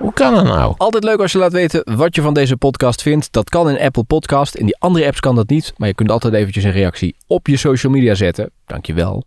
Hoe 0.06 0.14
kan 0.14 0.34
dat 0.34 0.44
nou? 0.44 0.74
Altijd 0.78 1.04
leuk 1.04 1.20
als 1.20 1.32
je 1.32 1.38
laat 1.38 1.52
weten 1.52 1.96
wat 1.96 2.16
je 2.16 2.22
van 2.22 2.34
deze 2.34 2.58
podcast 2.58 3.02
vindt. 3.02 3.32
Dat 3.32 3.50
kan 3.50 3.70
in 3.70 3.80
Apple 3.80 4.04
Podcast. 4.04 4.56
In 4.56 4.66
die 4.66 4.78
andere 4.80 5.06
apps 5.06 5.20
kan 5.20 5.36
dat 5.36 5.50
niet. 5.50 5.74
Maar 5.78 5.88
je 5.88 5.94
kunt 5.94 6.12
altijd 6.12 6.34
eventjes 6.34 6.64
een 6.64 6.72
reactie 6.72 7.16
op 7.28 7.48
je 7.48 7.58
social 7.58 7.92
media 7.92 8.16
zetten. 8.16 8.52
Dankjewel. 8.66 9.24